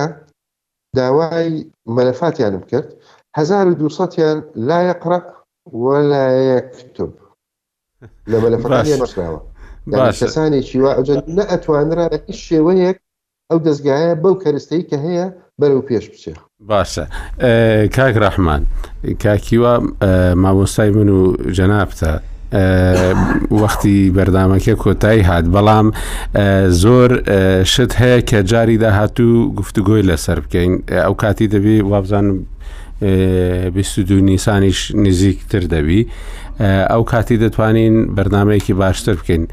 داوای 0.95 1.65
مەلەفاتیانم 1.89 2.65
کرد 2.67 2.93
1200یان 3.39 4.39
لا 4.55 4.83
یقرأ 4.89 5.19
ولا 5.73 6.31
يكتب 6.55 7.13
لما 8.27 8.49
لفتانية 8.49 9.01
مشراوة 9.03 9.41
يعني 9.87 10.09
كساني 10.11 10.61
شواء 10.63 10.99
أجل 10.99 11.23
نأتوان 11.27 11.93
رأى 11.93 12.19
إشي 12.29 12.59
ويك 12.59 13.01
ئەو 13.53 13.57
دەستگایە 13.59 14.15
بەو 14.23 14.35
کەرستەی 14.43 14.83
کە 14.89 14.95
هەیە 15.03 15.25
بەرەو 15.61 15.87
پێش 15.89 16.05
بچێ 16.11 16.33
باشە 16.69 17.03
کاک 17.95 18.15
ڕحمان 18.23 18.61
کاکیوە 19.23 19.73
مامۆستای 20.43 20.89
من 20.97 21.09
و 21.09 21.33
جەنابتە 21.57 22.11
وەختی 22.53 24.11
بەردامەکە 24.17 24.73
کۆتایی 24.83 25.21
هات 25.29 25.45
بەڵام 25.55 25.87
زۆر 26.83 27.09
شت 27.73 27.93
هەیە 28.01 28.21
کە 28.29 28.39
جاری 28.51 28.77
داهاتوو 28.77 29.53
گفتوگۆی 29.59 30.03
لەسەر 30.09 30.39
بکەین 30.45 30.83
ئەو 30.91 31.13
کاتی 31.21 31.47
دەبی 31.53 31.81
وابزانم 31.91 32.37
بیستدو 33.75 34.19
نیسانیش 34.19 34.91
نزیکتر 34.95 35.61
دەبی 35.73 36.01
ئەو 36.91 37.03
کاتی 37.11 37.37
دەتوانین 37.45 37.95
بەرنمەیەکی 38.17 38.73
باشتر 38.83 39.13
بکەین 39.21 39.43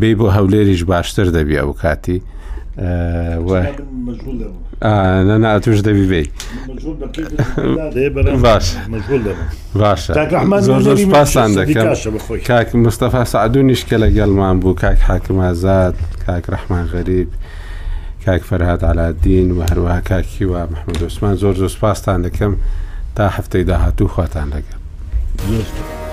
بێ 0.00 0.10
بۆ 0.18 0.26
هەولێریش 0.36 0.82
باشتر 0.92 1.26
دەبی 1.36 1.56
ئەو 1.60 1.72
کاتی. 1.82 2.18
توش 5.60 5.80
دەبی 5.80 6.06
بێ 6.10 6.24
باشە 9.74 10.10
پاسان 11.12 11.52
دەکەم 11.64 11.88
کاک 12.48 12.68
مستەفا 12.86 13.24
سعدونیش 13.26 13.82
کە 13.88 13.92
لە 14.02 14.08
گەلمان 14.16 14.56
بوو 14.60 14.74
کاک 14.74 14.98
حاکم 15.10 15.38
ئازاد 15.40 15.94
کاک 16.26 16.44
ڕەحمان 16.52 16.84
غەریب 16.92 17.28
کاک 18.26 18.42
فەرهاات 18.48 18.82
علادین 18.90 19.48
و 19.56 19.60
هەروەها 19.70 20.00
کاکی 20.10 20.44
و 20.52 20.54
محمد 20.72 21.02
عوسمان 21.02 21.36
زۆر 21.36 21.54
زۆر 21.60 21.68
سپاسان 21.76 22.18
دەکەم 22.28 22.52
تا 23.16 23.24
هەفتەی 23.36 23.64
داهاتوو 23.70 24.08
خواتان 24.14 24.48
لەگەم. 24.54 26.09